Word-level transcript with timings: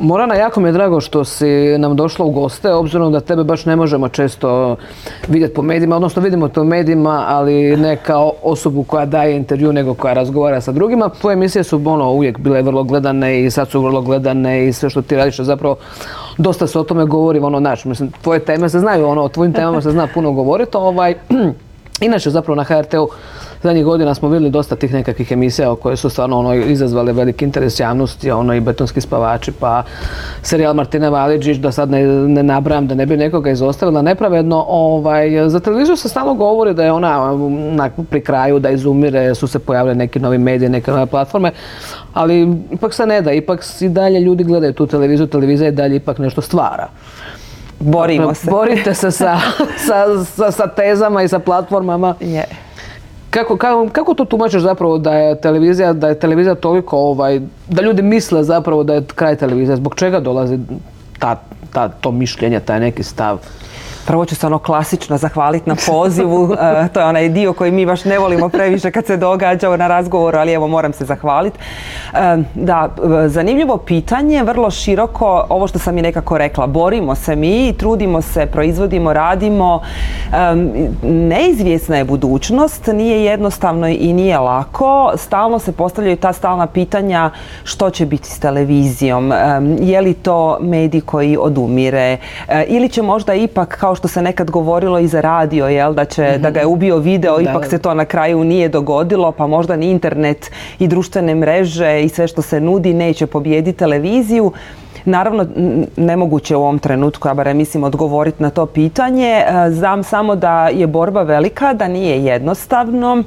Morana, 0.00 0.34
jako 0.34 0.60
mi 0.60 0.68
je 0.68 0.72
drago 0.72 1.00
što 1.00 1.24
si 1.24 1.78
nam 1.78 1.96
došla 1.96 2.24
u 2.24 2.30
goste, 2.30 2.72
obzirom 2.72 3.12
da 3.12 3.20
tebe 3.20 3.44
baš 3.44 3.64
ne 3.64 3.76
možemo 3.76 4.08
često 4.08 4.76
vidjeti 5.28 5.54
po 5.54 5.62
medijima, 5.62 5.96
odnosno 5.96 6.22
vidimo 6.22 6.48
to 6.48 6.62
u 6.62 6.64
medijima, 6.64 7.24
ali 7.28 7.76
ne 7.76 7.96
kao 7.96 8.32
osobu 8.42 8.82
koja 8.82 9.06
daje 9.06 9.36
intervju, 9.36 9.72
nego 9.72 9.94
koja 9.94 10.14
razgovara 10.14 10.60
sa 10.60 10.72
drugima. 10.72 11.08
Tvoje 11.20 11.34
emisije 11.34 11.64
su 11.64 11.82
ono, 11.84 12.10
uvijek 12.10 12.38
bile 12.38 12.62
vrlo 12.62 12.84
gledane 12.84 13.44
i 13.44 13.50
sad 13.50 13.68
su 13.68 13.82
vrlo 13.82 14.00
gledane 14.02 14.68
i 14.68 14.72
sve 14.72 14.90
što 14.90 15.02
ti 15.02 15.16
radiš 15.16 15.40
zapravo 15.40 15.76
dosta 16.38 16.66
se 16.66 16.78
o 16.78 16.84
tome 16.84 17.04
govori, 17.04 17.38
ono, 17.38 17.60
naš, 17.60 17.84
mislim, 17.84 18.10
tvoje 18.22 18.40
teme 18.40 18.68
se 18.68 18.78
znaju, 18.78 19.06
ono, 19.06 19.22
o 19.22 19.28
tvojim 19.28 19.52
temama 19.52 19.80
se 19.80 19.90
zna 19.90 20.08
puno 20.14 20.32
govoriti, 20.32 20.76
ovaj, 20.76 21.14
inače 22.00 22.30
zapravo 22.30 22.56
na 22.56 22.64
HRT-u 22.64 23.08
zadnjih 23.62 23.84
godina 23.84 24.14
smo 24.14 24.28
vidjeli 24.28 24.50
dosta 24.50 24.76
tih 24.76 24.94
nekakvih 24.94 25.32
emisija 25.32 25.74
koje 25.74 25.96
su 25.96 26.10
stvarno 26.10 26.38
ono, 26.38 26.54
izazvale 26.54 27.12
veliki 27.12 27.44
interes 27.44 27.80
javnosti, 27.80 28.30
ono 28.30 28.54
i 28.54 28.60
betonski 28.60 29.00
spavači, 29.00 29.52
pa 29.52 29.82
serijal 30.42 30.74
Martina 30.74 31.08
Valiđić, 31.08 31.56
da 31.56 31.72
sad 31.72 31.90
ne, 31.90 32.04
ne 32.28 32.60
da 32.80 32.94
ne 32.94 33.06
bi 33.06 33.16
nekoga 33.16 33.50
izostavila 33.50 34.02
nepravedno. 34.02 34.64
Ovaj, 34.68 35.48
za 35.48 35.60
televiziju 35.60 35.96
se 35.96 36.08
stalno 36.08 36.34
govori 36.34 36.74
da 36.74 36.84
je 36.84 36.92
ona 36.92 37.36
na, 37.50 37.90
pri 38.10 38.20
kraju, 38.20 38.58
da 38.58 38.70
izumire, 38.70 39.34
su 39.34 39.46
se 39.46 39.58
pojavile 39.58 39.94
neki 39.94 40.20
novi 40.20 40.38
mediji, 40.38 40.68
neke 40.68 40.90
nove 40.90 41.06
platforme, 41.06 41.50
ali 42.14 42.56
ipak 42.72 42.94
se 42.94 43.06
ne 43.06 43.22
da, 43.22 43.32
ipak 43.32 43.64
i 43.80 43.88
dalje 43.88 44.20
ljudi 44.20 44.44
gledaju 44.44 44.72
tu 44.72 44.86
televiziju, 44.86 45.26
televizija 45.26 45.68
i 45.68 45.72
dalje 45.72 45.96
ipak 45.96 46.18
nešto 46.18 46.40
stvara. 46.42 46.88
Borimo 47.80 48.26
dakle, 48.26 48.34
se. 48.34 48.50
Borite 48.50 48.94
se 48.94 49.10
sa, 49.20 49.40
sa, 50.24 50.52
sa, 50.52 50.66
tezama 50.66 51.22
i 51.22 51.28
sa 51.28 51.38
platformama. 51.38 52.14
Je. 52.20 52.44
Kako, 53.30 53.56
kako, 53.56 53.88
kako 53.92 54.14
to 54.14 54.24
tumačiš 54.24 54.62
zapravo 54.62 54.98
da 54.98 55.14
je 55.14 55.40
televizija, 55.40 55.92
da 55.92 56.08
je 56.08 56.18
televizija 56.18 56.54
toliko 56.54 56.98
ovaj, 56.98 57.40
da 57.68 57.82
ljudi 57.82 58.02
misle 58.02 58.44
zapravo 58.44 58.82
da 58.84 58.94
je 58.94 59.04
kraj 59.14 59.36
televizije, 59.36 59.76
zbog 59.76 59.94
čega 59.94 60.20
dolazi 60.20 60.58
ta, 61.18 61.36
ta, 61.72 61.88
to 61.88 62.10
mišljenje, 62.10 62.60
taj 62.60 62.80
neki 62.80 63.02
stav? 63.02 63.38
Prvo 64.08 64.24
ću 64.24 64.34
se 64.34 64.46
ono 64.46 64.58
klasično 64.58 65.18
zahvaliti 65.18 65.68
na 65.68 65.76
pozivu, 65.86 66.52
e, 66.54 66.88
to 66.92 67.00
je 67.00 67.06
onaj 67.06 67.28
dio 67.28 67.52
koji 67.52 67.70
mi 67.70 67.86
baš 67.86 68.04
ne 68.04 68.18
volimo 68.18 68.48
previše 68.48 68.90
kad 68.90 69.06
se 69.06 69.16
događa 69.16 69.76
na 69.76 69.86
razgovoru, 69.86 70.38
ali 70.38 70.52
evo 70.52 70.68
moram 70.68 70.92
se 70.92 71.04
zahvaliti. 71.04 71.58
E, 72.14 72.36
da, 72.54 72.88
zanimljivo 73.26 73.76
pitanje, 73.76 74.42
vrlo 74.42 74.70
široko, 74.70 75.46
ovo 75.48 75.66
što 75.66 75.78
sam 75.78 75.98
i 75.98 76.02
nekako 76.02 76.38
rekla, 76.38 76.66
borimo 76.66 77.14
se 77.14 77.36
mi, 77.36 77.74
trudimo 77.78 78.22
se, 78.22 78.46
proizvodimo, 78.46 79.12
radimo, 79.12 79.80
e, 80.32 80.54
neizvjesna 81.02 81.96
je 81.96 82.04
budućnost, 82.04 82.86
nije 82.86 83.24
jednostavno 83.24 83.88
i 83.88 84.12
nije 84.12 84.38
lako, 84.38 85.12
stalno 85.16 85.58
se 85.58 85.72
postavljaju 85.72 86.16
ta 86.16 86.32
stalna 86.32 86.66
pitanja 86.66 87.30
što 87.64 87.90
će 87.90 88.06
biti 88.06 88.30
s 88.30 88.38
televizijom, 88.38 89.32
je 89.80 90.00
li 90.00 90.14
to 90.14 90.58
medij 90.60 91.00
koji 91.00 91.36
odumire? 91.40 92.16
Ili 92.66 92.88
će 92.88 93.02
možda 93.02 93.34
ipak 93.34 93.76
kao 93.80 93.97
što 93.98 94.08
se 94.08 94.22
nekad 94.22 94.50
govorilo 94.50 94.98
i 94.98 95.06
za 95.06 95.20
radio, 95.20 95.66
jel, 95.68 95.94
da, 95.94 96.04
će, 96.04 96.38
da 96.38 96.50
ga 96.50 96.60
je 96.60 96.66
ubio 96.66 96.98
video, 96.98 97.40
ipak 97.40 97.66
se 97.66 97.78
to 97.78 97.94
na 97.94 98.04
kraju 98.04 98.44
nije 98.44 98.68
dogodilo, 98.68 99.32
pa 99.32 99.46
možda 99.46 99.76
ni 99.76 99.90
internet 99.90 100.50
i 100.78 100.86
društvene 100.86 101.34
mreže 101.34 102.02
i 102.02 102.08
sve 102.08 102.28
što 102.28 102.42
se 102.42 102.60
nudi 102.60 102.94
neće 102.94 103.26
pobijediti 103.26 103.78
televiziju. 103.78 104.52
Naravno, 105.04 105.46
nemoguće 105.96 106.56
u 106.56 106.60
ovom 106.60 106.78
trenutku, 106.78 107.28
ja 107.28 107.34
barem 107.34 107.56
mislim, 107.56 107.84
odgovoriti 107.84 108.42
na 108.42 108.50
to 108.50 108.66
pitanje. 108.66 109.30
E, 109.30 109.70
znam 109.70 110.04
samo 110.04 110.36
da 110.36 110.68
je 110.68 110.86
borba 110.86 111.22
velika, 111.22 111.72
da 111.74 111.88
nije 111.88 112.24
jednostavno 112.24 113.22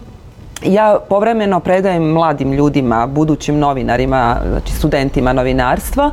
ja 0.63 0.97
povremeno 1.09 1.59
predajem 1.59 2.03
mladim 2.03 2.53
ljudima, 2.53 3.07
budućim 3.07 3.59
novinarima, 3.59 4.37
znači 4.49 4.71
studentima 4.71 5.33
novinarstva 5.33 6.11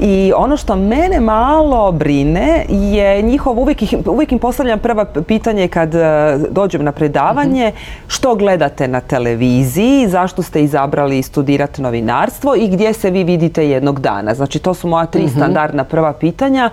i 0.00 0.32
ono 0.36 0.56
što 0.56 0.76
mene 0.76 1.20
malo 1.20 1.92
brine 1.92 2.64
je 2.68 3.22
njihov, 3.22 3.58
uvijek, 3.58 3.82
uvijek 4.06 4.32
im 4.32 4.38
postavljam 4.38 4.78
prva 4.78 5.04
pitanje 5.04 5.68
kad 5.68 5.94
e, 5.94 6.38
dođem 6.50 6.84
na 6.84 6.92
predavanje, 6.92 7.68
mhm. 7.68 7.76
što 8.06 8.34
gledate 8.34 8.88
na 8.88 9.00
televiziji, 9.00 10.08
zašto 10.08 10.42
ste 10.42 10.62
izabrali 10.62 11.22
studirati 11.22 11.82
novinarstvo 11.82 12.54
i 12.56 12.68
gdje 12.68 12.92
se 12.92 13.10
vi 13.10 13.24
vidite 13.24 13.68
jednog 13.68 14.00
dana. 14.00 14.34
Znači 14.34 14.58
to 14.58 14.74
su 14.74 14.88
moja 14.88 15.06
tri 15.06 15.22
mhm. 15.22 15.30
standardna 15.36 15.84
prva 15.84 16.12
pitanja. 16.12 16.70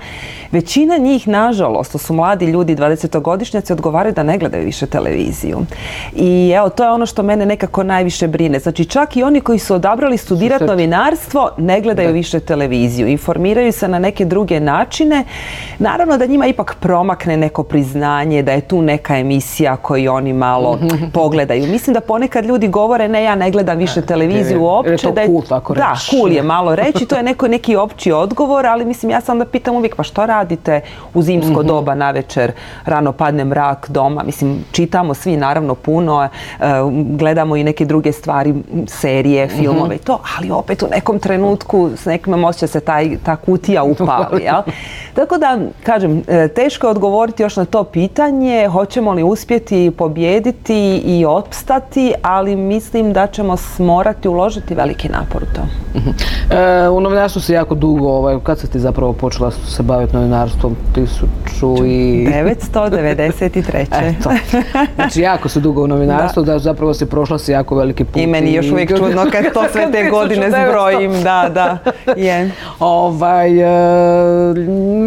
Većina 0.52 0.98
njih, 0.98 1.28
nažalost, 1.28 1.92
to 1.92 1.98
su 1.98 2.14
mladi 2.14 2.46
ljudi, 2.46 2.76
20-godišnjaci, 2.76 3.74
odgovaraju 3.74 4.14
da 4.14 4.24
ne 4.24 4.38
gledaju 4.38 4.66
više 4.66 4.86
televiziju. 4.86 5.60
I 6.16 6.54
evo, 6.56 6.70
to 6.70 6.84
je 6.84 6.90
ono 6.90 7.05
što 7.06 7.24
mene 7.24 7.46
nekako 7.46 7.84
najviše 7.84 8.28
brine. 8.28 8.60
Znači 8.60 8.86
čak 8.86 9.18
i 9.18 9.24
oni 9.24 9.42
koji 9.42 9.60
su 9.60 9.76
odabrali 9.76 10.18
studirati 10.18 10.64
novinarstvo 10.64 11.50
ne 11.58 11.82
gledaju 11.82 12.14
više 12.14 12.40
televiziju. 12.40 13.08
Informiraju 13.08 13.72
se 13.72 13.88
na 13.88 14.00
neke 14.00 14.26
druge 14.26 14.60
načine. 14.60 15.24
Naravno 15.80 16.18
da 16.18 16.26
njima 16.26 16.46
ipak 16.46 16.76
promakne 16.80 17.38
neko 17.38 17.64
priznanje, 17.64 18.44
da 18.44 18.52
je 18.52 18.62
tu 18.62 18.82
neka 18.82 19.18
emisija 19.18 19.76
koju 19.76 20.14
oni 20.14 20.34
malo 20.34 20.80
pogledaju. 21.14 21.68
Mislim 21.68 21.94
da 21.94 22.02
ponekad 22.02 22.46
ljudi 22.46 22.68
govore 22.68 23.08
ne 23.08 23.24
ja 23.24 23.36
ne 23.36 23.52
gledam 23.52 23.78
više 23.78 24.02
televiziju 24.02 24.62
uopće. 24.64 25.12
Da 25.12 25.22
je, 25.22 25.28
Da, 25.76 25.96
cool 26.10 26.32
je 26.32 26.44
malo 26.44 26.76
reći. 26.76 27.06
To 27.06 27.16
je 27.16 27.24
neko, 27.24 27.48
neki 27.48 27.76
opći 27.76 28.12
odgovor, 28.12 28.66
ali 28.66 28.86
mislim 28.86 29.12
ja 29.12 29.22
sam 29.22 29.40
da 29.40 29.46
pitam 29.46 29.76
uvijek 29.76 29.96
pa 29.96 30.04
što 30.04 30.26
radite 30.26 30.82
u 31.14 31.22
zimsko 31.22 31.60
mhm. 31.60 31.68
doba 31.68 31.96
na 31.96 32.12
večer, 32.12 32.52
rano 32.86 33.12
padne 33.12 33.46
mrak 33.46 33.90
doma. 33.90 34.24
Mislim, 34.24 34.66
čitamo 34.72 35.14
svi 35.14 35.38
naravno 35.38 35.76
puno, 35.76 36.24
e, 36.24 36.30
gledamo 36.96 37.56
i 37.56 37.64
neke 37.64 37.86
druge 37.86 38.12
stvari, 38.12 38.54
serije, 38.88 39.46
mhm. 39.46 39.56
filmove 39.56 39.96
i 39.96 40.00
to, 40.00 40.20
ali 40.38 40.52
opet 40.52 40.84
u 40.84 40.88
nekom 40.92 41.20
trenutku 41.20 41.90
s 41.96 42.06
nekim 42.06 42.44
osjeća 42.44 42.68
se 42.68 42.80
taj, 42.80 43.18
ta 43.24 43.36
kutija 43.36 43.84
upali. 43.84 44.44
Jel? 44.44 44.62
Tako 45.16 45.38
da, 45.38 45.60
kažem, 45.84 46.24
e, 46.28 46.48
teško 46.48 46.88
je 46.88 46.92
odgovoriti 46.92 47.44
još 47.44 47.56
na 47.56 47.66
to 47.66 47.84
pitanje, 47.84 48.68
hoćemo 48.68 49.14
li 49.14 49.24
uspjeti 49.24 49.92
pobijediti 49.98 51.02
i 51.06 51.26
opstati, 51.26 52.14
ali 52.22 52.56
mislim 52.56 53.14
da 53.14 53.28
ćemo 53.28 53.56
morati 53.78 54.28
uložiti 54.28 54.76
veliki 54.76 55.10
napor 55.10 55.44
u 55.44 55.56
to. 55.56 55.62
Mhm. 56.00 56.10
E, 56.52 56.90
u 56.90 57.02
novinarstvu 57.02 57.42
se 57.42 57.54
jako 57.54 57.76
dugo, 57.76 58.08
ovaj, 58.08 58.38
kad 58.44 58.60
se 58.60 58.68
ti 58.68 58.80
zapravo 58.80 59.14
počela 59.14 59.52
se 59.52 59.84
baviti 59.84 60.16
novinarstvom? 60.16 60.76
Tisuću 60.96 61.86
i... 61.86 62.28
993. 62.28 63.86
Eto. 63.92 64.30
Znači 64.96 65.22
jako 65.22 65.50
su 65.50 65.60
dugo 65.60 65.84
u 65.84 65.88
novinarstvu, 65.88 66.44
da, 66.44 66.54
da 66.54 66.60
zapravo 66.60 66.85
se 66.94 67.06
prošla 67.06 67.38
si 67.38 67.52
jako 67.52 67.76
veliki 67.76 68.04
put. 68.04 68.22
I 68.22 68.28
meni 68.28 68.54
još 68.54 68.72
uvijek 68.72 68.90
čudno 68.90 69.26
kad 69.32 69.46
to 69.54 69.64
sve 69.72 69.92
te 69.92 70.10
godine 70.10 70.50
zbrojim, 70.50 71.24
da, 71.24 71.50
da, 71.54 71.78
je. 72.16 72.52
Ovaj, 72.80 73.60
e, 73.60 74.54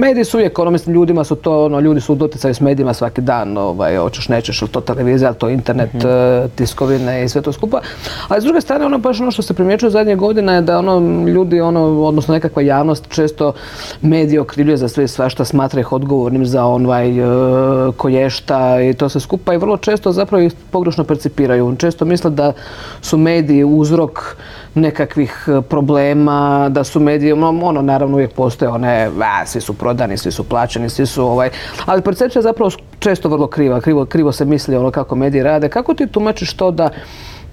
mediji 0.01 0.25
su 0.25 0.37
uvijek, 0.37 0.59
ono, 0.59 0.71
mislim, 0.71 0.95
ljudima 0.95 1.25
su 1.25 1.35
to, 1.35 1.65
ono, 1.65 1.81
ljudi 1.81 2.01
su 2.01 2.13
u 2.13 2.17
doticaju 2.17 2.55
s 2.55 2.61
medijima 2.61 2.95
svaki 2.95 3.21
dan, 3.21 3.57
ovaj, 3.57 3.97
hoćeš, 3.97 4.29
nećeš, 4.29 4.63
to 4.71 4.81
televizija, 4.81 5.33
to 5.33 5.49
internet, 5.49 5.95
mhm. 5.95 6.07
e, 6.09 6.49
tiskovine 6.55 7.25
i 7.25 7.29
sve 7.29 7.43
to 7.43 7.53
skupa. 7.53 7.81
Ali 8.29 8.41
s 8.41 8.45
druge 8.45 8.61
strane, 8.61 8.87
ono, 8.87 8.99
baš 8.99 9.21
ono 9.21 9.31
što 9.31 9.43
se 9.43 9.55
primjećuje 9.55 9.91
zadnje 9.91 10.17
godine 10.17 10.55
je 10.55 10.63
da, 10.63 10.79
ono, 10.79 11.27
ljudi, 11.29 11.61
ono, 11.61 12.03
odnosno 12.03 12.35
nekakva 12.35 12.63
javnost 12.63 13.09
često 13.09 13.53
medije 14.03 14.41
okrivljuje 14.41 14.77
za 14.77 14.89
sve 14.89 15.09
svašta, 15.09 15.45
smatra 15.45 15.81
ih 15.81 15.93
odgovornim 15.93 16.47
za 16.47 16.65
onaj 16.65 17.19
e, 17.19 17.23
koješta 17.97 18.81
i 18.81 18.95
to 18.95 19.09
se 19.09 19.21
skupa 19.21 19.55
i 19.55 19.59
vrlo 19.59 19.77
često 19.77 20.13
zapravo 20.13 20.43
ih 20.43 20.53
pogrešno 20.71 21.05
percipiraju. 21.05 21.58
Često 21.79 21.99
često 21.99 22.05
misle 22.05 22.31
da 22.31 22.53
su 23.03 23.19
mediji 23.19 23.65
uzrok 23.65 24.37
nekakvih 24.75 25.49
e, 25.49 25.61
problema, 25.63 26.69
da 26.69 26.85
su 26.85 27.01
mediji, 27.01 27.33
ono 27.33 27.83
naravno 27.83 28.17
uvijek 28.17 28.33
postoje 28.33 28.69
one, 28.69 29.11
svi 29.47 29.61
su 29.61 29.75
prodani, 29.75 30.17
svi 30.17 30.31
su 30.33 30.45
plaćeni, 30.45 30.89
svi 30.89 31.07
su 31.07 31.25
ovaj, 31.25 31.51
ali 31.87 32.03
percepcija 32.03 32.41
je 32.41 32.43
zapravo 32.43 32.71
često 32.99 33.29
vrlo 33.29 33.47
kriva, 33.47 33.81
krivo, 33.81 34.05
krivo 34.05 34.33
se 34.33 34.45
misli 34.45 34.77
ono 34.77 34.91
kako 34.91 35.17
mediji 35.17 35.43
rade. 35.43 35.69
Kako 35.69 35.95
ti 35.95 36.07
tumačiš 36.07 36.53
to 36.53 36.71
da 36.71 36.91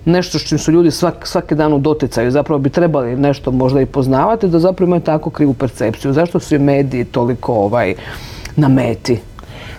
nešto 0.06 0.40
s 0.40 0.48
čim 0.48 0.58
su 0.58 0.72
ljudi 0.72 0.92
svak, 0.92 1.28
svaki 1.28 1.56
dan 1.56 1.74
u 1.74 1.80
doticaju, 1.80 2.32
zapravo 2.32 2.60
bi 2.60 2.70
trebali 2.70 3.16
nešto 3.16 3.52
možda 3.52 3.82
i 3.82 3.86
poznavati, 3.86 4.48
da 4.48 4.60
zapravo 4.60 4.88
imaju 4.88 5.02
takvu 5.02 5.30
krivu 5.30 5.54
percepciju. 5.54 6.14
Zašto 6.14 6.40
su 6.40 6.56
i 6.56 6.60
mediji 6.60 7.06
toliko 7.06 7.54
ovaj, 7.54 7.96
na 8.56 8.68
meti? 8.68 9.20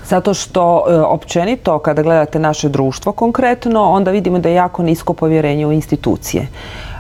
Zato 0.09 0.35
što 0.35 0.85
e, 0.89 0.95
općenito 1.01 1.79
kada 1.79 2.03
gledate 2.03 2.39
naše 2.39 2.69
društvo 2.69 3.13
konkretno, 3.13 3.83
onda 3.83 4.11
vidimo 4.11 4.39
da 4.39 4.49
je 4.49 4.55
jako 4.55 4.83
nisko 4.83 5.13
povjerenje 5.13 5.67
u 5.67 5.73
institucije. 5.73 6.49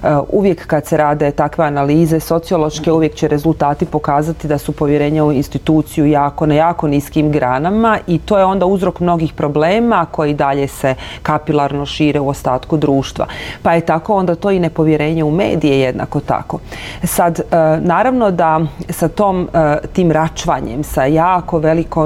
E, 0.02 0.16
uvijek 0.28 0.66
kad 0.66 0.86
se 0.86 0.96
rade 0.96 1.30
takve 1.30 1.64
analize 1.64 2.20
sociološke, 2.20 2.92
uvijek 2.92 3.14
će 3.14 3.28
rezultati 3.28 3.86
pokazati 3.86 4.48
da 4.48 4.58
su 4.58 4.72
povjerenja 4.72 5.24
u 5.24 5.32
instituciju 5.32 6.06
jako 6.06 6.46
na 6.46 6.54
jako 6.54 6.88
niskim 6.88 7.32
granama 7.32 7.98
i 8.06 8.18
to 8.18 8.38
je 8.38 8.44
onda 8.44 8.66
uzrok 8.66 9.00
mnogih 9.00 9.32
problema 9.32 10.06
koji 10.10 10.34
dalje 10.34 10.68
se 10.68 10.94
kapilarno 11.22 11.86
šire 11.86 12.20
u 12.20 12.28
ostatku 12.28 12.76
društva. 12.76 13.26
Pa 13.62 13.72
je 13.72 13.80
tako 13.80 14.14
onda 14.14 14.34
to 14.34 14.50
i 14.50 14.58
nepovjerenje 14.58 15.24
u 15.24 15.30
medije 15.30 15.80
jednako 15.80 16.20
tako. 16.20 16.58
Sad, 17.02 17.40
e, 17.40 17.44
naravno 17.80 18.30
da 18.30 18.60
sa 18.90 19.08
tom, 19.08 19.48
e, 19.54 19.76
tim 19.92 20.12
račvanjem, 20.12 20.84
sa 20.84 21.04
jako 21.04 21.58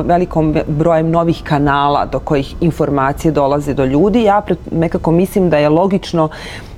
velikom 0.04 0.56
brojem 0.66 1.10
novih 1.10 1.42
kanala 1.44 2.06
do 2.06 2.18
kojih 2.18 2.54
informacije 2.60 3.32
dolaze 3.32 3.74
do 3.74 3.84
ljudi, 3.84 4.22
ja 4.22 4.42
nekako 4.70 5.10
mislim 5.10 5.50
da 5.50 5.58
je 5.58 5.68
logično 5.68 6.28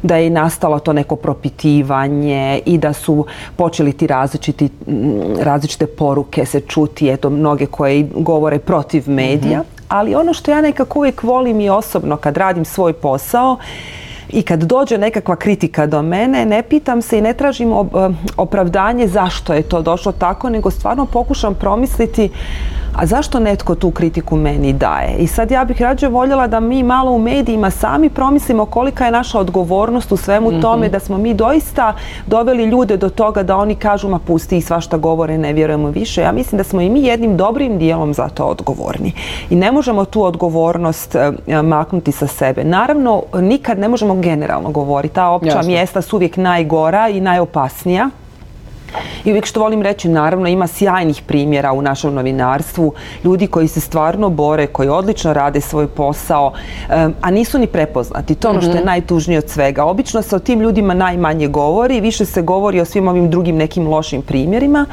da 0.02 0.16
je 0.16 0.30
nastalo 0.30 0.78
to 0.78 0.92
neko 0.92 1.16
propitivanje 1.16 2.60
i 2.66 2.78
da 2.78 2.92
su 2.92 3.26
počeli 3.56 3.92
ti 3.92 4.06
različiti, 4.06 4.68
različite 5.40 5.86
poruke 5.86 6.46
se 6.46 6.60
čuti, 6.60 7.08
eto 7.08 7.30
mnoge 7.30 7.66
koje 7.66 8.08
govore 8.14 8.58
protiv 8.58 9.10
medija, 9.10 9.58
mhm. 9.58 9.68
ali 9.88 10.14
ono 10.14 10.34
što 10.34 10.50
ja 10.50 10.60
nekako 10.60 10.98
uvijek 10.98 11.22
volim 11.22 11.60
i 11.60 11.70
osobno 11.70 12.16
kad 12.16 12.36
radim 12.36 12.64
svoj 12.64 12.92
posao 12.92 13.56
i 14.32 14.42
kad 14.42 14.62
dođe 14.62 14.98
nekakva 14.98 15.36
kritika 15.36 15.86
do 15.86 16.02
mene, 16.02 16.46
ne 16.46 16.62
pitam 16.62 17.02
se 17.02 17.18
i 17.18 17.22
ne 17.22 17.34
tražim 17.34 17.72
opravdanje 18.36 19.08
zašto 19.08 19.54
je 19.54 19.62
to 19.62 19.82
došlo 19.82 20.12
tako, 20.12 20.50
nego 20.50 20.70
stvarno 20.70 21.06
pokušam 21.06 21.54
promisliti 21.54 22.30
a 22.96 23.06
zašto 23.06 23.40
netko 23.40 23.74
tu 23.74 23.90
kritiku 23.90 24.36
meni 24.36 24.72
daje? 24.72 25.16
I 25.16 25.26
sad 25.26 25.50
ja 25.50 25.64
bih 25.64 25.82
rađe 25.82 26.08
voljela 26.08 26.46
da 26.46 26.60
mi 26.60 26.82
malo 26.82 27.10
u 27.10 27.18
medijima 27.18 27.70
sami 27.70 28.10
promislimo 28.10 28.66
kolika 28.66 29.04
je 29.04 29.10
naša 29.10 29.38
odgovornost 29.38 30.12
u 30.12 30.16
svemu 30.16 30.50
mhm. 30.50 30.60
tome, 30.60 30.88
da 30.88 31.00
smo 31.00 31.18
mi 31.18 31.34
doista 31.34 31.94
doveli 32.26 32.64
ljude 32.64 32.96
do 32.96 33.08
toga 33.08 33.42
da 33.42 33.56
oni 33.56 33.74
kažu 33.74 34.08
ma 34.08 34.18
pusti 34.18 34.56
i 34.56 34.60
svašta 34.60 34.96
govore, 34.96 35.38
ne 35.38 35.52
vjerujemo 35.52 35.88
više. 35.88 36.20
Ja 36.20 36.32
mislim 36.32 36.56
da 36.58 36.64
smo 36.64 36.80
i 36.80 36.90
mi 36.90 37.02
jednim 37.02 37.36
dobrim 37.36 37.78
dijelom 37.78 38.14
za 38.14 38.28
to 38.28 38.44
odgovorni. 38.44 39.12
I 39.50 39.56
ne 39.56 39.72
možemo 39.72 40.04
tu 40.04 40.22
odgovornost 40.22 41.14
e, 41.14 41.32
maknuti 41.62 42.12
sa 42.12 42.26
sebe. 42.26 42.64
Naravno, 42.64 43.22
nikad 43.34 43.78
ne 43.78 43.88
možemo 43.88 44.14
generalno 44.14 44.70
govoriti. 44.70 45.14
Ta 45.14 45.28
opća 45.28 45.62
mjesta 45.62 46.02
su 46.02 46.16
uvijek 46.16 46.36
najgora 46.36 47.08
i 47.08 47.20
najopasnija. 47.20 48.10
I 49.24 49.30
uvijek 49.30 49.46
što 49.46 49.60
volim 49.60 49.82
reći, 49.82 50.08
naravno 50.08 50.48
ima 50.48 50.66
sjajnih 50.66 51.22
primjera 51.26 51.72
u 51.72 51.82
našem 51.82 52.14
novinarstvu, 52.14 52.92
ljudi 53.24 53.46
koji 53.46 53.68
se 53.68 53.80
stvarno 53.80 54.28
bore, 54.30 54.66
koji 54.66 54.88
odlično 54.88 55.32
rade 55.32 55.60
svoj 55.60 55.86
posao, 55.86 56.52
a 57.22 57.30
nisu 57.30 57.58
ni 57.58 57.66
prepoznati. 57.66 58.34
To 58.34 58.48
je 58.48 58.50
ono 58.50 58.60
što 58.60 58.70
je 58.70 58.76
mhm. 58.76 58.86
najtužnije 58.86 59.38
od 59.38 59.48
svega. 59.48 59.84
Obično 59.84 60.22
se 60.22 60.36
o 60.36 60.38
tim 60.38 60.60
ljudima 60.60 60.94
najmanje 60.94 61.48
govori, 61.48 62.00
više 62.00 62.24
se 62.24 62.42
govori 62.42 62.80
o 62.80 62.84
svim 62.84 63.08
ovim 63.08 63.30
drugim 63.30 63.56
nekim 63.56 63.88
lošim 63.88 64.22
primjerima, 64.22 64.86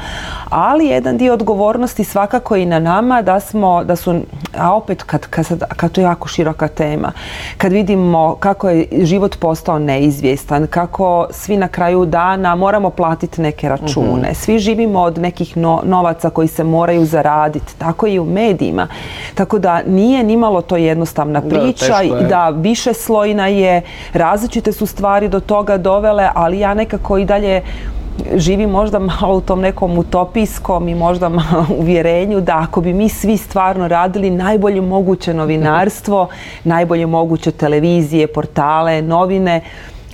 ali 0.50 0.86
jedan 0.86 1.18
dio 1.18 1.32
odgovornosti 1.32 2.04
svakako 2.04 2.56
i 2.56 2.66
na 2.66 2.78
nama 2.78 3.22
da 3.22 3.40
smo, 3.40 3.84
da 3.84 3.96
su, 3.96 4.20
a 4.58 4.74
opet 4.74 5.02
kad, 5.02 5.26
kad, 5.26 5.46
kad 5.76 5.92
to 5.92 6.00
je 6.00 6.04
jako 6.04 6.28
široka 6.28 6.68
tema, 6.68 7.12
kad 7.56 7.72
vidimo 7.72 8.36
kako 8.40 8.68
je 8.68 8.86
život 9.02 9.36
postao 9.38 9.78
neizvjestan, 9.78 10.66
kako 10.66 11.26
svi 11.30 11.56
na 11.56 11.68
kraju 11.68 12.04
dana 12.04 12.54
moramo 12.54 12.90
platiti 12.90 13.40
neke 13.40 13.68
račune, 13.68 14.19
račune. 14.20 14.34
Svi 14.34 14.58
živimo 14.58 15.00
od 15.00 15.18
nekih 15.18 15.56
novaca 15.84 16.30
koji 16.30 16.48
se 16.48 16.64
moraju 16.64 17.04
zaraditi, 17.04 17.74
tako 17.78 18.06
i 18.06 18.18
u 18.18 18.24
medijima. 18.24 18.88
Tako 19.34 19.58
da 19.58 19.82
nije 19.86 20.24
nimalo 20.24 20.62
to 20.62 20.76
jednostavna 20.76 21.40
priča 21.40 22.02
i 22.02 22.28
da 22.28 22.48
više 22.50 22.94
slojna 22.94 23.46
je, 23.46 23.82
različite 24.12 24.72
su 24.72 24.86
stvari 24.86 25.28
do 25.28 25.40
toga 25.40 25.78
dovele, 25.78 26.28
ali 26.34 26.58
ja 26.58 26.74
nekako 26.74 27.18
i 27.18 27.24
dalje 27.24 27.62
živim 28.36 28.70
možda 28.70 28.98
malo 28.98 29.36
u 29.36 29.40
tom 29.40 29.60
nekom 29.60 29.98
utopijskom 29.98 30.88
i 30.88 30.94
možda 30.94 31.28
malo 31.28 31.66
uvjerenju 31.78 32.40
da 32.40 32.58
ako 32.58 32.80
bi 32.80 32.92
mi 32.92 33.08
svi 33.08 33.36
stvarno 33.36 33.88
radili 33.88 34.30
najbolje 34.30 34.80
moguće 34.80 35.34
novinarstvo, 35.34 36.28
najbolje 36.64 37.06
moguće 37.06 37.50
televizije, 37.50 38.26
portale, 38.26 39.02
novine, 39.02 39.60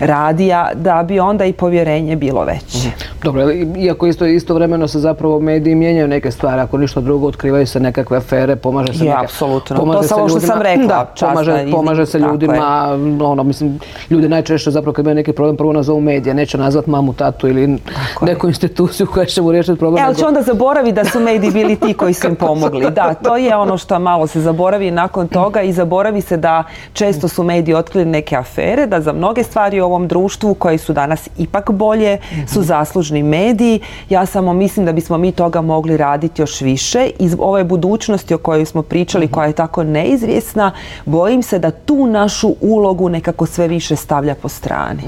radija 0.00 0.70
da 0.74 1.02
bi 1.02 1.20
onda 1.20 1.44
i 1.44 1.52
povjerenje 1.52 2.16
bilo 2.16 2.44
veće. 2.44 2.78
Mhm. 2.78 2.88
Dobro, 3.22 3.52
iako 3.78 4.06
isto 4.06 4.26
istovremeno 4.26 4.88
se 4.88 4.98
zapravo 4.98 5.40
mediji 5.40 5.74
mijenjaju 5.74 6.08
neke 6.08 6.30
stvari, 6.30 6.60
ako 6.60 6.78
ništa 6.78 7.00
drugo 7.00 7.26
otkrivaju 7.26 7.66
se 7.66 7.80
nekakve 7.80 8.16
afere, 8.16 8.56
pomaže 8.56 8.92
se 8.92 9.04
ja, 9.04 9.20
apsolutno. 9.22 9.76
to 9.76 10.02
samo 10.02 10.28
što 10.28 10.40
sam 10.40 10.62
rekla. 10.62 10.86
Da, 10.86 11.12
pomaže, 11.20 11.66
pomaže 11.72 12.06
se 12.06 12.18
ljudima, 12.18 12.88
ono, 13.20 13.42
mislim, 13.44 13.78
ljudi 14.10 14.28
najčešće 14.28 14.70
zapravo 14.70 14.92
kad 14.92 15.04
imaju 15.04 15.14
neki 15.14 15.32
problem 15.32 15.56
prvo 15.56 15.72
nazovu 15.72 16.00
medije, 16.00 16.34
neće 16.34 16.58
nazvat 16.58 16.86
mamu, 16.86 17.12
tatu 17.12 17.48
ili 17.48 17.78
neku 18.22 18.46
instituciju 18.46 19.06
koja 19.06 19.26
će 19.26 19.42
mu 19.42 19.52
riješiti 19.52 19.78
problem. 19.78 20.02
E, 20.02 20.06
ali 20.06 20.16
će 20.16 20.26
onda 20.26 20.42
zaboravi 20.42 20.92
da 20.92 21.04
su 21.04 21.20
mediji 21.20 21.50
bili 21.50 21.76
ti 21.76 21.94
koji 21.94 22.14
su 22.14 22.26
im 22.26 22.36
pomogli. 22.46 22.90
Da, 22.90 23.14
to 23.14 23.36
je 23.36 23.56
ono 23.56 23.78
što 23.78 23.98
malo 23.98 24.26
se 24.26 24.40
zaboravi 24.40 24.90
nakon 24.90 25.28
toga 25.28 25.62
i 25.62 25.72
zaboravi 25.72 26.20
se 26.20 26.36
da 26.36 26.64
često 26.92 27.28
su 27.28 27.42
mediji 27.42 27.74
otkrili 27.74 28.04
neke 28.04 28.36
afere, 28.36 28.86
da 28.86 29.00
za 29.00 29.12
mnoge 29.12 29.42
stvari 29.42 29.80
ovom 29.86 30.08
društvu 30.08 30.54
koji 30.54 30.78
su 30.78 30.92
danas 30.92 31.28
ipak 31.38 31.70
bolje 31.70 32.18
su 32.52 32.62
zaslužni 32.62 33.22
mediji. 33.22 33.80
Ja 34.08 34.26
samo 34.26 34.52
mislim 34.52 34.86
da 34.86 34.92
bismo 34.92 35.18
mi 35.18 35.32
toga 35.32 35.60
mogli 35.60 35.96
raditi 35.96 36.42
još 36.42 36.60
više. 36.60 37.10
Iz 37.18 37.36
ove 37.38 37.64
budućnosti 37.64 38.34
o 38.34 38.38
kojoj 38.38 38.64
smo 38.64 38.82
pričali, 38.82 39.28
koja 39.28 39.46
je 39.46 39.52
tako 39.52 39.84
neizvjesna, 39.84 40.72
bojim 41.04 41.42
se 41.42 41.58
da 41.58 41.70
tu 41.70 42.06
našu 42.06 42.54
ulogu 42.60 43.08
nekako 43.08 43.46
sve 43.46 43.68
više 43.68 43.96
stavlja 43.96 44.34
po 44.34 44.48
strani. 44.48 45.02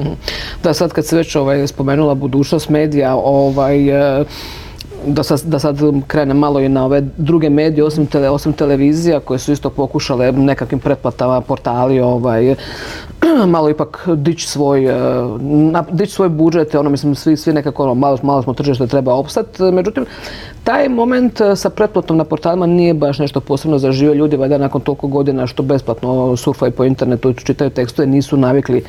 Da, 0.62 0.74
sad 0.74 0.92
kad 0.92 1.06
se 1.06 1.16
već 1.16 1.36
ovaj, 1.36 1.66
spomenula 1.66 2.14
budućnost 2.14 2.68
medija, 2.68 3.16
ovaj, 3.16 3.88
e, 4.20 4.24
da 5.06 5.22
sad, 5.22 5.40
da 5.44 5.58
sad 5.58 5.78
krenem 6.06 6.38
malo 6.38 6.60
i 6.60 6.68
na 6.68 6.84
ove 6.84 7.00
druge 7.16 7.50
medije 7.50 7.84
osim, 7.84 8.06
tele, 8.06 8.30
osim 8.30 8.52
televizija 8.52 9.20
koje 9.20 9.38
su 9.38 9.52
isto 9.52 9.70
pokušale 9.70 10.32
nekakvim 10.32 10.80
pretplatama, 10.80 11.40
portali 11.40 12.00
ovaj, 12.00 12.54
malo 13.54 13.70
ipak 13.70 14.08
dići 14.16 14.48
svoj, 14.48 14.86
e, 14.86 14.94
dići 15.90 16.12
svoj 16.12 16.28
budžet, 16.28 16.74
ono 16.74 16.90
mislim 16.90 17.14
svi, 17.14 17.36
svi 17.36 17.52
nekako 17.52 17.82
ono, 17.82 17.94
malo, 17.94 18.18
malo 18.22 18.42
smo 18.42 18.54
tržište 18.54 18.86
treba 18.86 19.14
opstati, 19.14 19.62
međutim 19.62 20.06
taj 20.64 20.88
moment 20.88 21.40
e, 21.40 21.56
sa 21.56 21.70
pretplatom 21.70 22.16
na 22.16 22.24
portalima 22.24 22.66
nije 22.66 22.94
baš 22.94 23.18
nešto 23.18 23.40
posebno 23.40 23.78
zaživio 23.78 24.14
ljudi, 24.14 24.36
valjda 24.36 24.58
nakon 24.58 24.80
toliko 24.80 25.06
godina 25.06 25.46
što 25.46 25.62
besplatno 25.62 26.36
surfaju 26.36 26.72
po 26.72 26.84
internetu, 26.84 27.32
čitaju 27.32 27.70
tekstove, 27.70 28.06
nisu 28.06 28.36
navikli 28.36 28.84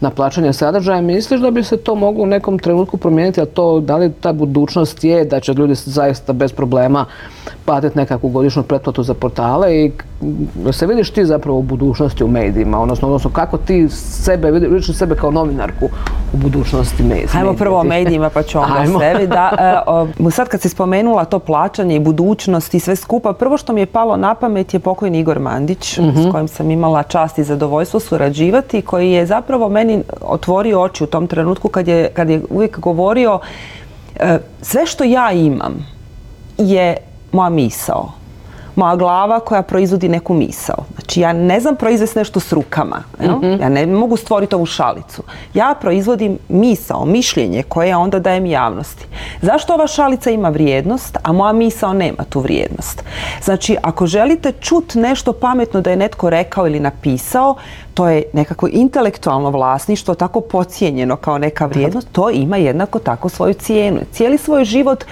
na 0.00 0.10
plaćanje 0.10 0.52
sadržaja. 0.52 1.00
Misliš 1.00 1.40
da 1.40 1.50
bi 1.50 1.64
se 1.64 1.76
to 1.76 1.94
moglo 1.94 2.22
u 2.22 2.26
nekom 2.26 2.58
trenutku 2.58 2.96
promijeniti, 2.96 3.40
a 3.40 3.46
to 3.46 3.80
da 3.80 3.96
li 3.96 4.12
ta 4.20 4.32
budućnost 4.32 5.04
je 5.04 5.24
da 5.24 5.40
će 5.40 5.53
ljudi 5.54 5.74
zaista 5.74 6.32
bez 6.32 6.52
problema 6.52 7.04
platiti 7.64 7.98
nekakvu 7.98 8.28
godišnju 8.28 8.62
pretplatu 8.62 9.02
za 9.02 9.14
portale 9.14 9.76
i 9.76 9.92
se 10.72 10.86
vidiš 10.86 11.10
ti 11.10 11.24
zapravo 11.24 11.58
u 11.58 11.62
budućnosti 11.62 12.24
u 12.24 12.28
medijima, 12.28 12.80
odnosno, 12.80 13.08
odnosno 13.08 13.30
kako 13.30 13.58
ti 13.58 13.88
sebe, 13.88 14.50
vidiš 14.50 14.96
sebe 14.96 15.14
kao 15.14 15.30
novinarku 15.30 15.88
u 16.32 16.36
budućnosti 16.36 17.02
medija. 17.02 17.28
Ajmo 17.34 17.54
prvo 17.54 17.80
o 17.80 17.84
medijima 17.84 18.30
pa 18.30 18.42
ću 18.42 18.58
onda 18.58 18.98
sebi. 19.00 19.26
Da, 19.26 19.50
e, 20.26 20.30
sad 20.30 20.48
kad 20.48 20.60
si 20.60 20.68
spomenula 20.68 21.24
to 21.24 21.38
plaćanje 21.38 21.96
i 21.96 22.00
budućnost 22.00 22.74
i 22.74 22.80
sve 22.80 22.96
skupa, 22.96 23.32
prvo 23.32 23.56
što 23.56 23.72
mi 23.72 23.80
je 23.80 23.86
palo 23.86 24.16
na 24.16 24.34
pamet 24.34 24.74
je 24.74 24.80
pokojni 24.80 25.18
Igor 25.18 25.38
Mandić 25.38 25.94
s 25.94 25.98
mhm. 25.98 26.30
kojim 26.30 26.48
sam 26.48 26.70
imala 26.70 27.02
čast 27.02 27.38
i 27.38 27.44
zadovoljstvo 27.44 28.00
surađivati 28.00 28.82
koji 28.82 29.10
je 29.10 29.26
zapravo 29.26 29.68
meni 29.68 30.02
otvorio 30.20 30.80
oči 30.80 31.04
u 31.04 31.06
tom 31.06 31.26
trenutku 31.26 31.68
kad 31.68 31.88
je, 31.88 32.10
kad 32.14 32.30
je 32.30 32.42
uvijek 32.50 32.78
govorio 32.78 33.40
sve 34.62 34.86
što 34.86 35.04
ja 35.04 35.32
imam 35.32 35.86
je 36.58 36.96
moja 37.32 37.48
misao 37.48 38.12
moja 38.76 38.96
glava 38.96 39.40
koja 39.40 39.62
proizvodi 39.62 40.08
neku 40.08 40.34
misao. 40.34 40.84
Znači 40.94 41.20
ja 41.20 41.32
ne 41.32 41.60
znam 41.60 41.76
proizvesti 41.76 42.18
nešto 42.18 42.40
s 42.40 42.52
rukama. 42.52 43.02
Mhm. 43.20 43.60
Ja 43.60 43.68
ne 43.68 43.86
mogu 43.86 44.16
stvoriti 44.16 44.54
ovu 44.54 44.66
šalicu. 44.66 45.22
Ja 45.54 45.74
proizvodim 45.80 46.38
misao, 46.48 47.04
mišljenje 47.04 47.62
koje 47.62 47.96
onda 47.96 48.18
dajem 48.18 48.46
javnosti. 48.46 49.06
Zašto 49.42 49.74
ova 49.74 49.86
šalica 49.86 50.30
ima 50.30 50.48
vrijednost, 50.48 51.16
a 51.22 51.32
moja 51.32 51.52
misao 51.52 51.92
nema 51.92 52.24
tu 52.28 52.40
vrijednost? 52.40 53.04
Znači 53.42 53.76
ako 53.82 54.06
želite 54.06 54.52
čut 54.52 54.94
nešto 54.94 55.32
pametno 55.32 55.80
da 55.80 55.90
je 55.90 55.96
netko 55.96 56.30
rekao 56.30 56.66
ili 56.66 56.80
napisao, 56.80 57.54
to 57.94 58.08
je 58.08 58.22
nekako 58.32 58.68
intelektualno 58.72 59.50
vlasništvo 59.50 60.14
tako 60.14 60.40
pocijenjeno 60.40 61.16
kao 61.16 61.38
neka 61.38 61.66
vrijednost, 61.66 62.08
to 62.12 62.30
ima 62.30 62.56
jednako 62.56 62.98
tako 62.98 63.28
svoju 63.28 63.54
cijenu. 63.54 64.00
Cijeli 64.12 64.38
svoj 64.38 64.64
život, 64.64 65.04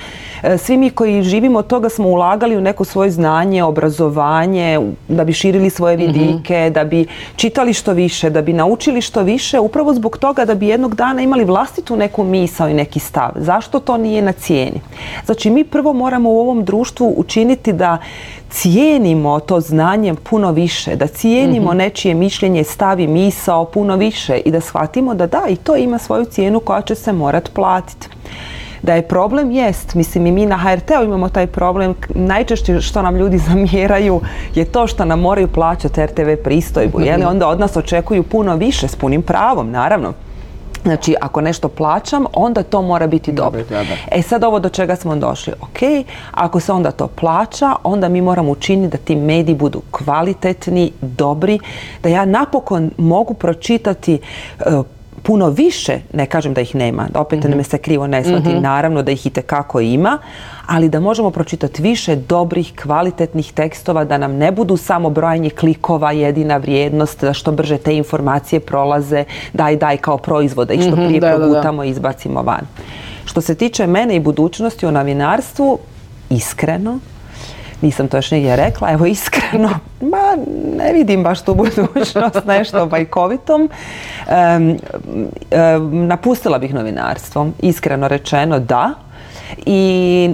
e, 0.43 0.59
svi 0.59 0.77
mi 0.77 0.91
koji 0.91 1.23
živimo 1.23 1.59
od 1.59 1.67
toga 1.67 1.89
smo 1.89 2.09
ulagali 2.09 2.57
u 2.57 2.61
neko 2.61 2.85
svoje 2.85 3.11
znanje, 3.11 3.63
obrazovanje, 3.63 4.81
da 5.09 5.25
bi 5.25 5.33
širili 5.33 5.71
svoje 5.71 5.97
mhm. 5.97 6.07
vidike, 6.07 6.71
da 6.75 6.85
bi 6.85 7.07
čitali 7.37 7.73
što 7.73 7.93
više, 7.93 8.31
da 8.31 8.43
bi 8.43 8.53
naučili 8.53 9.01
što 9.01 9.23
više, 9.23 9.59
upravo 9.59 9.95
zbog 9.95 10.19
toga 10.19 10.45
da 10.45 10.55
bi 10.55 10.69
jednog 10.69 10.95
dana 10.95 11.23
imali 11.23 11.45
vlastitu 11.45 11.97
neku 11.97 12.25
misao 12.25 12.69
i 12.69 12.75
neki 12.75 12.99
stav. 12.99 13.31
Zašto 13.37 13.81
to 13.81 13.97
nije 13.97 14.23
na 14.23 14.33
cijeni? 14.33 14.81
Znači 15.27 15.51
mi 15.51 15.65
prvo 15.65 15.93
moramo 15.93 16.31
u 16.31 16.41
ovom 16.41 16.65
društvu 16.65 17.15
učiniti 17.17 17.73
da 17.73 17.99
cijenimo 18.53 19.41
to 19.41 19.61
znanje 19.61 20.15
puno 20.15 20.53
više, 20.53 20.97
da 20.97 21.07
cijenimo 21.07 21.69
mhm. 21.69 21.77
nečije 21.77 22.15
mišljenje, 22.15 22.65
stavi 22.73 23.07
misao 23.07 23.65
puno 23.65 23.97
više 23.97 24.37
i 24.37 24.51
da 24.51 24.61
shvatimo 24.61 25.15
da 25.15 25.27
da 25.27 25.43
i 25.49 25.57
to 25.57 25.77
ima 25.77 25.99
svoju 25.99 26.25
cijenu 26.25 26.61
koja 26.61 26.81
će 26.81 26.95
se 26.95 27.13
morat 27.13 27.51
platiti. 27.55 28.09
Da 28.83 28.95
je 28.95 29.03
problem 29.09 29.51
jest, 29.51 29.95
mislim 29.95 30.27
i 30.27 30.33
mi 30.33 30.47
na 30.47 30.57
HRT-u 30.57 31.05
imamo 31.05 31.29
taj 31.29 31.47
problem, 31.47 31.95
najčešće 32.15 32.81
što 32.81 33.03
nam 33.03 33.17
ljudi 33.17 33.39
zamjeraju 33.49 34.21
je 34.55 34.65
to 34.65 34.87
što 34.87 35.05
nam 35.05 35.21
moraju 35.21 35.49
plaćati 35.49 36.05
RTV 36.05 36.43
pristojbu, 36.45 36.99
li 37.17 37.25
onda 37.33 37.49
od 37.49 37.61
nas 37.61 37.77
očekuju 37.77 38.23
puno 38.23 38.57
više 38.57 38.89
s 38.89 38.97
punim 38.97 39.23
pravom, 39.23 39.71
naravno. 39.71 40.13
Znači, 40.83 41.15
ako 41.21 41.41
nešto 41.41 41.69
plaćam, 41.69 42.25
onda 42.33 42.63
to 42.63 42.83
mora 42.83 43.07
biti 43.07 43.33
dobro. 43.33 43.63
E 44.11 44.23
sad 44.23 44.45
ovo 44.45 44.61
do 44.61 44.69
čega 44.69 44.97
smo 44.97 45.17
došli. 45.17 45.53
Ok, 45.61 46.07
ako 46.31 46.61
se 46.61 46.73
onda 46.73 46.91
to 46.91 47.07
plaća, 47.07 47.73
onda 47.85 48.09
mi 48.09 48.21
moramo 48.21 48.51
učiniti 48.51 48.93
da 48.93 49.05
ti 49.05 49.17
mediji 49.17 49.55
budu 49.55 49.83
kvalitetni, 49.91 50.93
dobri, 51.01 51.59
da 52.03 52.09
ja 52.09 52.25
napokon 52.25 52.91
mogu 52.99 53.35
pročitati 53.35 54.15
e, 54.15 54.65
puno 55.23 55.49
više, 55.49 55.99
ne 56.13 56.27
kažem 56.27 56.55
da 56.55 56.61
ih 56.61 56.75
nema, 56.75 57.09
da 57.13 57.21
opet 57.21 57.45
ne 57.45 57.57
me 57.57 57.65
se 57.65 57.79
krivo 57.79 58.07
ne 58.07 58.25
shvati, 58.25 58.61
naravno 58.61 59.03
da 59.03 59.13
ih 59.13 59.27
i 59.27 59.31
tekako 59.31 59.81
ima, 59.81 60.19
ali 60.67 60.89
da 60.89 61.01
možemo 61.01 61.31
pročitati 61.31 61.83
više 61.83 62.17
dobrih, 62.17 62.73
kvalitetnih 62.83 63.53
tekstova, 63.53 64.05
da 64.05 64.19
nam 64.19 64.33
ne 64.33 64.53
budu 64.53 64.77
samo 64.77 65.11
brojanje 65.11 65.51
klikova 65.51 66.13
jedina 66.13 66.57
vrijednost, 66.57 67.21
da 67.21 67.33
što 67.33 67.53
brže 67.53 67.79
te 67.79 67.97
informacije 67.97 68.61
prolaze, 68.61 69.25
daj, 69.53 69.77
daj 69.77 69.97
kao 69.97 70.19
proizvode 70.19 70.75
i 70.75 70.83
što 70.83 70.97
prije 70.97 71.21
da, 71.21 71.27
da, 71.27 71.33
da. 71.33 71.39
progutamo 71.39 71.85
i 71.85 71.89
izbacimo 71.89 72.43
van. 72.43 72.67
Što 73.25 73.41
se 73.41 73.55
tiče 73.55 73.87
mene 73.87 74.17
i 74.17 74.21
budućnosti 74.21 74.87
u 74.87 74.91
novinarstvu, 74.91 75.79
iskreno, 76.31 76.99
nisam 77.83 78.09
to 78.09 78.17
još 78.17 78.31
nigdje 78.31 78.57
rekla, 78.57 78.91
evo 78.91 79.07
iskreno, 79.07 79.69
ma 80.13 80.37
ne 80.77 80.93
vidim 80.93 81.23
baš 81.23 81.43
tu 81.43 81.55
budućnost 81.55 82.45
nešto 82.47 82.87
bajkovitom. 82.87 83.71
Em, 84.29 84.79
napustila 85.93 86.59
bih 86.59 86.75
novinarstvo, 86.75 87.47
iskreno 87.63 88.09
rečeno 88.09 88.59
da. 88.59 88.95
I 89.67 90.31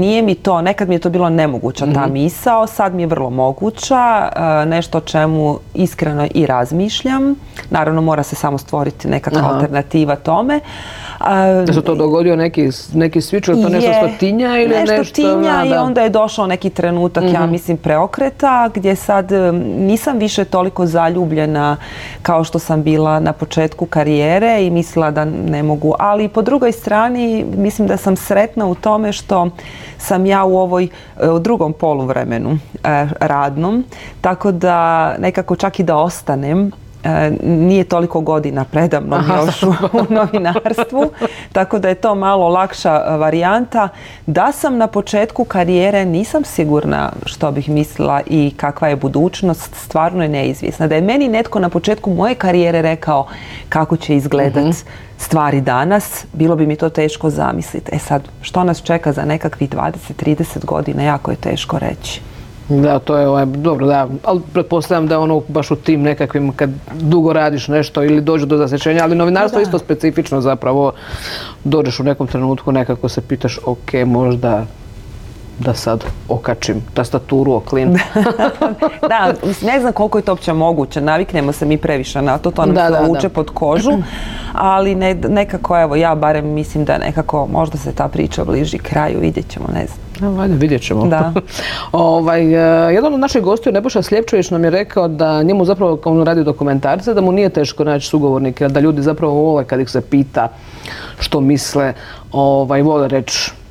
nije 0.00 0.22
mi 0.22 0.34
to, 0.34 0.62
nekad 0.62 0.88
mi 0.88 0.94
je 0.94 0.98
to 0.98 1.10
bilo 1.10 1.30
nemoguća 1.30 1.86
ta 1.94 2.06
misao, 2.06 2.66
sad 2.66 2.94
mi 2.94 3.02
je 3.02 3.06
vrlo 3.06 3.30
moguća, 3.30 4.28
e, 4.36 4.66
nešto 4.66 4.98
o 4.98 5.00
čemu 5.00 5.58
iskreno 5.74 6.28
i 6.34 6.46
razmišljam. 6.46 7.34
Naravno 7.70 8.00
mora 8.00 8.22
se 8.22 8.36
samo 8.36 8.58
stvoriti 8.58 9.08
nekakva 9.08 9.40
Aha. 9.40 9.54
alternativa 9.54 10.16
tome. 10.16 10.60
E, 11.26 11.64
Da 11.66 11.72
se 11.72 11.82
to 11.82 11.94
dogodio 11.94 12.36
neki, 12.36 12.68
neki 12.94 13.20
switch, 13.20 13.62
to 13.62 13.68
nešto 13.68 13.90
je, 13.90 13.94
što 13.94 14.18
tinja 14.18 14.58
ili 14.58 14.74
nešto... 14.74 14.96
nešto 14.96 15.14
tinja 15.14 15.58
a, 15.58 15.64
i 15.64 15.68
da. 15.68 15.74
Mhm. 15.74 15.84
onda 15.84 16.00
je 16.00 16.10
došao 16.10 16.46
neki 16.46 16.70
trenutak, 16.70 17.24
ja 17.32 17.46
mislim, 17.46 17.76
preokreta 17.76 18.70
gdje 18.74 18.96
sad 18.96 19.32
nisam 19.78 20.18
više 20.18 20.44
toliko 20.44 20.86
zaljubljena 20.86 21.76
kao 22.22 22.44
što 22.44 22.58
sam 22.58 22.82
bila 22.82 23.20
na 23.20 23.32
početku 23.32 23.86
karijere 23.86 24.66
i 24.66 24.70
mislila 24.70 25.10
da 25.10 25.24
ne 25.24 25.62
mogu. 25.62 25.94
Ali 25.98 26.28
po 26.28 26.42
drugoj 26.42 26.72
strani 26.72 27.44
mislim 27.56 27.88
da 27.88 27.96
sam 27.96 28.16
sretna 28.16 28.66
u 28.66 28.74
tome 28.74 29.12
što 29.12 29.50
sam 29.98 30.26
ja 30.26 30.44
u 30.44 30.58
ovoj 30.58 30.88
e, 31.20 31.28
u 31.28 31.38
drugom 31.38 31.72
poluvremenu 31.72 32.50
e, 32.50 33.06
radnom, 33.20 33.84
tako 34.20 34.52
da 34.52 35.14
nekako 35.18 35.56
čak 35.56 35.80
i 35.80 35.82
da 35.82 35.96
ostanem 35.96 36.72
nije 37.42 37.84
toliko 37.84 38.20
godina 38.20 38.64
predamnom 38.64 39.22
još 39.36 39.62
u, 39.92 40.04
novinarstvu, 40.08 41.10
tako 41.52 41.78
da 41.78 41.88
je 41.88 41.94
to 41.94 42.14
malo 42.14 42.48
lakša 42.48 43.04
e, 43.06 43.16
varijanta. 43.16 43.88
Da 44.26 44.52
sam 44.52 44.76
na 44.76 44.86
početku 44.86 45.44
karijere 45.44 46.04
nisam 46.04 46.44
sigurna 46.44 47.12
što 47.26 47.50
bih 47.50 47.68
mislila 47.68 48.20
i 48.26 48.52
kakva 48.56 48.88
je 48.88 48.96
budućnost, 48.96 49.74
stvarno 49.74 50.22
je 50.22 50.28
neizvjesna. 50.28 50.86
Da 50.86 50.94
je 50.94 51.00
meni 51.00 51.28
netko 51.28 51.58
na 51.58 51.68
početku 51.68 52.10
moje 52.10 52.34
karijere 52.34 52.82
rekao 52.82 53.26
kako 53.68 53.96
će 53.96 54.16
izgledat 54.16 54.74
stvari 55.18 55.60
danas, 55.60 56.24
bilo 56.32 56.56
bi 56.56 56.66
mi 56.66 56.76
to 56.76 56.88
teško 56.88 57.30
zamisliti. 57.30 57.90
E 57.94 57.98
sad, 57.98 58.22
što 58.40 58.64
nas 58.64 58.82
čeka 58.82 59.12
za 59.12 59.24
nekakvih 59.24 59.70
20-30 59.70 60.64
godina, 60.64 61.02
jako 61.02 61.30
je 61.30 61.36
teško 61.36 61.78
reći. 61.78 62.31
Da, 62.80 62.98
to 62.98 63.16
je 63.16 63.28
ovaj, 63.28 63.46
dobro, 63.46 63.86
da, 63.86 64.08
ali 64.24 64.40
pretpostavljam 64.52 65.06
da 65.06 65.14
je 65.14 65.18
ono 65.18 65.42
baš 65.48 65.70
u 65.70 65.76
tim 65.76 66.02
nekakvim 66.02 66.52
kad 66.52 66.70
dugo 67.00 67.32
radiš 67.32 67.68
nešto 67.68 68.02
ili 68.02 68.20
dođe 68.20 68.46
do 68.46 68.56
zasjećenja, 68.56 69.02
ali 69.02 69.16
novinarstvo 69.16 69.60
je 69.60 69.62
isto 69.62 69.78
specifično 69.78 70.40
zapravo, 70.40 70.92
dođeš 71.64 72.00
u 72.00 72.04
nekom 72.04 72.26
trenutku 72.26 72.72
nekako 72.72 73.08
se 73.08 73.20
pitaš, 73.20 73.58
ok, 73.64 73.92
možda 74.06 74.66
da 75.58 75.74
sad 75.74 76.04
okačim 76.28 76.82
tastaturu 76.94 77.52
o 77.52 77.60
klin. 77.60 77.92
da, 79.08 79.32
ne 79.62 79.80
znam 79.80 79.92
koliko 79.92 80.18
je 80.18 80.22
to 80.22 80.32
uopće 80.32 80.52
moguće, 80.52 81.00
naviknemo 81.00 81.52
se 81.52 81.66
mi 81.66 81.78
previše 81.78 82.22
na 82.22 82.38
to, 82.38 82.50
to 82.50 82.66
nam 82.66 82.74
Da, 82.74 82.86
se 82.86 82.92
da, 82.92 83.10
uče 83.10 83.28
da. 83.28 83.34
pod 83.34 83.50
kožu, 83.50 83.92
ali 84.52 84.94
ne, 84.94 85.14
nekako, 85.14 85.80
evo, 85.80 85.96
ja 85.96 86.14
barem 86.14 86.48
mislim 86.48 86.84
da 86.84 86.98
nekako 86.98 87.46
možda 87.52 87.78
se 87.78 87.92
ta 87.92 88.08
priča 88.08 88.44
bliži 88.44 88.78
kraju, 88.78 89.20
vidjet 89.20 89.48
ćemo, 89.48 89.66
ne 89.74 89.86
znam. 89.86 90.30
Evo, 90.30 90.42
ajde, 90.42 90.54
vidjet 90.54 90.82
ćemo. 90.82 91.06
Da. 91.06 91.32
ovaj, 91.92 92.42
e, 92.42 92.94
jedan 92.94 93.14
od 93.14 93.20
naših 93.20 93.42
gostiju, 93.42 93.72
Nebojša 93.72 94.02
Sljepčević, 94.02 94.50
nam 94.50 94.64
je 94.64 94.70
rekao 94.70 95.08
da 95.08 95.42
njemu 95.42 95.64
zapravo, 95.64 95.96
kao 95.96 96.12
on 96.12 96.26
radi 96.26 96.44
dokumentarce, 96.44 97.14
da 97.14 97.20
mu 97.20 97.32
nije 97.32 97.48
teško 97.48 97.84
naći 97.84 98.08
sugovornike, 98.08 98.68
da 98.68 98.80
ljudi 98.80 99.02
zapravo 99.02 99.32
vole 99.34 99.64
kad 99.64 99.80
ih 99.80 99.90
se 99.90 100.00
pita 100.00 100.48
što 101.20 101.40
misle, 101.40 101.94
ovaj, 102.32 102.82
vole 102.82 103.08
reći 103.08 103.61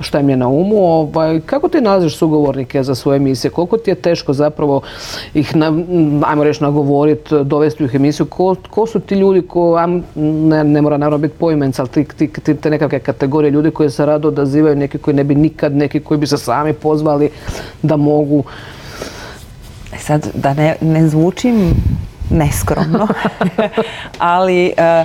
šta 0.00 0.20
im 0.20 0.28
je 0.30 0.36
na, 0.36 0.48
umu. 0.48 0.76
Ovaj, 0.84 1.40
kako 1.40 1.68
ti 1.68 1.80
nalaziš 1.80 2.16
sugovornike 2.16 2.82
za 2.82 2.94
svoje 2.94 3.16
emisije? 3.16 3.50
Koliko 3.50 3.76
ti 3.76 3.90
je 3.90 3.94
teško 3.94 4.32
zapravo 4.32 4.80
ih, 5.34 5.56
na, 5.56 5.66
ajmo 6.26 6.44
reći, 6.44 6.62
nagovoriti, 6.62 7.34
dovesti 7.44 7.84
ih 7.84 7.94
u 7.94 7.96
emisiju? 7.96 8.26
Ko, 8.26 8.56
ko 8.70 8.86
su 8.86 9.00
ti 9.00 9.14
ljudi 9.14 9.42
ko, 9.42 9.76
ne, 10.14 10.64
ne 10.64 10.82
mora 10.82 10.96
naravno 10.96 11.18
biti 11.18 11.34
poimenca, 11.38 11.82
ali 11.82 11.90
ti, 11.90 12.04
ti, 12.16 12.40
ti- 12.40 12.56
te 12.56 12.70
nekakve 12.70 12.98
kategorije 12.98 13.50
ljudi 13.50 13.70
koji 13.70 13.90
se 13.90 14.06
rado 14.06 14.28
odazivaju, 14.28 14.76
neki 14.76 14.98
koji 14.98 15.14
ne 15.14 15.24
bi 15.24 15.34
nikad, 15.34 15.76
neki 15.76 16.00
koji 16.00 16.18
bi 16.18 16.26
se 16.26 16.38
sami 16.38 16.72
pozvali 16.72 17.30
da 17.82 17.96
mogu. 17.96 18.44
E 19.94 19.98
sad, 19.98 20.30
da 20.34 20.54
ne, 20.54 20.76
ne 20.80 21.08
zvučim 21.08 21.70
neskromno, 22.30 23.08
ali 24.18 24.72
e, 24.76 25.04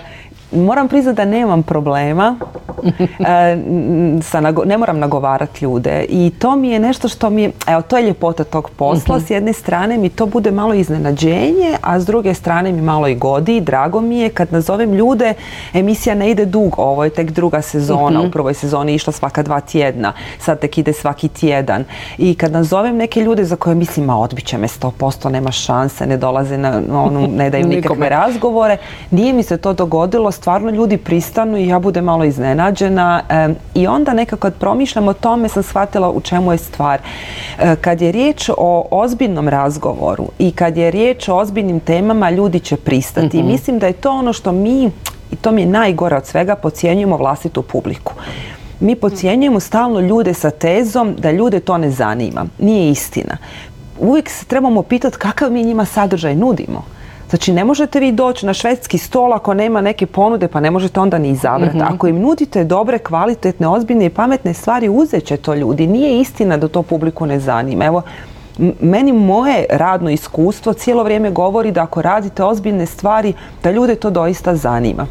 moram 0.51 0.88
priznati 0.88 1.15
da 1.15 1.25
nemam 1.25 1.63
problema, 1.63 2.36
e, 3.20 3.51
n- 3.51 4.22
sa 4.24 4.41
nago- 4.41 4.65
ne 4.65 4.77
moram 4.77 5.00
nagovarati 5.00 5.65
ljude 5.65 6.06
i 6.10 6.32
to 6.39 6.56
mi 6.56 6.70
je 6.70 6.79
nešto 6.79 7.08
što 7.08 7.29
mi 7.29 7.41
je, 7.41 7.51
evo 7.68 7.82
to 7.82 7.98
je 7.98 8.03
ljepota 8.03 8.44
tog 8.44 8.70
posla, 8.70 9.20
s 9.20 9.29
jedne 9.29 9.53
strane 9.53 9.98
mi 9.98 10.10
to 10.10 10.25
bude 10.25 10.51
malo 10.51 10.74
iznenađenje, 10.74 11.77
a 11.82 12.00
s 12.00 12.06
druge 12.06 12.34
strane 12.34 12.72
mi 12.72 12.82
malo 12.82 13.08
i 13.08 13.15
godi. 13.15 13.62
Drago 13.62 14.01
mi 14.01 14.20
je 14.20 14.29
kad 14.29 14.53
nazovem 14.53 14.94
ljude, 14.94 15.34
emisija 15.74 16.15
ne 16.15 16.32
ide 16.32 16.46
dugo, 16.46 16.82
ovo 16.82 17.03
je 17.03 17.10
tek 17.10 17.32
druga 17.32 17.62
sezona, 17.62 18.22
u 18.22 18.32
prvoj 18.32 18.53
sezoni 18.53 18.91
je 18.91 18.96
išla 18.96 19.13
svaka 19.13 19.44
dva 19.44 19.60
tjedna, 19.62 20.13
sad 20.39 20.60
tek 20.60 20.77
ide 20.77 20.94
svaki 20.94 21.27
tjedan. 21.27 21.84
I 22.18 22.36
kad 22.36 22.51
nazovem 22.51 22.98
neke 22.98 23.22
ljude 23.22 23.44
za 23.46 23.56
koje 23.56 23.75
mislim, 23.75 24.06
ma 24.06 24.20
odbit 24.20 24.46
će 24.46 24.58
me 24.58 24.68
100%, 24.68 25.29
nema 25.29 25.51
šanse, 25.51 26.06
ne 26.08 26.18
dolaze 26.18 26.58
na 26.58 26.82
onu, 26.94 27.27
ne 27.27 27.50
daju 27.50 27.68
nikakve 27.75 28.10
razgovore, 28.10 28.77
nije 29.12 29.34
mi 29.34 29.44
se 29.44 29.58
to 29.58 29.74
dogodilo, 29.74 30.32
stvarno 30.39 30.69
ljudi 30.69 30.98
pristanu 30.98 31.58
i 31.58 31.67
ja 31.67 31.79
budem 31.79 32.05
malo 32.05 32.24
iznenađena 32.24 33.22
i 33.75 33.88
onda 33.88 34.13
nekako 34.13 34.39
kad 34.39 34.53
promišljam 34.53 35.08
o 35.08 35.13
tome 35.13 35.50
sam 35.50 35.63
shvatila 35.63 36.10
u 36.12 36.22
čemu 36.22 36.51
je 36.51 36.58
stvar. 36.58 37.00
E, 37.60 37.75
kad 37.75 38.01
je 38.01 38.12
riječ 38.12 38.50
o 38.58 38.88
ozbiljnom 38.91 39.48
razgovoru 39.48 40.27
i 40.39 40.51
kad 40.51 40.77
je 40.77 40.91
riječ 40.91 41.29
o 41.29 41.36
ozbiljnim 41.36 41.79
temama, 41.79 42.29
ljudi 42.29 42.60
će 42.60 42.77
pristati 42.77 43.38
i 43.38 43.43
mislim 43.43 43.79
da 43.79 43.88
je 43.88 43.93
to 43.93 44.12
ono 44.12 44.34
što 44.34 44.51
mi, 44.51 44.91
i 45.31 45.36
to 45.36 45.51
mi 45.51 45.62
je 45.62 45.67
najgore 45.67 46.15
od 46.15 46.25
svega, 46.25 46.55
podcjenjujemo 46.55 47.17
vlastitu 47.17 47.62
publiku. 47.62 48.13
Mi 48.79 48.96
podcjenjujemo 48.96 49.60
stalno 49.60 50.00
ljude 50.00 50.34
sa 50.34 50.50
tezom 50.50 51.15
da 51.17 51.31
ljude 51.31 51.60
to 51.60 51.77
ne 51.77 51.89
zanima. 51.91 52.46
Nije 52.60 52.91
istina. 52.91 53.38
Uvijek 54.00 54.29
se 54.29 54.46
trebamo 54.46 54.84
pitati 54.84 55.17
kakav 55.17 55.51
mi 55.51 55.63
njima 55.63 55.86
sadržaj 55.86 56.36
nudimo. 56.36 56.99
Znači 57.30 57.54
ne 57.54 57.64
možete 57.66 58.00
vi 58.00 58.12
doći 58.12 58.46
na 58.46 58.54
švedski 58.54 58.98
stol 58.98 59.34
ako 59.34 59.54
nema 59.54 59.82
neke 59.82 60.06
ponude 60.06 60.48
pa 60.48 60.60
ne 60.60 60.72
možete 60.72 61.00
onda 61.00 61.18
ni 61.18 61.30
izabrati. 61.30 61.78
Ako 61.82 62.08
im 62.08 62.20
nudite 62.20 62.64
dobre, 62.64 63.00
kvalitetne, 63.00 63.68
ozbiljne 63.68 64.06
i 64.06 64.10
pametne 64.10 64.54
stvari 64.54 64.90
uzet 64.90 65.26
će 65.26 65.38
to 65.38 65.54
ljudi. 65.54 65.88
Nije 65.88 66.20
istina 66.20 66.58
da 66.58 66.68
to 66.68 66.84
publiku 66.84 67.26
ne 67.26 67.40
zanima. 67.40 67.86
Evo, 67.86 68.02
meni 68.80 69.12
moje 69.12 69.66
radno 69.70 70.10
iskustvo 70.10 70.74
cijelo 70.74 71.04
vrijeme 71.04 71.32
govori 71.32 71.72
da 71.72 71.84
ako 71.84 72.02
radite 72.02 72.44
ozbiljne 72.44 72.86
stvari 72.86 73.34
da 73.64 73.72
ljude 73.72 73.96
to 73.96 74.10
doista 74.10 74.56
zanima. 74.56 75.08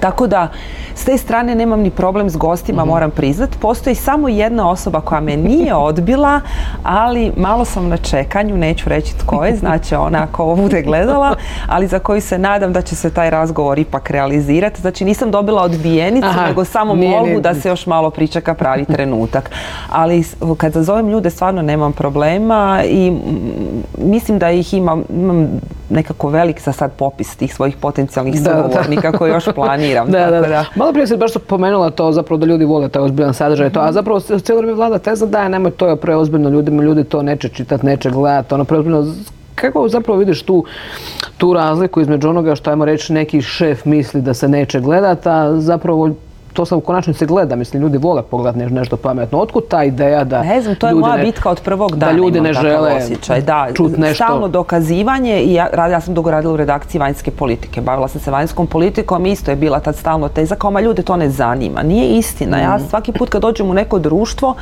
Tako 0.00 0.26
da, 0.26 0.48
s 0.94 1.04
te 1.04 1.18
strane 1.18 1.54
nemam 1.54 1.80
ni 1.80 1.90
problem 1.90 2.30
s 2.30 2.36
gostima, 2.36 2.84
moram 2.84 3.10
priznat. 3.10 3.50
Postoji 3.60 3.94
samo 3.94 4.28
jedna 4.28 4.70
osoba 4.70 5.00
koja 5.00 5.20
me 5.20 5.36
nije 5.36 5.74
odbila, 5.90 6.40
ali 6.82 7.32
malo 7.36 7.64
sam 7.64 7.88
na 7.88 7.96
čekanju, 7.96 8.56
neću 8.56 8.88
reći 8.88 9.18
tko 9.18 9.44
je, 9.44 9.56
znači 9.56 9.94
ona 9.94 10.22
ako 10.22 10.42
ovo 10.42 10.56
bude 10.56 10.82
gledala, 10.82 11.34
ali 11.68 11.86
za 11.86 11.98
koju 11.98 12.20
se 12.20 12.38
nadam 12.38 12.72
da 12.72 12.82
će 12.82 12.96
se 12.96 13.10
taj 13.10 13.30
razgovor 13.30 13.78
ipak 13.78 14.10
realizirati. 14.10 14.80
Znači 14.80 15.04
nisam 15.04 15.30
dobila 15.30 15.62
odbijenicu, 15.62 16.28
Aha, 16.28 16.46
nego 16.46 16.64
samo 16.64 16.94
molbu 16.94 17.26
nije. 17.26 17.40
da 17.40 17.54
se 17.54 17.68
još 17.68 17.86
malo 17.86 18.10
pričeka 18.10 18.54
pravi 18.54 18.84
trenutak. 18.84 19.50
Ali 19.90 20.24
kad 20.56 20.72
zazovem 20.72 21.08
ljude 21.08 21.30
stvarno 21.30 21.62
nemam 21.62 21.92
problema 21.92 22.82
i 22.84 23.16
mislim 23.98 24.38
da 24.38 24.50
ih 24.50 24.74
imam, 24.74 25.02
imam 25.10 25.60
nekako 25.90 26.28
velik 26.28 26.60
za 26.60 26.72
sad 26.72 26.92
popis 26.92 27.36
tih 27.36 27.54
svojih 27.54 27.76
potencijalnih 27.76 28.34
sugovornika 28.36 29.12
koje 29.12 29.30
još 29.30 29.44
planiram. 29.54 30.10
Da, 30.10 30.18
tako 30.20 30.30
da, 30.32 30.40
da. 30.40 30.64
Malo 30.74 30.92
prije 30.92 31.06
si 31.06 31.16
baš 31.16 31.30
pomenula 31.40 31.90
to 31.90 32.12
zapravo 32.12 32.38
da 32.38 32.46
ljudi 32.46 32.64
vole 32.64 32.88
taj 32.88 33.02
ozbiljan 33.02 33.34
sadržaj, 33.34 33.70
to, 33.70 33.80
a 33.80 33.92
zapravo 33.92 34.20
s- 34.20 34.42
cijelo 34.42 34.60
vrijeme 34.60 34.76
vlada 34.76 34.98
teza 34.98 35.26
da 35.26 35.38
je 35.38 35.48
nemoj 35.48 35.70
to 35.70 35.86
je 35.86 35.96
preozbiljno 35.96 36.48
ljudima, 36.48 36.82
ljudi 36.82 37.04
to 37.04 37.22
neće 37.22 37.48
čitati, 37.48 37.86
neće 37.86 38.10
gledati, 38.10 38.54
ono 38.54 38.64
preozbiljno. 38.64 39.06
Kako 39.54 39.88
zapravo 39.88 40.18
vidiš 40.18 40.42
tu, 40.42 40.64
tu 41.36 41.52
razliku 41.54 42.00
između 42.00 42.28
onoga 42.28 42.54
što 42.54 42.70
ajmo 42.70 42.84
reći 42.84 43.12
neki 43.12 43.42
šef 43.42 43.84
misli 43.84 44.20
da 44.22 44.34
se 44.34 44.48
neće 44.48 44.80
gledati, 44.80 45.28
a 45.28 45.52
zapravo 45.56 46.10
to 46.52 46.64
se 46.64 46.74
u 46.74 46.80
konačnici 46.80 47.26
gleda, 47.26 47.56
mislim, 47.56 47.82
ljudi 47.82 47.98
vole 47.98 48.22
pogledati 48.22 48.74
nešto 48.74 48.96
pametno. 48.96 49.38
Otkud 49.38 49.68
ta 49.68 49.84
ideja 49.84 50.24
da 50.24 50.42
Ne 50.42 50.62
znam, 50.62 50.74
to 50.74 50.86
je 50.88 50.94
moja 50.94 51.16
bitka 51.16 51.50
od 51.50 51.60
prvog 51.60 51.96
dana. 51.96 52.12
Da 52.12 52.18
ljudi 52.18 52.40
ne 52.40 52.52
žele 52.52 52.94
osjećaj. 52.94 53.40
Da, 53.40 53.68
čut 53.74 53.96
nešto. 53.98 54.24
Stalno 54.24 54.48
dokazivanje 54.48 55.40
i 55.40 55.54
ja, 55.54 55.86
ja 55.86 56.00
sam 56.00 56.14
dugo 56.14 56.30
radila 56.30 56.52
u 56.52 56.56
redakciji 56.56 56.98
vanjske 56.98 57.30
politike. 57.30 57.80
Bavila 57.80 58.08
sam 58.08 58.20
se 58.20 58.30
vanjskom 58.30 58.66
politikom, 58.66 59.26
isto 59.26 59.50
je 59.50 59.56
bila 59.56 59.80
tad 59.80 59.96
stalno 59.96 60.28
teza 60.28 60.54
kao, 60.54 60.70
ma 60.70 60.80
ljude 60.80 61.02
to 61.02 61.16
ne 61.16 61.30
zanima. 61.30 61.82
Nije 61.82 62.08
istina. 62.08 62.58
Ja 62.58 62.76
Mm. 62.76 62.80
svaki 62.80 63.12
put 63.12 63.28
kad 63.28 63.42
dođem 63.42 63.70
u 63.70 63.74
neko 63.74 63.98
društvo, 63.98 64.54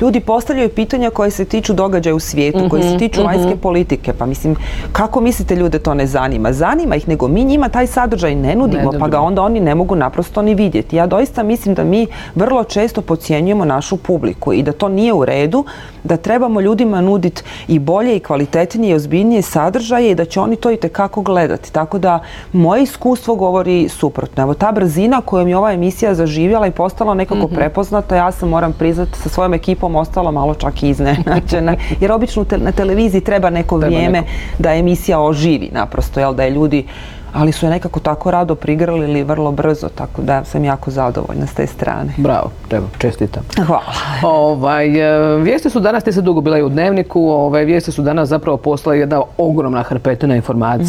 ljudi 0.00 0.20
postavljaju 0.20 0.68
pitanja 0.68 1.10
koje 1.10 1.30
se 1.30 1.44
tiču 1.44 1.72
događaja 1.72 2.14
u 2.14 2.20
svijetu, 2.20 2.68
koji 2.70 2.82
Mhm, 2.82 2.90
se 2.90 2.98
tiču 2.98 3.22
vanjske 3.24 3.56
politike. 3.56 4.12
Pa 4.12 4.26
mislim, 4.26 4.56
kako 4.92 5.20
mislite 5.20 5.56
ljude 5.56 5.78
to 5.78 5.94
ne 5.94 6.06
zanima? 6.06 6.52
Zanima 6.52 6.96
ih, 6.96 7.08
nego 7.08 7.28
mi 7.28 7.44
njima 7.44 7.68
taj 7.68 7.86
sadržaj 7.86 8.34
ne 8.34 8.54
nudimo, 8.54 8.92
pa 8.92 9.08
ga 9.08 9.20
onda 9.20 9.42
oni 9.42 9.60
ne 9.60 9.74
mogu 9.74 9.94
naprosto 9.96 10.42
ni 10.42 10.54
vidjeti. 10.54 10.96
Ja 10.96 11.06
doista 11.06 11.31
mislim 11.38 11.74
da 11.74 11.84
mi 11.84 12.06
vrlo 12.34 12.64
često 12.64 13.00
podcjenjujemo 13.02 13.64
našu 13.64 13.96
publiku 13.96 14.52
i 14.52 14.62
da 14.62 14.72
to 14.72 14.88
nije 14.88 15.12
u 15.12 15.24
redu, 15.24 15.64
da 16.04 16.16
trebamo 16.16 16.60
ljudima 16.60 17.00
nuditi 17.00 17.42
i 17.68 17.78
bolje 17.78 18.16
i 18.16 18.20
kvalitetnije 18.20 18.90
i 18.90 18.94
ozbiljnije 18.94 19.42
sadržaje 19.42 20.10
i 20.10 20.14
da 20.14 20.24
će 20.24 20.40
oni 20.40 20.56
to 20.56 20.70
i 20.70 20.76
tekako 20.76 21.22
gledati. 21.22 21.72
Tako 21.72 21.98
da 21.98 22.20
moje 22.52 22.82
iskustvo 22.82 23.34
govori 23.34 23.88
suprotno. 23.88 24.42
Evo 24.42 24.54
ta 24.54 24.72
brzina 24.72 25.20
kojom 25.20 25.48
je 25.48 25.56
ova 25.56 25.72
emisija 25.72 26.14
zaživjela 26.14 26.66
i 26.66 26.70
postala 26.70 27.14
nekako 27.14 27.46
Mhm. 27.46 27.54
prepoznata, 27.54 28.16
ja 28.16 28.32
sam 28.32 28.48
moram 28.48 28.72
priznati 28.72 29.18
sa 29.18 29.28
svojom 29.28 29.54
ekipom 29.54 29.96
ostala 29.96 30.30
malo 30.30 30.54
čak 30.54 30.82
i 30.82 30.88
iznenađena. 30.88 31.76
Jer 32.00 32.12
obično 32.12 32.44
na 32.56 32.72
televiziji 32.72 33.20
treba 33.20 33.50
neko 33.50 33.78
Treba 33.78 33.86
vrijeme 33.86 34.20
neko. 34.20 34.32
da 34.58 34.74
emisija 34.74 35.20
oživi 35.20 35.68
naprosto, 35.72 36.20
jel 36.20 36.34
da 36.34 36.42
je 36.42 36.50
ljudi 36.50 36.86
ali 37.32 37.52
su 37.52 37.66
je 37.66 37.70
nekako 37.70 38.00
tako 38.00 38.30
rado 38.30 38.54
prigrlili 38.54 39.22
vrlo 39.22 39.52
brzo, 39.52 39.88
tako 39.88 40.22
da 40.22 40.44
sam 40.44 40.64
jako 40.64 40.90
zadovoljna 40.90 41.46
s 41.46 41.54
te 41.54 41.66
strane. 41.66 42.12
Bravo, 42.16 42.50
treba, 42.68 42.86
čestitam. 42.98 43.42
Hvala. 43.66 43.82
Ovaj, 44.22 44.86
e, 44.86 45.36
vijesti 45.36 45.70
su 45.70 45.80
danas, 45.80 46.04
ti 46.04 46.12
se 46.12 46.20
dugo 46.22 46.40
bila 46.40 46.58
i 46.58 46.62
u 46.62 46.68
dnevniku, 46.68 47.20
ovaj, 47.22 47.64
vijesti 47.64 47.92
su 47.92 48.02
danas 48.02 48.28
zapravo 48.28 48.56
postala 48.56 48.96
jedna 48.96 49.22
ogromna 49.38 49.82
hrpetina 49.82 50.36
informacija 50.36 50.82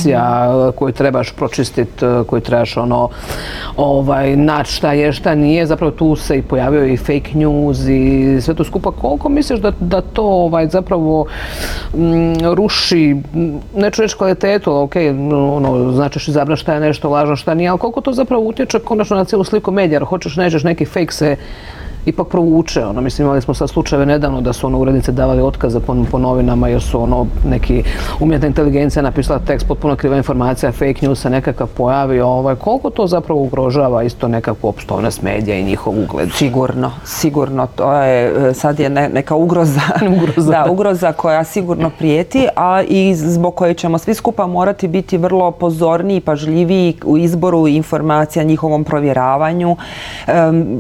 Mhm. 0.50 0.70
e, 0.70 0.72
koju 0.72 0.94
trebaš 0.94 1.32
pročistiti, 1.32 1.92
koju 2.28 2.42
trebaš 2.42 2.78
ono, 2.78 3.10
ovaj, 3.78 4.36
naći 4.36 4.74
šta 4.74 4.94
je, 4.94 5.12
šta 5.14 5.36
nije. 5.36 5.66
Zapravo 5.66 5.92
tu 5.92 6.16
se 6.16 6.38
i 6.38 6.42
pojavio 6.42 6.86
i 6.86 6.98
fake 6.98 7.32
news 7.34 7.80
i 7.80 8.38
sve 8.42 8.54
to 8.54 8.64
skupa. 8.64 8.92
Koliko 8.92 9.30
misliš 9.30 9.60
da, 9.60 9.72
da 9.80 10.02
to 10.02 10.24
ovaj, 10.24 10.68
zapravo 10.68 11.26
mm, 11.96 12.00
ruši, 12.54 13.14
mm, 13.34 13.50
neću 13.76 14.02
reći 14.02 14.18
kvalitetu, 14.18 14.72
ali 14.72 14.84
ok, 14.84 14.96
ono, 15.56 15.92
značiš 15.92 16.28
izabrati 16.34 16.62
šta 16.62 16.74
je 16.74 16.80
nešto 16.80 17.10
lažno, 17.10 17.36
šta 17.36 17.54
nije, 17.54 17.70
ali 17.70 17.80
koliko 17.80 18.02
to 18.02 18.14
zapravo 18.14 18.44
utječe 18.44 18.80
konačno 18.80 19.18
na 19.18 19.26
cijelu 19.26 19.44
sliku 19.44 19.72
medija, 19.72 19.96
jer 19.96 20.04
hoćeš 20.04 20.36
nećeš 20.36 20.64
neki 20.64 20.86
fake 20.86 21.12
se 21.12 21.36
ipak 22.06 22.28
provuče. 22.28 22.86
Ono, 22.86 23.02
mislim, 23.02 23.26
imali 23.26 23.42
smo 23.42 23.54
sad 23.54 23.70
slučajeve 23.70 24.06
nedavno 24.06 24.42
da 24.42 24.54
su 24.54 24.68
ono, 24.68 24.80
urednice 24.80 25.12
davali 25.12 25.42
otkaze 25.42 25.80
po, 25.80 25.96
po 26.12 26.18
novinama 26.20 26.68
jer 26.68 26.82
su 26.82 27.04
ono, 27.04 27.26
neki 27.50 27.84
umjetna 28.20 28.48
inteligencija 28.48 29.04
napisala 29.04 29.40
tekst, 29.40 29.68
potpuno 29.68 29.96
kriva 29.96 30.18
informacija, 30.18 30.72
fake 30.72 30.96
news 31.02 31.22
se 31.22 31.30
nekakav 31.30 31.68
pojavio. 31.68 32.28
Ovaj, 32.28 32.56
koliko 32.56 32.90
to 32.90 33.08
zapravo 33.08 33.42
ugrožava 33.42 34.04
isto 34.04 34.28
nekakvu 34.28 34.68
opstojnost 34.70 35.22
medija 35.22 35.58
i 35.60 35.64
njihov 35.64 35.94
ugled? 36.00 36.30
Sigurno, 36.34 36.92
sigurno. 37.06 37.68
To 37.76 37.94
je, 37.94 38.50
e, 38.50 38.54
sad 38.54 38.80
je 38.80 38.90
ne- 38.90 39.10
neka 39.10 39.36
ugroza, 39.36 39.82
Ugroza. 40.18 40.52
da, 40.52 40.72
ugroza 40.72 41.12
koja 41.12 41.44
sigurno 41.44 41.92
prijeti, 41.98 42.48
a 42.56 42.82
i 42.88 43.16
zbog 43.16 43.56
koje 43.56 43.74
ćemo 43.74 43.98
svi 43.98 44.14
skupa 44.14 44.48
morati 44.48 44.88
biti 44.88 45.18
vrlo 45.18 45.52
pozorniji 45.52 46.18
i 46.18 46.22
pažljiviji 46.22 46.96
u 47.06 47.18
izboru 47.18 47.68
informacija, 47.68 48.44
njihovom 48.44 48.84
provjeravanju. 48.84 49.76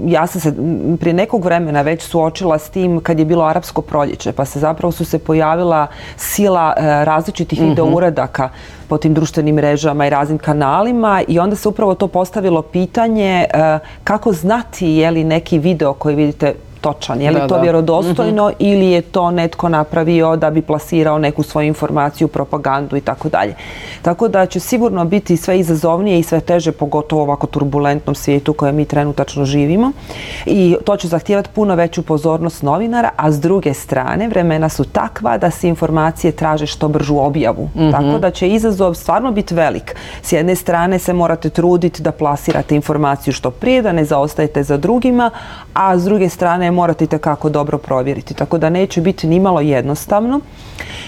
Ja 0.05 0.27
sam 0.27 0.41
se 0.41 0.49
m, 0.49 0.97
prije 1.13 1.25
nekog 1.25 1.45
vremena 1.45 1.81
već 1.81 2.01
suočila 2.01 2.59
s 2.59 2.69
tim 2.69 2.99
kad 2.99 3.19
je 3.19 3.25
bilo 3.25 3.45
arapsko 3.45 3.81
proljeće, 3.81 4.31
pa 4.31 4.45
se 4.45 4.59
zapravo 4.59 4.91
su 4.91 5.05
se 5.05 5.19
pojavila 5.19 5.87
sila 6.17 6.73
e, 6.77 7.05
različitih 7.05 7.61
video 7.61 7.85
uradaka 7.85 8.49
po 8.87 8.97
tim 8.97 9.13
društvenim 9.13 9.55
mrežama 9.55 10.07
i 10.07 10.09
raznim 10.09 10.37
kanalima 10.37 11.21
i 11.27 11.39
onda 11.39 11.55
se 11.55 11.69
upravo 11.69 11.95
to 11.95 12.07
postavilo 12.07 12.61
pitanje 12.61 13.45
e, 13.45 13.79
kako 14.03 14.33
znati 14.33 14.87
je 14.87 15.11
li 15.11 15.23
neki 15.23 15.59
video 15.59 15.93
koji 15.93 16.15
vidite 16.15 16.53
točan, 16.83 17.21
je 17.21 17.31
li 17.31 17.39
Da, 17.39 17.47
to 17.47 17.55
da. 17.55 17.61
vjerodostojno 17.61 18.51
ili 18.59 18.91
je 18.91 19.01
to 19.01 19.31
netko 19.31 19.69
napravio 19.69 20.35
da 20.35 20.49
bi 20.49 20.61
plasirao 20.61 21.17
neku 21.17 21.43
svoju 21.43 21.67
informaciju, 21.67 22.27
propagandu 22.27 22.97
i 22.97 23.01
tako 23.01 23.29
dalje. 23.29 23.55
Tako 24.01 24.27
da 24.27 24.45
će 24.45 24.59
sigurno 24.59 25.05
biti 25.05 25.37
sve 25.37 25.59
izazovnije 25.59 26.19
i 26.19 26.23
sve 26.23 26.39
teže, 26.39 26.71
pogotovo 26.71 27.21
u 27.21 27.23
ovako 27.23 27.47
turbulentnom 27.47 28.15
svijetu 28.15 28.51
u 28.51 28.53
kojem 28.53 28.75
mi 28.75 28.85
trenutačno 28.85 29.45
živimo. 29.45 29.91
I 30.45 30.75
to 30.85 30.97
će 30.97 31.07
zahtijevati 31.07 31.49
puno 31.55 31.75
veću 31.75 32.01
pozornost 32.03 32.63
novinara, 32.63 33.09
a 33.15 33.31
s 33.31 33.39
druge 33.39 33.73
strane 33.73 34.27
vremena 34.27 34.69
su 34.69 34.83
takva 34.83 35.37
da 35.37 35.51
se 35.51 35.67
informacije 35.67 36.31
traže 36.31 36.65
što 36.65 36.87
bržu 36.87 37.17
objavu. 37.17 37.69
Tako 37.91 38.19
da 38.19 38.31
će 38.31 38.49
izazov 38.49 38.93
stvarno 38.93 39.31
biti 39.31 39.55
velik. 39.55 39.95
S 40.21 40.31
jedne 40.31 40.55
strane 40.55 40.99
se 40.99 41.13
morate 41.13 41.49
truditi 41.49 42.03
da 42.03 42.11
plasirate 42.11 42.75
informaciju 42.75 43.33
što 43.33 43.51
prije, 43.51 43.81
da 43.81 43.91
ne 43.91 44.05
zaostajete 44.05 44.63
za 44.63 44.77
drugima, 44.77 45.31
a 45.73 45.97
s 45.97 46.03
druge 46.03 46.29
strane 46.29 46.72
morate 46.73 47.03
itekako 47.03 47.49
dobro 47.49 47.77
provjeriti. 47.77 48.33
Tako 48.33 48.57
da 48.57 48.69
neće 48.69 49.01
biti 49.01 49.27
nimalo 49.27 49.61
jednostavno 49.61 50.39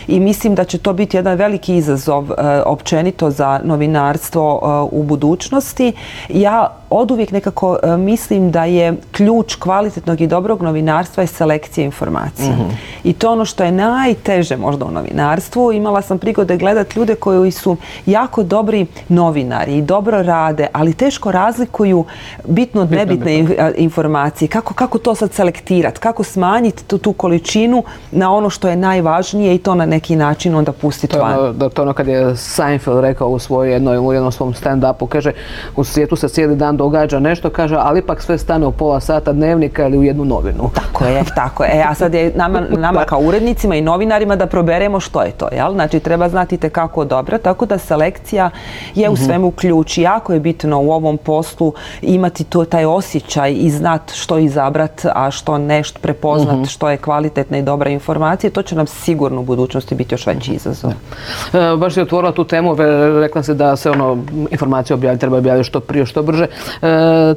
i 0.08 0.19
mislim 0.19 0.56
da 0.56 0.63
će 0.63 0.78
to 0.78 0.93
biti 0.93 1.17
jedan 1.17 1.38
veliki 1.38 1.75
izazov 1.75 2.32
e, 2.32 2.36
općenito 2.65 3.30
za 3.30 3.60
novinarstvo 3.63 4.62
e, 4.63 4.95
u 4.95 5.04
budućnosti. 5.04 5.93
Ja 6.30 6.75
oduvijek 6.89 7.32
nekako 7.32 7.78
e, 7.84 7.97
mislim 7.97 8.51
da 8.51 8.65
je 8.65 8.93
ključ 9.12 9.56
kvalitetnog 9.56 10.21
i 10.21 10.28
dobrog 10.28 10.62
novinarstva 10.62 11.23
je 11.23 11.28
selekcija 11.28 11.86
informacija. 11.86 12.56
I 13.04 13.13
to 13.13 13.28
je 13.28 13.32
ono 13.32 13.45
što 13.45 13.63
je 13.63 13.71
najteže 13.71 14.58
možda 14.58 14.86
u 14.86 14.91
novinarstvu. 14.91 15.73
Imala 15.73 16.01
sam 16.01 16.19
prigode 16.19 16.58
gledati 16.58 16.99
ljude 16.99 17.15
koji 17.15 17.51
su 17.51 17.78
jako 18.06 18.43
dobri 18.43 18.86
novinari 19.10 19.78
i 19.78 19.82
dobro 19.82 20.21
rade, 20.21 20.67
ali 20.73 20.93
teško 20.93 21.32
razlikuju 21.32 22.06
bitno 22.47 22.82
od 22.82 22.91
nebitne 22.91 23.45
informacije. 23.78 24.47
Kako, 24.47 24.73
kako 24.73 24.97
to 24.97 25.15
sad 25.15 25.32
selektirati? 25.56 26.00
Kako 26.00 26.24
smanjiti 26.24 26.86
tu, 26.86 26.98
tu 26.98 27.13
količinu 27.13 27.84
na 28.12 28.34
ono 28.34 28.50
što 28.50 28.68
je 28.68 28.76
najvažnije 28.76 29.56
i 29.56 29.58
to 29.58 29.76
na 29.76 29.86
neki 29.86 30.15
način 30.15 30.56
onda 30.56 30.72
pustiti 30.72 31.18
van? 31.18 31.39
ono, 31.39 31.54
da, 31.54 31.70
to 31.70 31.82
ono 31.82 31.94
kad 31.94 32.08
je 32.08 32.36
Seinfeld 32.36 33.00
rekao 33.00 33.30
u 33.30 33.39
svojoj 33.39 33.74
jednoj, 33.74 33.98
u 33.98 34.13
jednom 34.13 34.32
svom 34.32 34.54
stand-upu, 34.54 35.08
kaže 35.08 35.32
u 35.76 35.84
svijetu 35.84 36.15
se 36.15 36.28
cijeli 36.28 36.56
dan 36.56 36.78
događa 36.78 37.20
nešto, 37.20 37.50
kaže, 37.50 37.76
ali 37.80 38.00
ipak 38.00 38.22
sve 38.22 38.38
stane 38.38 38.68
u 38.68 38.72
pola 38.72 39.00
sata 39.00 39.34
dnevnika 39.34 39.88
ili 39.88 39.98
u 39.98 40.04
jednu 40.04 40.26
novinu. 40.26 40.70
Tako 40.74 41.06
je, 41.06 41.24
tako 41.41 41.63
je. 41.63 41.72
E, 41.74 41.84
a 41.88 41.94
sad 41.94 42.13
je 42.13 42.32
nama, 42.36 42.62
nama 42.78 43.04
kao 43.04 43.20
urednicima 43.20 43.76
i 43.76 43.82
novinarima 43.82 44.36
da 44.36 44.46
proberemo 44.46 45.00
što 45.00 45.22
je 45.22 45.32
to, 45.32 45.48
jel? 45.52 45.74
Znači, 45.74 46.00
treba 46.00 46.30
znati 46.30 46.58
te 46.58 46.70
kako 46.70 47.06
dobro, 47.06 47.38
tako 47.38 47.65
da 47.65 47.78
selekcija 47.78 48.50
je 48.96 49.10
u 49.10 49.15
svemu 49.15 49.52
ključ. 49.52 49.98
I 49.98 50.02
Jako 50.02 50.34
je 50.34 50.39
bitno 50.39 50.82
u 50.82 50.91
ovom 50.91 51.18
poslu 51.18 51.74
imati 52.02 52.44
to, 52.44 52.65
taj 52.65 52.86
osjećaj 52.86 53.54
i 53.54 53.70
znat 53.70 54.12
što 54.13 54.38
izabrat, 54.38 55.06
a 55.15 55.32
što 55.32 55.44
što 55.84 55.99
prepoznat, 55.99 56.67
što 56.67 56.89
je 56.89 56.97
kvalitetna 56.97 57.58
i 57.58 57.62
dobra 57.62 57.89
informacija. 57.89 58.49
To 58.49 58.62
će 58.62 58.75
nam 58.75 58.88
sigurno 58.88 59.41
u 59.41 59.43
budućnosti 59.43 59.95
biti 59.95 60.13
još 60.13 60.27
veći 60.27 60.53
izazov. 60.53 60.91
E, 60.91 61.75
baš 61.77 61.93
si 61.93 62.01
otvorila 62.01 62.31
tu 62.31 62.43
temu, 62.43 62.75
rekla 63.21 63.43
se 63.43 63.53
da 63.53 63.75
se 63.75 63.91
ono 63.91 64.17
informacije 64.51 64.93
objaviti, 64.93 65.21
treba 65.21 65.38
objaviti 65.38 65.67
što 65.67 65.79
prije, 65.79 66.05
što 66.05 66.23
brže. 66.23 66.43
E, 66.45 66.88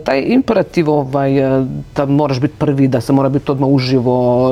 taj 0.05 0.25
imperativ 0.27 0.91
ovaj, 0.91 1.39
e, 1.39 1.65
da 1.97 2.07
moraš 2.07 2.41
biti 2.41 2.55
prvi, 2.59 2.89
da 2.89 3.01
se 3.01 3.13
mora 3.13 3.29
biti 3.29 3.51
odmah 3.51 3.69
uživo, 3.69 4.49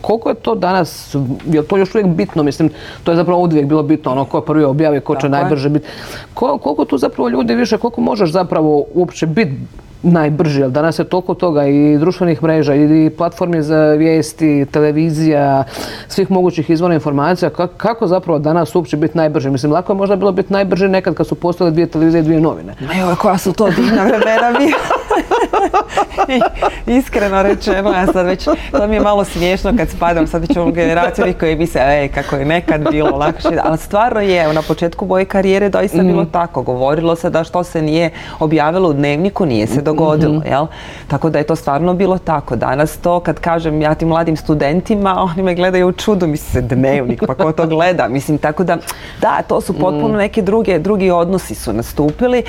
koliko 0.00 0.28
je 0.28 0.34
to 0.34 0.54
danas, 0.54 1.16
je 1.46 1.62
to 1.62 1.76
još 1.76 1.94
uvijek 1.94 2.08
bitno? 2.08 2.42
Mislim, 2.42 2.70
to 3.04 3.12
je 3.12 3.16
zapravo 3.16 3.40
uvijek 3.40 3.66
bilo 3.66 3.82
bitno, 3.82 4.12
ono 4.12 4.24
ko 4.24 4.40
prvi 4.40 4.64
objavi, 4.64 5.00
ko 5.00 5.14
će 5.14 5.20
Tako 5.20 5.26
je. 5.26 5.40
najbrže 5.40 5.68
biti. 5.68 5.86
Ko- 6.34 6.58
koliko 6.58 6.84
tu 6.84 6.98
zapravo 6.98 7.28
ljudi 7.28 7.54
više, 7.54 7.78
koliko 7.78 8.00
možeš 8.00 8.30
zapravo 8.30 8.84
uopće 8.94 9.26
biti 9.26 9.52
najbrži, 10.02 10.60
jer 10.60 10.70
danas 10.70 10.98
je 10.98 11.04
toliko 11.04 11.34
toga 11.34 11.66
i 11.66 11.96
društvenih 11.98 12.42
mreža 12.42 12.74
i 12.74 13.10
platformi 13.10 13.62
za 13.62 13.76
vijesti, 13.84 14.66
televizija, 14.70 15.64
svih 16.08 16.30
mogućih 16.30 16.70
izvora 16.70 16.94
informacija. 16.94 17.50
Ka- 17.50 17.68
Kako 17.76 18.06
zapravo 18.06 18.38
danas 18.38 18.74
uopće 18.74 18.96
biti 18.96 19.16
najbrži? 19.16 19.50
Mislim, 19.50 19.72
lako 19.72 19.92
je 19.92 19.96
možda 19.96 20.16
bilo 20.16 20.32
biti 20.32 20.52
najbrži 20.52 20.88
nekad 20.88 21.14
kad 21.14 21.26
su 21.26 21.34
postojale 21.34 21.70
dvije 21.72 21.86
televizije 21.86 22.20
i 22.20 22.24
dvije 22.24 22.40
novine. 22.40 22.74
Ma 22.80 22.94
joj, 22.94 23.14
koja 23.16 23.38
su 23.38 23.52
to 23.52 23.70
divna 23.70 24.04
vremena 24.04 24.58
bila. 24.58 24.78
Iskreno 26.98 27.42
rečeno, 27.42 27.90
ja 27.90 28.06
sad 28.06 28.26
već, 28.26 28.44
to 28.70 28.86
mi 28.88 28.94
je 28.96 29.00
malo 29.00 29.24
smiješno 29.24 29.72
kad 29.76 29.88
spadam 29.88 30.26
sad 30.26 30.40
već 30.40 30.56
u 30.56 30.60
ovu 30.60 30.72
generaciju 30.72 31.24
ovih 31.24 31.38
koji 31.38 31.56
misle, 31.56 31.80
ej, 31.84 32.08
kako 32.08 32.36
je 32.36 32.44
nekad 32.44 32.90
bilo 32.90 33.16
lakše. 33.16 33.58
Ali 33.64 33.78
stvarno 33.78 34.20
je, 34.20 34.52
na 34.52 34.62
početku 34.62 35.06
moje 35.06 35.24
karijere 35.24 35.68
doista 35.68 36.02
bilo 36.02 36.24
tako. 36.24 36.62
Govorilo 36.62 37.16
se 37.16 37.30
da 37.30 37.44
što 37.44 37.64
se 37.64 37.82
nije 37.82 38.10
objavilo 38.40 38.88
u 38.88 38.92
dnevniku, 38.92 39.46
nije 39.46 39.66
se 39.66 39.82
dogodilo, 39.82 40.42
jel? 40.50 40.66
Tako 41.08 41.30
da 41.30 41.38
je 41.38 41.44
to 41.44 41.56
stvarno 41.56 41.94
bilo 41.94 42.18
tako. 42.18 42.56
Danas 42.56 42.96
to, 42.96 43.20
kad 43.20 43.40
kažem 43.40 43.82
ja 43.82 43.94
tim 43.94 44.08
mladim 44.08 44.36
studentima, 44.36 45.16
oni 45.32 45.42
me 45.42 45.54
gledaju 45.54 45.88
u 45.88 45.92
čudu, 45.92 46.26
misle 46.26 46.48
se 46.48 46.60
dnevnik, 46.60 47.22
pa 47.26 47.34
ko 47.34 47.52
to 47.52 47.66
gleda? 47.66 48.08
Mislim, 48.08 48.38
tako 48.38 48.64
da, 48.64 48.76
da, 49.20 49.42
to 49.48 49.60
su 49.60 49.72
potpuno 49.72 50.18
neke 50.18 50.42
druge, 50.42 50.78
drugi 50.78 51.10
odnosi 51.10 51.54
su 51.54 51.72
nastupili 51.72 52.42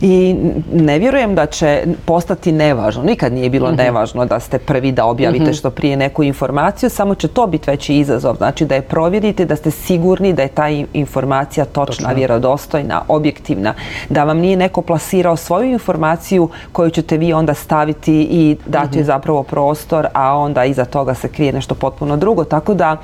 i 0.00 0.36
ne 0.72 0.98
vjerujem 0.98 1.34
da 1.34 1.46
će 1.46 1.82
postati 2.04 2.52
nevažno, 2.64 3.02
nikad 3.02 3.32
nije 3.32 3.50
bilo 3.50 3.68
Mhm. 3.68 3.76
nevažno 3.76 4.24
da 4.24 4.40
ste 4.40 4.58
prvi 4.58 4.92
da 4.92 5.04
objavite 5.06 5.52
što 5.52 5.70
prije 5.70 5.96
neku 5.96 6.22
informaciju, 6.22 6.90
samo 6.90 7.14
će 7.14 7.28
to 7.28 7.46
biti 7.46 7.70
veći 7.70 7.94
izazov, 7.94 8.36
znači 8.36 8.64
da 8.64 8.74
je 8.74 8.82
provjerite, 8.82 9.44
da 9.44 9.56
ste 9.56 9.70
sigurni 9.70 10.32
da 10.32 10.42
je 10.42 10.48
ta 10.50 10.68
informacija 10.94 11.64
točna, 11.66 12.12
vjerodostojna, 12.12 13.02
objektivna, 13.08 13.74
da 14.08 14.24
vam 14.24 14.38
nije 14.38 14.56
neko 14.56 14.82
plasirao 14.82 15.36
svoju 15.36 15.70
informaciju 15.70 16.48
koju 16.72 16.90
ćete 16.90 17.16
vi 17.16 17.32
onda 17.32 17.54
staviti 17.54 17.94
i 18.22 18.56
dati 18.66 18.88
Mhm. 18.88 18.98
joj 18.98 19.04
zapravo 19.04 19.42
prostor, 19.42 20.06
a 20.14 20.36
onda 20.36 20.64
iza 20.64 20.84
toga 20.84 21.14
se 21.14 21.28
krije 21.28 21.52
nešto 21.52 21.74
potpuno 21.74 22.16
drugo, 22.16 22.44
tako 22.44 22.74
da 22.74 22.96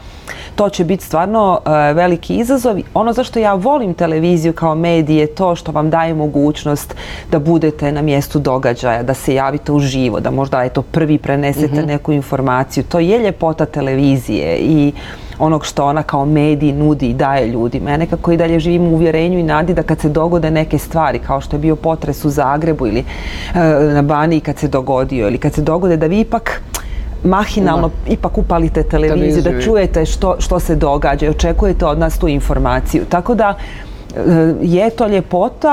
to 0.55 0.69
će 0.69 0.85
biti 0.85 1.05
stvarno 1.05 1.61
e, 1.67 1.71
veliki 1.93 2.37
izazov. 2.37 2.77
Ono 2.95 3.13
zašto 3.13 3.39
ja 3.39 3.55
volim 3.55 3.95
televiziju 3.95 4.53
kao 4.53 4.75
medij 4.75 5.19
je 5.19 5.27
to 5.29 5.57
što 5.57 5.73
vam 5.73 5.91
daje 5.91 6.15
mogućnost 6.15 6.95
da 7.31 7.39
budete 7.39 7.93
na 7.93 8.03
mjestu 8.03 8.39
događaja, 8.39 9.03
da 9.03 9.15
se 9.15 9.35
javite 9.35 9.50
uživo, 9.69 10.21
da 10.21 10.31
možda 10.31 10.65
eto 10.65 10.83
prvi 10.83 11.19
prenesete 11.19 11.83
neku 11.83 12.13
informaciju. 12.13 12.85
To 12.85 12.99
je 12.99 13.19
ljepota 13.19 13.67
televizije 13.67 14.57
i 14.57 14.93
onog 15.39 15.67
što 15.67 15.85
ona 15.85 16.03
kao 16.03 16.25
medij 16.25 16.73
nudi 16.73 17.07
i 17.07 17.15
daje 17.15 17.47
ljudima. 17.47 17.91
Ja 17.91 17.97
nekako 17.97 18.33
i 18.33 18.37
dalje 18.37 18.61
živim 18.61 18.83
u 18.83 18.91
uvjerenju 18.91 19.39
i 19.39 19.43
nadi 19.43 19.75
da 19.75 19.83
kad 19.83 20.01
se 20.01 20.09
dogode 20.09 20.51
neke 20.51 20.79
stvari, 20.79 21.19
kao 21.19 21.41
što 21.41 21.57
je 21.57 21.61
bio 21.61 21.77
potres 21.77 22.25
u 22.25 22.31
Zagrebu 22.31 22.87
ili 22.87 23.01
e, 23.01 23.05
na 23.85 24.03
Baniji 24.03 24.41
kad 24.41 24.59
se 24.59 24.69
dogodio, 24.69 25.29
ili 25.29 25.39
kad 25.39 25.55
se 25.55 25.63
dogode 25.63 25.97
da 25.97 26.07
vi 26.07 26.21
ipak 26.21 26.63
mahinalno 27.25 27.91
ipak 28.09 28.39
upalite 28.39 28.83
televiziju, 28.83 29.43
da 29.43 29.51
i- 29.51 29.63
čujete 29.63 30.07
što, 30.07 30.37
što 30.39 30.61
se 30.61 30.77
događa 30.77 31.27
i 31.27 31.31
očekujete 31.31 31.87
od 31.87 31.99
nas 31.99 32.19
tu 32.19 32.29
informaciju. 32.29 33.05
Tako 33.05 33.35
da 33.35 33.55
je 34.61 34.91
to 34.91 35.07
ljepota, 35.07 35.71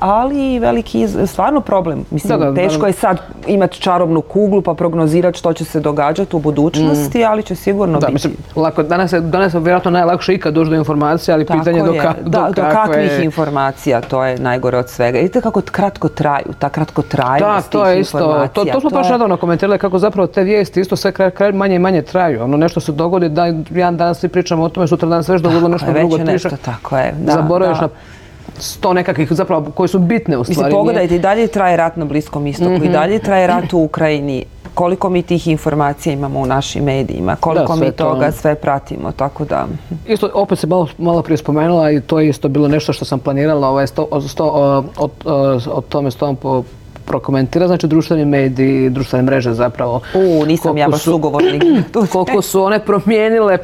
ali 0.00 0.46
i 0.46 0.58
veliki 0.58 1.06
stvarno 1.26 1.60
problem. 1.60 2.04
Mislim, 2.10 2.38
Da, 2.38 2.46
da, 2.46 2.54
teško 2.54 2.86
je 2.86 2.92
sad 2.92 3.16
imati 3.46 3.80
čarobnu 3.80 4.20
kuglu 4.22 4.62
pa 4.62 4.74
prognozirati 4.74 5.38
što 5.38 5.52
će 5.52 5.64
se 5.64 5.80
događati 5.80 6.36
u 6.36 6.40
budućnosti, 6.40 7.24
ali 7.24 7.42
će 7.42 7.54
sigurno 7.54 7.90
Mm. 7.90 8.00
Da, 8.00 8.06
biti. 8.06 8.12
mislim, 8.14 8.32
lako, 8.56 8.82
danas 8.82 9.12
je, 9.12 9.20
danas 9.20 9.54
je 9.54 9.60
vjerojatno 9.60 9.90
najlakše 9.90 10.34
ikad 10.34 10.54
doći 10.54 10.70
do 10.70 10.76
informacije, 10.76 11.34
ali 11.34 11.46
Tako 11.46 11.58
pitanje 11.58 11.82
do, 11.82 11.92
je. 11.92 12.00
ka, 12.00 12.14
da, 12.20 12.50
do 12.50 12.62
kakvih 12.62 13.20
informacija, 13.20 14.00
to 14.00 14.24
je 14.24 14.38
najgore 14.38 14.78
od 14.78 14.88
svega. 14.88 15.18
Vidite 15.18 15.40
kako 15.40 15.60
kratko 15.62 16.08
traju, 16.08 16.46
ta 16.58 16.68
kratko 16.68 17.02
Da, 17.02 17.08
trajnost 17.08 17.70
to 17.70 17.86
je 17.86 18.00
isto, 18.00 18.18
to, 18.18 18.24
informacija, 18.24 18.74
to 18.74 18.80
smo 18.80 18.90
baš 18.90 19.06
je- 19.06 19.12
nedavno 19.12 19.36
komentirali 19.36 19.78
kako 19.78 19.98
zapravo 19.98 20.26
te 20.26 20.42
vijesti 20.42 20.80
isto 20.80 20.96
sve 20.96 21.12
kraj, 21.12 21.30
kraj 21.30 21.52
manje 21.52 21.76
i 21.76 21.80
manje 21.80 22.02
traju. 22.02 22.42
Ono 22.42 22.56
nešto 22.56 22.80
se 22.80 22.92
dogodi, 22.92 23.28
da 23.28 23.44
jedan 23.70 23.96
dan 23.96 24.14
svi 24.14 24.28
pričamo 24.28 24.62
o 24.62 24.68
tome, 24.68 24.86
sutra 24.86 25.08
dan 25.08 25.24
se 25.24 25.32
već 25.32 25.42
dogodilo 25.42 25.68
nešto 25.68 25.86
je, 25.86 25.92
već 25.92 26.00
drugo. 26.00 26.16
je 26.18 26.24
nešto, 26.24 26.48
više 26.48 26.56
tako 26.58 26.96
je. 26.96 27.14
Da, 27.16 27.32
Zaboraviš 27.80 27.96
da. 27.96 28.10
na 28.10 28.10
sto 28.58 28.92
nekakvih 28.92 29.28
zapravo 29.30 29.70
koji 29.70 29.88
su 29.88 29.98
bitne 29.98 30.36
u 30.36 30.40
Mislim, 30.40 30.54
stvari. 30.54 30.72
pogledajte, 30.72 31.16
i 31.16 31.20
dalje 31.20 31.46
traje 31.46 31.76
rat 31.76 31.96
na 31.96 32.04
Bliskom 32.04 32.46
istoku, 32.46 32.70
Mhm. 32.70 32.84
i 32.84 32.88
dalje 32.88 33.18
traje 33.18 33.46
rat 33.46 33.72
u 33.72 33.78
Ukrajini. 33.78 34.44
Koliko 34.74 35.08
mi 35.10 35.22
tih 35.22 35.48
informacija 35.48 36.12
imamo 36.12 36.40
u 36.40 36.46
našim 36.46 36.84
medijima, 36.84 37.36
koliko 37.36 37.76
mi 37.76 37.86
to- 37.86 38.04
toga 38.04 38.32
sve 38.32 38.54
pratimo, 38.54 39.12
tako 39.12 39.44
da... 39.44 39.66
Isto, 40.06 40.30
opet 40.34 40.58
se 40.58 40.66
malo, 40.66 40.88
malo 40.98 41.22
prije 41.22 41.36
spomenula 41.36 41.90
i 41.90 42.00
to 42.00 42.20
je 42.20 42.28
isto 42.28 42.48
bilo 42.48 42.68
nešto 42.68 42.92
što 42.92 43.04
sam 43.04 43.18
planirala 43.18 43.68
ovaj, 43.68 43.86
sto, 43.86 44.08
o, 44.10 44.20
sto, 44.20 44.44
o, 44.46 44.84
o, 44.98 45.08
o- 45.24 45.60
o 45.68 45.80
tome 45.80 46.10
s 46.10 46.16
tom 46.16 46.36
po, 46.36 46.62
prokomentira, 47.04 47.66
znači 47.66 47.86
društveni 47.86 48.24
mediji, 48.24 48.90
društvene 48.90 49.22
mreže 49.24 49.52
zapravo. 49.52 50.00
U, 50.14 50.46
nisam 50.46 50.78
ja 50.78 50.88
baš 50.88 51.00
su- 51.00 51.10
sugovornik. 51.10 51.62
koliko 52.12 52.42
su 52.42 52.62
one 52.62 52.78
promijenile 52.80 53.58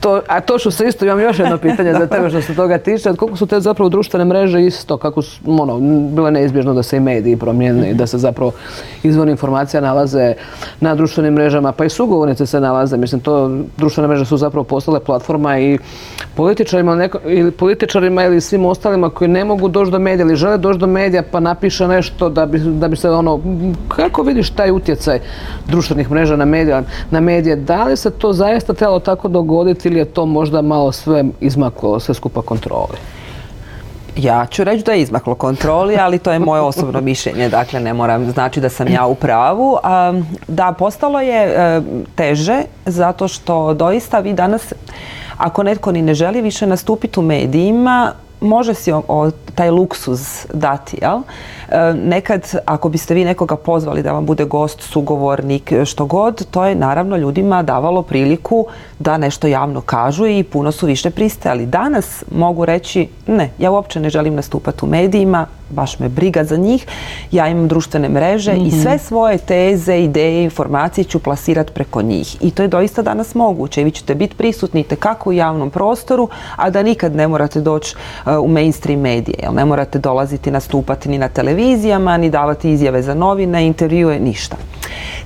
to, 0.00 0.20
a 0.28 0.40
to 0.40 0.58
što 0.58 0.70
se 0.70 0.88
isto, 0.88 1.04
imam 1.04 1.20
još 1.20 1.38
jedno 1.38 1.58
pitanje 1.58 1.92
za 1.92 2.06
tebe 2.06 2.30
što 2.30 2.42
se 2.42 2.54
toga 2.54 2.78
tiče, 2.78 3.14
koliko 3.14 3.36
su 3.36 3.46
te 3.46 3.60
zapravo 3.60 3.88
društvene 3.88 4.24
mreže 4.24 4.62
isto, 4.62 4.96
kako 4.96 5.22
su, 5.22 5.40
ono, 5.46 5.78
bilo 6.14 6.26
je 6.26 6.32
neizbježno 6.32 6.74
da 6.74 6.82
se 6.82 6.96
i 6.96 7.00
mediji 7.00 7.36
promijene 7.36 7.90
i 7.90 7.94
da 7.94 8.06
se 8.06 8.18
zapravo 8.18 8.52
izvor 9.02 9.28
informacija 9.28 9.80
nalaze 9.80 10.34
na 10.80 10.94
društvenim 10.94 11.34
mrežama, 11.34 11.72
pa 11.72 11.84
i 11.84 11.88
sugovornice 11.88 12.46
se 12.46 12.60
nalaze, 12.60 12.96
mislim, 12.96 13.20
to 13.20 13.58
društvene 13.76 14.08
mreže 14.08 14.24
su 14.24 14.36
zapravo 14.36 14.64
postale 14.64 15.00
platforma 15.00 15.58
i 15.58 15.78
političarima, 16.34 17.08
ili 17.24 17.50
političarima 17.50 18.24
ili 18.24 18.40
svim 18.40 18.64
ostalima 18.64 19.10
koji 19.10 19.28
ne 19.28 19.44
mogu 19.44 19.68
doći 19.68 19.90
do 19.90 19.98
medija 19.98 20.26
ili 20.26 20.36
žele 20.36 20.58
doći 20.58 20.78
do 20.78 20.86
medija 20.86 21.22
pa 21.30 21.40
napiše 21.40 21.88
nešto 21.88 22.28
da 22.28 22.46
bi, 22.46 22.58
da 22.58 22.88
bi 22.88 22.96
se 22.96 23.10
ono, 23.10 23.40
kako 23.88 24.22
vidiš 24.22 24.50
taj 24.50 24.70
utjecaj 24.70 25.20
društvenih 25.66 26.10
mreža 26.10 26.36
na 26.36 26.44
medije, 26.44 26.82
na 27.10 27.20
medije, 27.20 27.56
da 27.56 27.84
li 27.84 27.96
se 27.96 28.10
to 28.10 28.32
zaista 28.32 28.74
trebalo 28.74 29.00
tako 29.00 29.28
dogoditi 29.28 29.90
ili 29.96 30.00
je 30.00 30.12
to 30.12 30.26
možda 30.26 30.62
malo 30.62 30.92
sve 30.92 31.24
izmaklo, 31.40 32.00
sve 32.00 32.14
skupa 32.14 32.42
kontroli? 32.42 32.98
Ja 34.16 34.46
ću 34.46 34.64
reći 34.64 34.84
da 34.84 34.92
je 34.92 35.02
izmaklo 35.02 35.34
kontroli, 35.34 35.96
ali 35.96 36.18
to 36.18 36.32
je 36.32 36.38
moje 36.38 36.60
osobno 36.70 37.00
mišljenje, 37.00 37.48
dakle 37.48 37.80
ne 37.80 37.94
moram 37.94 38.30
znači 38.30 38.60
da 38.60 38.68
sam 38.68 38.88
ja 38.88 39.06
u 39.06 39.14
pravu. 39.14 39.76
Da, 40.48 40.72
postalo 40.72 41.20
je 41.20 41.42
e, 41.46 41.80
teže 42.14 42.62
zato 42.86 43.28
što 43.28 43.74
doista 43.74 44.18
vi 44.18 44.32
danas, 44.32 44.72
ako 45.36 45.62
netko 45.62 45.92
ni 45.92 46.02
ne 46.02 46.14
želi 46.14 46.40
više 46.42 46.66
nastupiti 46.66 47.20
u 47.20 47.22
medijima, 47.22 48.12
može 48.40 48.74
si 48.74 48.92
o, 48.92 49.02
o- 49.08 49.30
taj 49.54 49.70
luksuz 49.70 50.46
dati, 50.52 50.98
jel? 51.02 51.20
E, 51.68 51.94
nekad, 51.94 52.54
ako 52.64 52.88
biste 52.88 53.14
vi 53.14 53.24
nekoga 53.24 53.56
pozvali 53.56 54.02
da 54.02 54.12
vam 54.12 54.26
bude 54.26 54.44
gost, 54.44 54.82
sugovornik, 54.82 55.72
što 55.84 56.06
god, 56.06 56.46
to 56.50 56.64
je 56.64 56.74
naravno 56.74 57.16
ljudima 57.16 57.62
davalo 57.62 58.02
priliku 58.02 58.66
da 58.98 59.18
nešto 59.18 59.46
javno 59.46 59.80
kažu 59.80 60.26
i 60.26 60.42
puno 60.42 60.72
su 60.72 60.86
više 60.86 61.10
pristajali. 61.10 61.66
Danas 61.66 62.24
mogu 62.30 62.64
reći, 62.64 63.08
ne, 63.26 63.50
ja 63.58 63.70
uopće 63.70 64.00
ne 64.00 64.10
želim 64.10 64.34
nastupati 64.34 64.84
u 64.84 64.88
medijima, 64.88 65.46
baš 65.70 65.98
me 65.98 66.08
briga 66.08 66.44
za 66.44 66.56
njih, 66.56 66.86
ja 67.30 67.48
imam 67.48 67.68
društvene 67.68 68.08
mreže 68.08 68.56
i 68.56 68.70
sve 68.70 68.98
svoje 68.98 69.38
teze, 69.38 69.98
ideje, 69.98 70.44
informacije 70.44 71.04
ću 71.04 71.18
plasirati 71.18 71.72
preko 71.72 72.02
njih. 72.02 72.36
I 72.40 72.50
to 72.50 72.62
je 72.62 72.68
doista 72.68 73.02
danas 73.02 73.34
moguće 73.34 73.80
i 73.80 73.84
vi 73.84 73.90
ćete 73.90 74.14
biti 74.14 74.36
prisutni 74.36 74.84
kako 74.84 75.30
u 75.30 75.32
javnom 75.32 75.70
prostoru, 75.70 76.28
a 76.56 76.70
da 76.70 76.82
nikad 76.82 77.14
ne 77.14 77.28
morate 77.28 77.60
doći 77.60 77.96
uh, 77.96 78.32
u 78.44 78.48
mainstream 78.48 79.00
medije, 79.00 79.38
jel 79.42 79.54
ne 79.54 79.64
morate 79.64 79.98
dolaziti 79.98 80.50
nastupati 80.50 81.08
ni 81.08 81.18
na 81.18 81.28
televizijama, 81.56 82.16
ni 82.16 82.30
davati 82.30 82.70
izjave 82.70 83.02
za 83.02 83.14
novine, 83.14 83.66
intervjue, 83.66 84.18
ništa. 84.18 84.56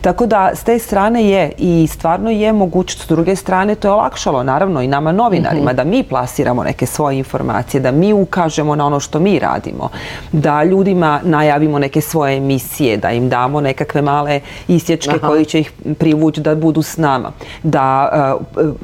Tako 0.01 0.27
da 0.27 0.51
s 0.55 0.65
te 0.65 0.79
strane 0.79 1.25
je 1.25 1.53
i 1.59 1.89
stvarno 1.91 2.31
je 2.31 2.53
mogućnost, 2.53 3.05
s 3.05 3.09
druge 3.09 3.37
strane 3.37 3.75
to 3.75 3.89
je 3.89 3.93
olakšalo 3.93 4.43
naravno 4.43 4.83
i 4.83 4.89
nama 4.89 5.13
novinarima 5.13 5.73
da 5.73 5.85
mi 5.85 6.03
plasiramo 6.03 6.65
neke 6.65 6.87
svoje 6.87 7.19
informacije, 7.19 7.81
da 7.81 7.91
mi 7.91 8.13
ukažemo 8.13 8.75
na 8.75 8.87
ono 8.87 9.01
što 9.01 9.21
mi 9.21 9.39
radimo, 9.39 9.89
da 10.33 10.65
ljudima 10.65 11.21
najavimo 11.25 11.79
neke 11.79 12.01
svoje 12.01 12.37
emisije, 12.37 12.97
da 12.97 13.11
im 13.11 13.29
damo 13.29 13.61
nekakve 13.61 14.03
male 14.03 14.41
isječke 14.69 15.17
Aha. 15.17 15.29
koji 15.29 15.45
će 15.45 15.61
ih 15.61 15.73
privući 15.99 16.41
da 16.41 16.55
budu 16.55 16.83
s 16.83 16.97
nama. 16.97 17.33
Da 17.63 18.11
uh, 18.57 18.65
uh, 18.65 18.75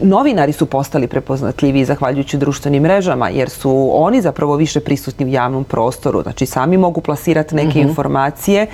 novinari 0.00 0.52
su 0.52 0.66
postali 0.66 1.06
prepoznatljiviji 1.06 1.84
zahvaljujući 1.84 2.38
društvenim 2.38 2.82
mrežama 2.82 3.28
jer 3.28 3.50
su 3.50 3.90
oni 3.92 4.20
zapravo 4.20 4.56
više 4.56 4.80
prisutni 4.80 5.26
u 5.26 5.28
javnom 5.28 5.64
prostoru, 5.64 6.22
znači 6.22 6.46
sami 6.46 6.76
mogu 6.76 7.00
plasirati 7.00 7.54
neke 7.54 7.80
informacije 7.80 8.66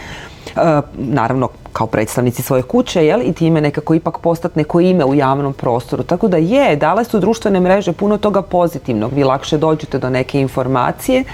Uh, 0.57 0.63
naravno 0.99 1.49
kao 1.73 1.87
predstavnici 1.87 2.43
svoje 2.43 2.63
kuće 2.63 3.07
jel, 3.07 3.23
i 3.23 3.33
time 3.33 3.61
nekako 3.61 3.95
ipak 3.95 4.19
postati 4.19 4.59
neko 4.59 4.81
ime 4.81 5.05
u 5.05 5.15
javnom 5.15 5.53
prostoru. 5.53 6.03
Tako 6.03 6.29
da 6.29 6.37
je, 6.37 6.77
dale 6.77 7.05
su 7.05 7.21
društvene 7.21 7.61
mreže 7.61 7.93
puno 7.93 8.19
toga 8.19 8.43
pozitivnog. 8.43 9.13
Vi 9.13 9.25
lakše 9.25 9.59
dođete 9.59 9.99
do 9.99 10.11
neke 10.11 10.41
informacije, 10.41 11.25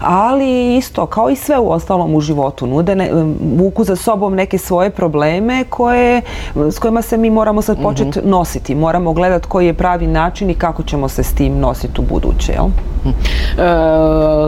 ali 0.00 0.46
isto, 0.76 1.06
kao 1.06 1.30
i 1.30 1.36
sve 1.36 1.58
u 1.58 1.70
ostalom 1.70 2.14
u 2.14 2.20
životu, 2.20 2.66
nude 2.66 2.94
ne, 2.94 3.10
vuku 3.56 3.84
za 3.84 3.96
sobom 3.96 4.34
neke 4.34 4.58
svoje 4.58 4.90
probleme 4.90 5.64
koje, 5.64 6.22
s 6.56 6.78
kojima 6.78 7.02
se 7.02 7.16
mi 7.16 7.30
moramo 7.30 7.62
sad 7.62 7.82
početi 7.82 8.20
nositi. 8.24 8.74
Moramo 8.74 9.12
gledati 9.12 9.48
koji 9.48 9.66
je 9.66 9.74
pravi 9.74 10.06
način 10.06 10.50
i 10.50 10.54
kako 10.54 10.82
ćemo 10.82 11.08
se 11.08 11.22
s 11.22 11.34
tim 11.34 11.58
nositi 11.58 12.00
u 12.00 12.04
buduće. 12.04 12.52
Jel? 12.52 12.66
E, 12.66 13.62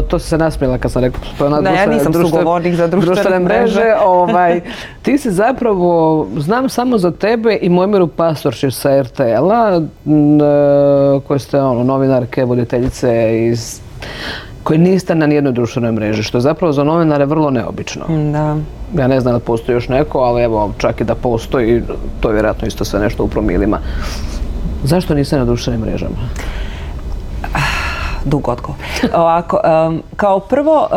to 0.02 0.18
si 0.18 0.28
se 0.28 0.38
nasmijela 0.38 0.78
kad 0.78 0.92
sam 0.92 1.02
rekla 1.02 1.20
Da, 1.40 1.44
ja 1.46 1.50
društvene- 1.52 1.86
nisam 1.88 2.12
društvene- 2.12 2.30
sugovornik 2.30 2.74
za 2.74 2.86
društvene 2.86 3.38
mreže. 3.38 3.74
mreže. 3.74 3.94
ovaj, 4.04 4.60
ti 5.02 5.18
si 5.18 5.30
zapravo, 5.30 5.88
znam 6.36 6.68
samo 6.68 6.98
za 6.98 7.10
tebe 7.10 7.58
i 7.60 7.68
Mojmiru 7.68 8.06
Pastorčić 8.08 8.74
sa 8.74 8.90
RTL-a, 8.92 9.76
e, 9.76 9.80
koji 11.20 11.40
ste 11.40 11.60
ono, 11.60 11.84
novinarke, 11.84 12.44
voditeljice 12.44 13.08
iz 13.46 13.80
koji 14.62 14.78
niste 14.78 15.14
na 15.14 15.26
nijednoj 15.26 15.52
društvenoj 15.52 15.92
mreži, 15.92 16.22
što 16.22 16.38
je 16.38 16.42
zapravo 16.42 16.72
za 16.72 16.84
novinare 16.84 17.26
vrlo 17.26 17.50
neobično. 17.50 18.04
Da. 18.32 18.56
Ja 19.02 19.08
ne 19.08 19.20
znam 19.20 19.34
da 19.34 19.40
postoji 19.40 19.76
još 19.76 19.88
neko, 19.88 20.18
ali 20.18 20.42
evo, 20.42 20.72
čak 20.78 21.00
i 21.00 21.04
da 21.04 21.14
postoji, 21.14 21.82
to 22.20 22.28
je 22.28 22.32
vjerojatno 22.32 22.68
isto 22.68 22.84
sve 22.84 23.00
nešto 23.00 23.24
u 23.24 23.28
promilima. 23.28 23.78
Zašto 24.84 25.14
niste 25.14 25.38
na 25.38 25.44
društvenim 25.44 25.80
mrežama? 25.80 26.16
dug 28.24 28.48
odgovor. 28.48 28.76
Ovako, 29.14 29.60
kao 30.16 30.40
prvo, 30.40 30.88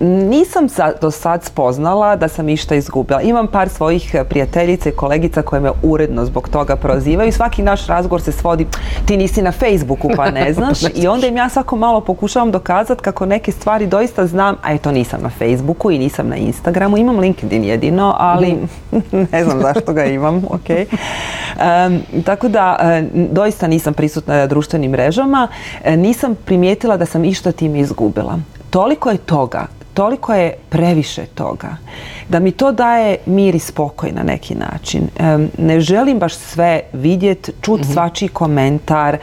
nisam 0.00 0.66
do 1.00 1.10
sad 1.10 1.44
spoznala 1.44 2.16
da 2.16 2.28
sam 2.28 2.48
išta 2.48 2.74
izgubila. 2.74 3.22
Imam 3.22 3.46
par 3.46 3.68
svojih 3.68 4.16
prijateljica 4.28 4.88
i 4.88 4.92
kolegica 4.92 5.42
koje 5.42 5.60
me 5.60 5.70
uredno 5.82 6.24
zbog 6.24 6.48
toga 6.48 6.76
prozivaju. 6.76 7.32
Svaki 7.32 7.62
naš 7.62 7.86
razgovor 7.86 8.20
se 8.22 8.32
svodi 8.32 8.66
ti 9.06 9.16
nisi 9.16 9.42
na 9.42 9.52
Facebooku 9.52 10.08
pa 10.16 10.30
ne 10.30 10.52
znaš. 10.54 10.78
I 10.94 11.06
onda 11.06 11.26
im 11.26 11.36
ja 11.36 11.48
svako 11.48 11.76
malo 11.76 12.00
pokušavam 12.00 12.50
dokazati 12.50 13.02
kako 13.02 13.26
neke 13.26 13.52
stvari 13.52 13.86
doista 13.86 14.26
znam, 14.26 14.56
a 14.62 14.72
eto 14.72 14.92
nisam 14.92 15.20
na 15.22 15.30
Facebooku 15.30 15.90
i 15.90 15.98
nisam 15.98 16.28
na 16.28 16.36
Instagramu. 16.36 16.98
Imam 16.98 17.18
LinkedIn 17.18 17.64
jedino, 17.64 18.14
ali 18.18 18.52
mhm. 18.92 19.22
ne 19.32 19.44
znam 19.44 19.60
zašto 19.60 19.92
ga 19.92 20.04
imam. 20.04 20.42
Okay. 20.50 20.86
tako 22.24 22.48
da 22.48 22.76
e, 22.80 23.02
doista 23.12 23.66
nisam 23.66 23.94
prisutna 23.94 24.36
na 24.36 24.46
društvenim 24.46 24.90
mrežama. 24.90 25.48
E, 25.84 25.96
nisam 25.96 26.34
primijetila 26.44 26.96
da 26.96 27.06
sam 27.06 27.24
išta 27.24 27.52
time 27.52 27.78
izgubila. 27.78 28.38
Toliko 28.70 29.10
je 29.10 29.16
toga 29.16 29.66
toliko 29.94 30.34
je 30.34 30.56
previše 30.68 31.26
toga. 31.26 31.76
Da 32.28 32.38
mi 32.38 32.52
to 32.52 32.72
daje 32.72 33.16
mir 33.26 33.54
i 33.54 33.58
spokoj 33.58 34.12
na 34.12 34.22
neki 34.22 34.54
način. 34.54 35.08
Ne 35.58 35.80
želim 35.80 36.18
baš 36.18 36.34
sve 36.34 36.80
vidjeti, 36.92 37.52
čut 37.60 37.80
mm 37.80 37.92
svačiji 37.92 38.28
komentar, 38.28 39.18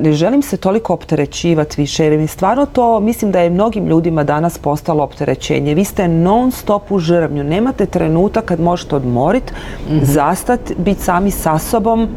ne 0.00 0.12
želim 0.12 0.42
se 0.42 0.56
toliko 0.56 0.94
opterećivati 0.94 1.80
više 1.80 2.04
jer 2.04 2.18
mi 2.18 2.26
stvarno 2.26 2.66
to 2.66 3.00
mislim 3.00 3.32
da 3.32 3.40
je 3.40 3.50
mnogim 3.50 3.86
ljudima 3.86 4.24
danas 4.24 4.58
postalo 4.58 5.04
opterećenje. 5.04 5.74
Vi 5.74 5.84
ste 5.84 6.08
non 6.08 6.52
stop 6.52 6.92
u 6.92 6.98
žrvnju, 6.98 7.44
nemate 7.44 7.86
trenutak 7.86 8.44
kad 8.44 8.60
možete 8.60 8.96
odmoriti, 8.96 9.52
mm 9.88 9.98
zastati, 10.02 10.74
biti 10.78 11.02
sami 11.02 11.30
sa 11.30 11.58
sobom, 11.58 12.08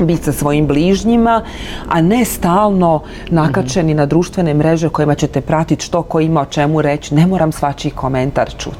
biti 0.00 0.22
sa 0.22 0.32
svojim 0.32 0.66
bližnjima, 0.66 1.42
a 1.88 2.00
ne 2.00 2.24
stalno 2.24 3.02
nakačeni 3.30 3.94
na 3.94 4.06
društvene 4.06 4.54
mreže 4.54 4.88
kojima 4.88 5.14
ćete 5.14 5.40
pratiti 5.40 5.84
što 5.84 6.02
ko 6.02 6.20
ima 6.20 6.40
o 6.40 6.44
čemu 6.44 6.82
reći. 6.82 7.14
Ne 7.14 7.26
moram 7.26 7.52
svačiji 7.52 7.92
komentar 7.92 8.54
čut. 8.58 8.78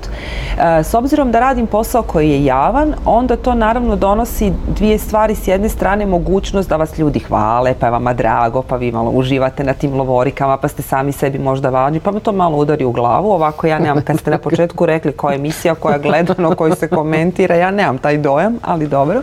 E, 0.58 0.82
s 0.82 0.94
obzirom 0.94 1.32
da 1.32 1.40
radim 1.40 1.66
posao 1.66 2.02
koji 2.02 2.30
je 2.30 2.44
javan, 2.44 2.94
onda 3.04 3.36
to 3.36 3.54
naravno 3.54 3.96
donosi 3.96 4.52
dvije 4.76 4.98
stvari. 4.98 5.34
S 5.34 5.48
jedne 5.48 5.68
strane 5.68 6.06
mogućnost 6.06 6.68
da 6.68 6.76
vas 6.76 6.98
ljudi 6.98 7.18
hvale, 7.18 7.74
pa 7.80 7.86
je 7.86 7.90
vama 7.90 8.12
drago, 8.12 8.62
pa 8.62 8.76
vi 8.76 8.92
malo 8.92 9.10
uživate 9.10 9.64
na 9.64 9.72
tim 9.72 9.94
lovorikama, 9.94 10.56
pa 10.56 10.68
ste 10.68 10.82
sami 10.82 11.12
sebi 11.12 11.38
možda 11.38 11.70
važni, 11.70 12.00
pa 12.00 12.10
me 12.10 12.20
to 12.20 12.32
malo 12.32 12.56
udari 12.56 12.84
u 12.84 12.92
glavu. 12.92 13.30
Ovako 13.32 13.66
ja 13.66 13.78
nemam, 13.78 14.02
kad 14.04 14.18
ste 14.18 14.30
na 14.30 14.38
početku 14.38 14.86
rekli 14.86 15.12
koja 15.12 15.32
je 15.32 15.38
emisija, 15.38 15.74
koja 15.74 15.94
je 15.94 16.02
gledano, 16.02 16.54
koji 16.54 16.72
se 16.72 16.88
komentira, 16.88 17.54
ja 17.54 17.70
nemam 17.70 17.98
taj 17.98 18.18
dojam, 18.18 18.58
ali 18.62 18.86
dobro. 18.86 19.22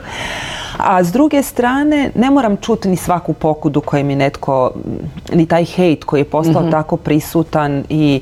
A 0.78 1.04
s 1.04 1.12
druge 1.12 1.44
strane, 1.44 2.12
ne 2.16 2.32
moram 2.32 2.58
čuti 2.58 2.90
ni 2.90 2.96
svaku 2.96 3.34
pokudu 3.34 3.82
koju 3.82 4.06
mi 4.06 4.16
netko, 4.16 4.72
ni 5.34 5.46
taj 5.46 5.66
hejt 5.66 6.04
koji 6.04 6.20
je 6.22 6.30
postao 6.30 6.62
mhm. 6.62 6.72
tako 6.72 6.98
prisutan 6.98 7.84
i 7.90 8.22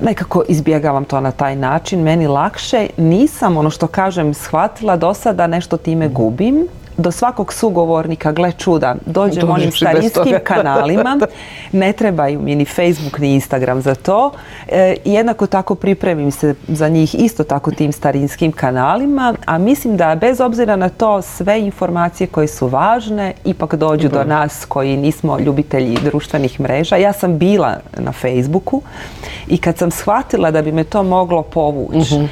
nekako 0.00 0.42
izbjegavam 0.48 1.04
to 1.04 1.20
na 1.20 1.30
taj 1.30 1.56
način, 1.56 2.02
meni 2.02 2.26
lakše. 2.26 2.86
Nisam, 2.96 3.56
ono 3.56 3.70
što 3.70 3.86
kažem, 3.86 4.34
shvatila 4.34 4.96
do 4.96 5.14
sada 5.14 5.46
nešto 5.46 5.76
time 5.76 6.08
gubim 6.08 6.68
do 7.02 7.10
svakog 7.10 7.52
sugovornika, 7.52 8.32
gle 8.32 8.52
čuda, 8.52 8.94
dođem 9.06 9.50
onim 9.50 9.72
starinskim 9.72 10.36
kanalima, 10.44 11.18
ne 11.72 11.92
trebaju 11.92 12.40
mi 12.40 12.54
ni 12.54 12.64
Facebook 12.64 13.18
ni 13.18 13.34
Instagram 13.34 13.80
za 13.80 13.94
to. 13.94 14.32
E, 14.68 14.96
jednako 15.04 15.46
tako 15.46 15.74
pripremim 15.74 16.30
se 16.30 16.54
za 16.68 16.88
njih 16.88 17.14
isto 17.14 17.44
tako 17.44 17.70
tim 17.70 17.92
starinskim 17.92 18.52
kanalima, 18.52 19.34
a 19.46 19.58
mislim 19.58 19.96
da 19.96 20.14
bez 20.14 20.40
obzira 20.40 20.76
na 20.76 20.88
to 20.88 21.22
sve 21.22 21.60
informacije 21.60 22.26
koje 22.26 22.48
su 22.48 22.66
važne 22.66 23.32
ipak 23.44 23.74
dođu 23.74 24.08
do 24.08 24.24
nas 24.24 24.64
koji 24.64 24.96
nismo 24.96 25.38
ljubitelji 25.38 25.98
društvenih 26.04 26.60
mreža. 26.60 26.96
Ja 26.96 27.12
sam 27.12 27.38
bila 27.38 27.76
na 27.98 28.12
Facebooku 28.12 28.82
i 29.48 29.58
kad 29.58 29.78
sam 29.78 29.90
shvatila 29.90 30.50
da 30.50 30.62
bi 30.62 30.72
me 30.72 30.84
to 30.84 31.02
moglo 31.02 31.42
povući, 31.42 32.14
mhm. 32.14 32.26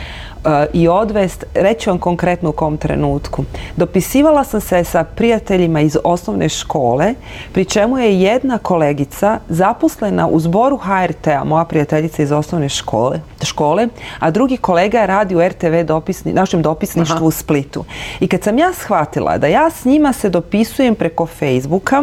E, 0.44 0.66
i 0.72 0.88
odvest, 0.88 1.44
reći 1.54 1.90
vam 1.90 1.98
konkretno 1.98 2.50
u 2.50 2.52
kom 2.52 2.76
trenutku. 2.76 3.44
Dopisivala 3.76 4.44
sam 4.44 4.60
se 4.60 4.84
sa 4.84 5.04
prijateljima 5.04 5.80
iz 5.80 5.96
osnovne 6.04 6.48
škole, 6.48 7.14
pri 7.52 7.64
čemu 7.64 7.98
je 7.98 8.20
jedna 8.20 8.58
kolegica 8.58 9.38
zaposlena 9.48 10.28
u 10.28 10.40
zboru 10.40 10.76
HRT-a, 10.76 11.44
moja 11.44 11.64
prijateljica 11.64 12.22
iz 12.22 12.32
osnovne 12.32 12.68
škole, 12.68 13.20
škole 13.42 13.88
a 14.18 14.30
drugi 14.30 14.56
kolega 14.56 15.06
radi 15.06 15.36
u 15.36 15.48
RTV 15.48 15.84
dopisni, 15.84 16.32
našem 16.32 16.62
dopisništvu 16.62 17.26
u 17.26 17.30
Splitu. 17.30 17.84
I 18.20 18.28
kad 18.28 18.42
sam 18.42 18.58
ja 18.58 18.72
shvatila 18.72 19.38
da 19.38 19.46
ja 19.46 19.70
s 19.70 19.84
njima 19.84 20.12
se 20.12 20.28
dopisujem 20.28 20.94
preko 20.94 21.26
Facebooka, 21.26 22.02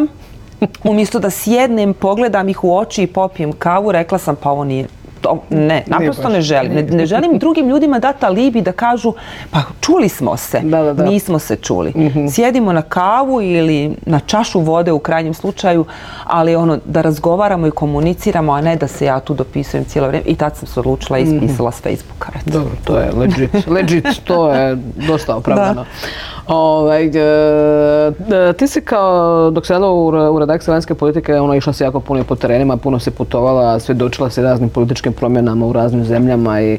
umjesto 0.84 1.18
da 1.18 1.30
sjednem, 1.30 1.94
pogledam 1.94 2.48
ih 2.48 2.64
u 2.64 2.76
oči 2.76 3.02
i 3.02 3.06
popijem 3.06 3.52
kavu, 3.52 3.92
rekla 3.92 4.18
sam 4.18 4.36
pa 4.36 4.50
ovo 4.50 4.64
nije 4.64 4.97
to, 5.20 5.42
ne, 5.50 5.82
naprosto 5.86 6.28
ne 6.28 6.40
želim. 6.40 6.86
Ne, 6.90 7.06
želim 7.06 7.38
drugim 7.42 7.68
ljudima 7.68 7.98
dati 7.98 8.26
alibi 8.26 8.60
da 8.60 8.72
kažu 8.72 9.12
pa 9.50 9.58
čuli 9.80 10.08
smo 10.08 10.36
se, 10.36 10.62
nismo 11.10 11.38
se 11.38 11.56
čuli. 11.56 11.92
Mhm. 11.96 12.26
Sjedimo 12.28 12.72
na 12.72 12.82
kavu 12.82 13.42
ili 13.42 13.96
na 14.06 14.20
čašu 14.20 14.60
vode 14.60 14.92
u 14.92 14.98
krajnjem 14.98 15.34
slučaju, 15.34 15.84
ali 16.24 16.56
ono 16.56 16.78
da 16.84 17.02
razgovaramo 17.02 17.66
i 17.66 17.70
komuniciramo, 17.70 18.52
a 18.52 18.60
ne 18.60 18.76
da 18.76 18.86
se 18.86 19.04
ja 19.04 19.20
tu 19.20 19.34
dopisujem 19.34 19.84
cijelo 19.84 20.08
vrijeme. 20.08 20.26
I 20.26 20.36
tad 20.36 20.56
sam 20.56 20.68
se 20.68 20.80
odlučila 20.80 21.18
i 21.18 21.22
ispisala 21.22 21.72
s 21.72 21.82
Facebooka. 21.82 22.28
Dobro, 22.46 22.72
to 22.84 22.98
je 22.98 23.12
legit, 23.12 23.66
legit, 23.66 24.06
to 24.24 24.52
je 24.52 24.76
dosta 25.06 25.36
opravdano. 25.40 25.84
Ovaj, 26.48 27.06
e, 27.06 28.52
ti 28.52 28.66
si 28.68 28.80
kao, 28.80 29.50
dok 29.50 29.66
se 29.66 29.76
u, 29.76 30.06
u 30.06 30.38
redakciji 30.38 30.72
vanjske 30.72 30.94
politike, 30.94 31.40
ono, 31.40 31.54
išla 31.54 31.72
si 31.72 31.82
jako 31.82 32.00
puno 32.00 32.24
po 32.24 32.34
terenima, 32.34 32.76
puno 32.76 32.98
si 32.98 33.10
putovala, 33.10 33.80
svjedočila 33.80 34.30
si 34.30 34.42
raznim 34.42 34.68
političkim 34.68 35.12
promjenama 35.12 35.66
u 35.66 35.72
raznim 35.72 36.04
zemljama 36.04 36.60
i 36.60 36.78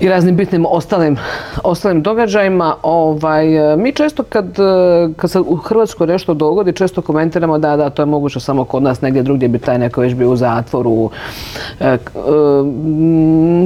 i 0.00 0.08
raznim 0.08 0.36
bitnim 0.36 0.66
ostalim, 0.68 1.16
ostalim 1.64 2.02
događajima. 2.02 2.74
Ovaj, 2.82 3.46
mi 3.76 3.92
često 3.92 4.22
kad, 4.22 4.56
kad 5.16 5.30
se 5.30 5.40
u 5.40 5.56
Hrvatskoj 5.56 6.06
nešto 6.06 6.34
dogodi, 6.34 6.72
često 6.72 7.02
komentiramo 7.02 7.58
da, 7.58 7.76
da, 7.76 7.90
to 7.90 8.02
je 8.02 8.06
moguće 8.06 8.40
samo 8.40 8.64
kod 8.64 8.82
nas, 8.82 9.00
negdje 9.00 9.22
drugdje 9.22 9.48
bi 9.48 9.58
taj 9.58 9.78
neko 9.78 10.00
već 10.00 10.14
bio 10.14 10.30
u 10.30 10.36
zatvoru. 10.36 11.10
E, 11.80 11.86
e, 11.86 11.98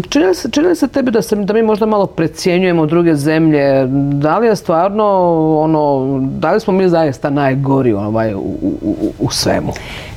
čini 0.08 0.34
se, 0.34 0.50
čini 0.50 0.74
se 0.74 0.88
tebi 0.88 1.10
da, 1.10 1.22
se, 1.22 1.36
da 1.36 1.54
mi 1.54 1.62
možda 1.62 1.86
malo 1.86 2.06
precjenjujemo 2.06 2.86
druge 2.86 3.14
zemlje? 3.14 3.86
Da 4.12 4.38
li 4.38 4.46
je 4.46 4.56
stvarno, 4.56 5.04
ono, 5.60 6.18
da 6.22 6.52
li 6.52 6.60
smo 6.60 6.72
mi 6.72 6.88
zaista 6.88 7.30
najgori 7.30 7.92
ovaj, 7.92 8.34
u, 8.34 8.38
u, 8.38 9.12
u 9.20 9.30
svemu? 9.30 9.72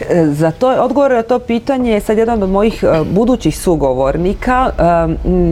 E, 0.10 0.25
za 0.25 0.51
to, 0.51 0.75
odgovor 0.80 1.12
na 1.12 1.21
to 1.21 1.39
pitanje 1.39 1.91
je 1.91 1.99
sad 1.99 2.17
jedan 2.17 2.43
od 2.43 2.49
mojih 2.49 2.84
budućih 3.12 3.58
sugovornika 3.58 4.69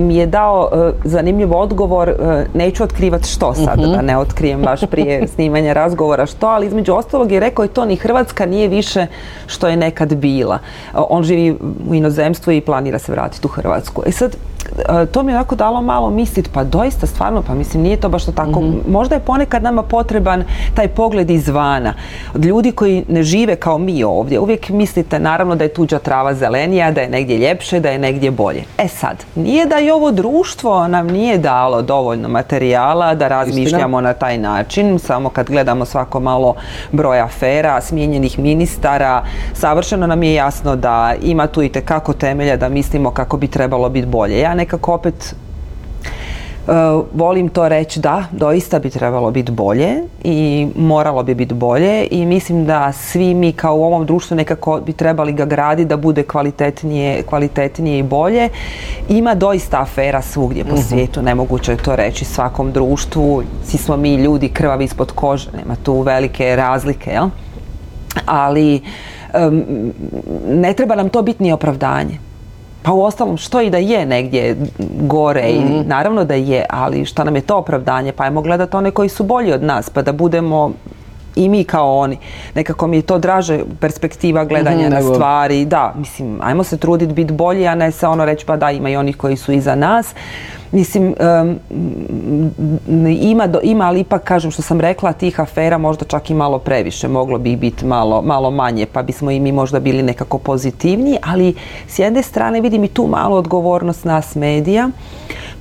mi 0.07 0.15
je 0.15 0.25
dao 0.25 0.52
E, 0.73 0.91
zanimljiv 1.03 1.53
odgovor, 1.53 2.09
e, 2.09 2.45
neću 2.53 2.83
otkrivati 2.83 3.29
što 3.29 3.53
sad, 3.53 3.79
mhm. 3.79 3.91
da 3.91 4.01
ne 4.01 4.17
otkrijem 4.17 4.61
baš 4.61 4.79
prije 4.91 5.27
snimanja 5.33 5.73
razgovora 5.73 6.25
što, 6.25 6.47
ali 6.47 6.67
između 6.67 6.93
ostalog 6.93 7.31
je 7.31 7.39
rekao 7.39 7.65
i 7.65 7.67
to 7.67 7.85
ni 7.85 7.95
Hrvatska 7.95 8.45
nije 8.45 8.67
više 8.67 9.07
što 9.47 9.67
je 9.67 9.77
nekad 9.77 10.15
bila. 10.15 10.55
E, 10.55 10.97
on 11.09 11.23
živi 11.23 11.57
u 11.89 11.95
inozemstvu 11.95 12.53
i 12.53 12.61
planira 12.61 12.99
se 12.99 13.11
vratiti 13.11 13.47
u 13.47 13.49
Hrvatsku. 13.49 14.03
I 14.05 14.11
sad, 14.11 14.35
to 15.11 15.23
mi 15.23 15.31
je 15.31 15.35
onako 15.35 15.55
dalo 15.55 15.81
malo 15.81 16.09
misliti, 16.09 16.49
pa 16.53 16.63
doista 16.63 17.07
stvarno, 17.07 17.41
pa 17.41 17.53
mislim 17.53 17.83
nije 17.83 17.97
to 17.97 18.09
baš 18.09 18.25
to 18.25 18.31
tako. 18.31 18.61
Mhm. 18.61 18.77
Možda 18.87 19.15
je 19.15 19.21
ponekad 19.21 19.63
nama 19.63 19.83
potreban 19.83 20.43
taj 20.75 20.87
pogled 20.87 21.29
izvana. 21.29 21.93
Od 22.35 22.45
ljudi 22.45 22.71
koji 22.71 23.05
ne 23.07 23.23
žive 23.23 23.55
kao 23.55 23.77
mi 23.77 24.03
ovdje. 24.03 24.39
Uvijek 24.39 24.69
mislite 24.69 25.19
naravno 25.19 25.55
da 25.55 25.63
je 25.63 25.73
tuđa 25.73 25.99
trava 25.99 26.33
zelenija, 26.33 26.91
da 26.91 27.01
je 27.01 27.09
negdje 27.09 27.37
ljepše, 27.37 27.79
da 27.79 27.89
je 27.89 27.99
negdje 27.99 28.31
bolje. 28.31 28.63
E 28.77 28.87
sad, 28.87 29.23
nije 29.35 29.65
da 29.65 29.75
je 29.75 29.93
ovo 29.93 30.11
društvo 30.11 30.87
nam 30.87 31.07
nije 31.07 31.37
dalo 31.37 31.81
dovoljno 31.81 32.29
materijala 32.29 33.15
da 33.15 33.27
razmišljamo 33.27 34.01
na 34.01 34.13
taj 34.13 34.37
način. 34.37 34.99
Samo 34.99 35.29
kad 35.29 35.49
gledamo 35.49 35.85
svako 35.85 36.19
malo 36.19 36.55
broj 36.91 37.19
afera, 37.19 37.81
smijenjenih 37.81 38.39
ministara, 38.39 39.23
savršeno 39.53 40.07
nam 40.07 40.23
je 40.23 40.33
jasno 40.33 40.75
da 40.75 41.13
ima 41.21 41.47
tu 41.47 41.63
i 41.63 41.69
kako 41.69 42.13
temelja 42.13 42.57
da 42.57 42.69
mislimo 42.69 43.11
kako 43.11 43.37
bi 43.37 43.47
trebalo 43.47 43.89
biti 43.89 44.07
bolje. 44.07 44.39
Ja 44.39 44.53
nekako 44.63 44.93
opet 44.93 45.35
Uh, 46.67 47.05
volim 47.13 47.49
to 47.49 47.69
reći 47.69 47.99
da, 47.99 48.23
doista 48.31 48.79
bi 48.79 48.89
trebalo 48.89 49.31
biti 49.31 49.51
bolje 49.51 49.95
i 50.23 50.67
moralo 50.75 51.23
bi 51.23 51.35
biti 51.35 51.53
bolje 51.53 52.07
i 52.11 52.25
mislim 52.25 52.65
da 52.65 52.91
svi 52.91 53.33
mi 53.33 53.51
kao 53.51 53.75
u 53.75 53.83
ovom 53.83 54.05
društvu 54.05 54.37
nekako 54.37 54.79
bi 54.85 54.93
trebali 54.93 55.33
ga 55.33 55.45
graditi 55.45 55.89
da 55.89 55.97
bude 55.97 56.23
kvalitetnije, 56.23 57.23
kvalitetnije 57.23 57.99
i 57.99 58.03
bolje. 58.03 58.49
Ima 59.09 59.35
doista 59.35 59.81
afera 59.81 60.21
svugdje 60.21 60.63
po 60.63 60.75
mhm. 60.75 60.81
svijetu, 60.81 61.21
nemoguće 61.21 61.71
je 61.71 61.77
to 61.77 61.95
reći 61.95 62.25
svakom 62.25 62.71
društvu, 62.71 63.43
svi 63.65 63.77
smo 63.77 63.97
mi 63.97 64.15
ljudi 64.15 64.49
krvavi 64.49 64.85
ispod 64.85 65.11
kože, 65.11 65.49
nema 65.57 65.75
tu 65.83 66.01
velike 66.01 66.55
razlike, 66.55 67.11
jel? 67.11 67.29
Ali 68.25 68.81
ne 70.47 70.73
treba 70.73 70.95
nam 70.95 71.09
to 71.09 71.21
biti 71.21 71.43
ni 71.43 71.51
opravdanje. 71.51 72.32
Pa 72.83 72.91
u 72.91 73.03
ostalom 73.03 73.37
što 73.37 73.61
i 73.61 73.69
da 73.69 73.77
je 73.77 74.05
negdje 74.05 74.57
gore 75.01 75.49
i 75.49 75.59
mhm. 75.59 75.87
naravno 75.87 76.23
da 76.23 76.33
je, 76.33 76.65
ali 76.69 77.05
šta 77.05 77.23
nam 77.23 77.35
je 77.35 77.41
to 77.41 77.57
opravdanje? 77.57 78.11
Pa 78.11 78.23
ajmo 78.23 78.41
gledati 78.41 78.75
one 78.75 78.91
koji 78.91 79.09
su 79.09 79.23
bolji 79.23 79.53
od 79.53 79.63
nas 79.63 79.89
pa 79.89 80.01
da 80.01 80.11
budemo 80.11 80.71
i 81.35 81.49
mi 81.49 81.63
kao 81.63 81.97
oni. 81.97 82.17
Nekako 82.55 82.87
mi 82.87 82.97
je 82.97 83.01
to 83.01 83.19
draže 83.19 83.59
perspektiva 83.79 84.45
gledanja 84.45 84.77
Mhm, 84.79 84.89
na 84.89 84.97
nego- 84.97 85.13
stvari. 85.13 85.65
Da, 85.65 85.93
mislim, 85.95 86.39
ajmo 86.41 86.63
se 86.63 86.77
truditi 86.77 87.13
biti 87.13 87.33
bolji, 87.33 87.67
a 87.67 87.75
ne 87.75 87.91
se 87.91 88.07
ono 88.07 88.25
reći 88.25 88.45
pa 88.45 88.55
da 88.57 88.71
ima 88.71 88.89
i 88.89 88.95
onih 88.95 89.17
koji 89.17 89.37
su 89.37 89.51
iza 89.51 89.75
nas. 89.75 90.13
Mislim, 90.71 91.15
em, 91.19 91.59
m, 92.87 93.07
ima, 93.09 93.47
do- 93.47 93.59
ima, 93.63 93.85
ali 93.85 93.99
ipak 93.99 94.23
kažem 94.23 94.51
što 94.51 94.61
sam 94.61 94.81
rekla, 94.81 95.13
tih 95.13 95.39
afera 95.39 95.77
možda 95.77 96.05
čak 96.05 96.29
i 96.29 96.35
malo 96.35 96.59
previše, 96.59 97.07
moglo 97.07 97.37
bi 97.37 97.55
biti 97.55 97.85
malo, 97.85 98.21
malo 98.21 98.51
manje, 98.51 98.85
pa 98.85 99.01
bismo 99.03 99.31
i 99.31 99.39
mi 99.39 99.51
možda 99.51 99.79
bili 99.79 100.03
nekako 100.03 100.37
pozitivniji, 100.37 101.17
ali 101.23 101.55
s 101.87 101.99
jedne 101.99 102.23
strane 102.23 102.61
vidim 102.61 102.83
i 102.83 102.87
tu 102.87 103.07
malu 103.07 103.35
odgovornost 103.35 104.05
nas 104.05 104.35
medija, 104.35 104.89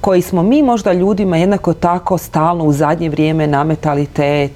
koji 0.00 0.22
smo 0.22 0.42
mi 0.42 0.62
možda 0.62 0.92
ljudima 0.92 1.37
jednako 1.37 1.72
tako 1.74 2.18
stalno 2.18 2.64
u 2.64 2.72
zadnje 2.72 3.08
vrijeme 3.08 3.46
nametali 3.46 4.06
te 4.06 4.48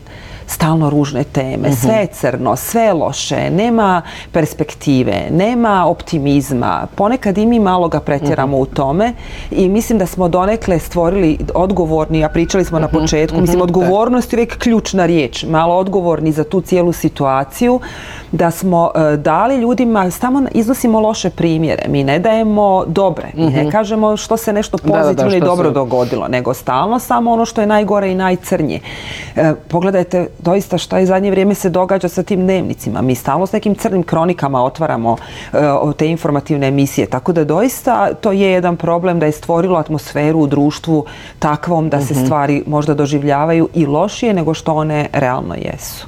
stalno 0.47 0.91
ružne 0.91 1.25
teme, 1.25 1.73
sve 1.73 1.95
je 1.95 2.07
crno, 2.07 2.57
sve 2.57 2.83
je 2.83 2.93
loše, 2.93 3.51
nema 3.51 4.03
perspektive, 4.33 5.29
nema 5.31 5.87
optimizma, 5.87 6.87
ponekad 6.95 7.39
i 7.39 7.47
mi 7.47 7.61
malo 7.61 7.89
ga 7.89 8.01
pretjeramo 8.01 8.59
u 8.59 8.67
tome 8.67 9.13
i 9.51 9.69
mislim 9.69 9.99
da 9.99 10.07
smo 10.07 10.29
donekle 10.29 10.79
stvorili 10.79 11.39
odgovorni, 11.55 12.25
a 12.25 12.29
pričali 12.29 12.65
smo 12.65 12.79
na 12.79 12.89
početku, 12.89 13.41
mislim 13.41 13.61
odgovornost 13.63 14.33
je 14.33 14.37
uvijek 14.37 14.59
ključna 14.59 15.07
riječ, 15.07 15.45
malo 15.45 15.77
odgovorni 15.77 16.33
za 16.33 16.45
tu 16.45 16.61
cijelu 16.61 16.93
situaciju, 16.93 17.81
da 18.33 18.51
smo 18.51 18.91
e, 18.95 19.17
dali 19.17 19.57
ljudima, 19.57 20.11
samo 20.11 20.43
iznosimo 20.53 21.01
loše 21.01 21.31
primjere, 21.31 21.83
mi 21.89 22.05
ne 22.05 22.19
dajemo 22.19 22.85
dobre, 22.87 23.27
mi 23.35 23.47
ne 23.47 23.71
kažemo 23.71 24.17
što 24.17 24.37
se 24.37 24.53
nešto 24.53 24.79
pozitivno 24.79 25.37
i 25.37 25.41
dobro 25.41 25.69
se- 25.69 25.75
dogodilo, 25.75 26.29
nego 26.29 26.55
stalno 26.55 26.99
samo 26.99 27.33
ono 27.33 27.45
što 27.45 27.61
je 27.61 27.67
najgore 27.67 28.11
i 28.11 28.15
najcrnje. 28.15 28.81
E, 29.37 29.55
pogledajte 29.69 30.29
doista 30.39 30.79
šta 30.79 30.99
je 30.99 31.07
zadnje 31.07 31.31
vrijeme 31.31 31.55
se 31.55 31.71
događa 31.71 32.09
sa 32.09 32.23
tim 32.23 32.41
dnevnicima. 32.41 33.03
Mi 33.03 33.15
stalno 33.15 33.47
s 33.47 33.53
nekim 33.53 33.75
crnim 33.75 34.03
kronikama 34.03 34.65
otvaramo 34.65 35.17
e, 35.53 35.59
te 35.97 36.09
informativne 36.09 36.69
emisije, 36.69 37.07
tako 37.07 37.33
da 37.33 37.45
doista 37.45 38.15
to 38.15 38.33
je 38.33 38.51
jedan 38.51 38.77
problem 38.77 39.19
da 39.19 39.27
je 39.27 39.33
stvorilo 39.33 39.79
atmosferu 39.79 40.39
u 40.41 40.47
društvu 40.47 41.05
takvom 41.39 41.89
da 41.89 42.01
se 42.01 42.15
stvari 42.15 42.63
možda 42.67 42.95
doživljavaju 42.95 43.69
i 43.75 43.87
lošije 43.87 44.35
nego 44.35 44.55
što 44.55 44.75
one 44.75 45.09
realno 45.13 45.55
jesu. 45.55 46.07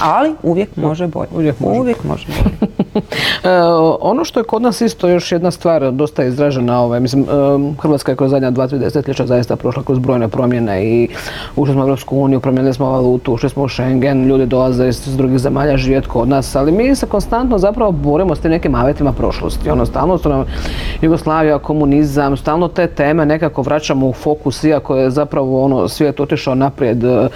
Ali 0.00 0.34
uvijek 0.42 0.76
može 0.76 1.06
bolje. 1.06 1.28
Uvijek 1.34 1.60
može 1.60 1.78
Uvijek 1.78 2.04
može 2.04 2.26
bolje. 2.26 2.72
E, 3.44 3.48
ono 4.00 4.24
što 4.24 4.40
je 4.40 4.44
kod 4.44 4.62
nas 4.62 4.80
isto 4.80 5.08
još 5.08 5.32
jedna 5.32 5.50
stvar 5.50 5.92
dosta 5.92 6.24
izražena, 6.24 6.80
ovaj, 6.80 7.00
mislim, 7.00 7.22
e, 7.22 7.26
Hrvatska 7.82 8.12
je 8.12 8.16
kroz 8.16 8.30
zadnja 8.30 8.50
dva, 8.50 8.66
tri 8.66 8.78
desetljeća 8.78 9.26
zaista 9.26 9.56
prošla 9.56 9.82
kroz 9.82 9.98
brojne 9.98 10.28
promjene 10.28 10.84
i 10.86 11.08
ušli 11.56 11.72
smo 11.72 11.82
u 11.82 11.84
Europsku 11.84 12.16
uniju, 12.16 12.40
promijenili 12.40 12.74
smo 12.74 12.90
valutu, 12.90 13.32
ušli 13.32 13.48
smo 13.52 13.62
u 13.62 13.68
Schengen, 13.68 14.26
ljudi 14.26 14.46
dolaze 14.46 14.88
iz, 14.88 15.16
drugih 15.16 15.38
zemalja 15.38 15.76
živjeti 15.76 16.08
kod 16.08 16.28
nas, 16.28 16.56
ali 16.56 16.72
mi 16.72 16.94
se 16.96 17.06
konstantno 17.06 17.58
zapravo 17.58 17.92
borimo 17.92 18.34
s 18.34 18.40
tim 18.40 18.50
nekim 18.50 18.74
avetima 18.74 19.12
prošlosti. 19.12 19.70
Ono, 19.70 19.86
stalno 19.86 20.18
su 20.18 20.28
nam 20.28 20.44
Jugoslavija, 21.02 21.58
komunizam, 21.58 22.36
stalno 22.36 22.68
te 22.68 22.86
teme 22.86 23.26
nekako 23.26 23.62
vraćamo 23.62 24.08
u 24.08 24.12
fokus, 24.12 24.64
iako 24.64 24.96
je 24.96 25.10
zapravo 25.10 25.64
ono, 25.64 25.88
svijet 25.88 26.20
otišao 26.20 26.54
naprijed, 26.54 27.04
e, 27.04 27.28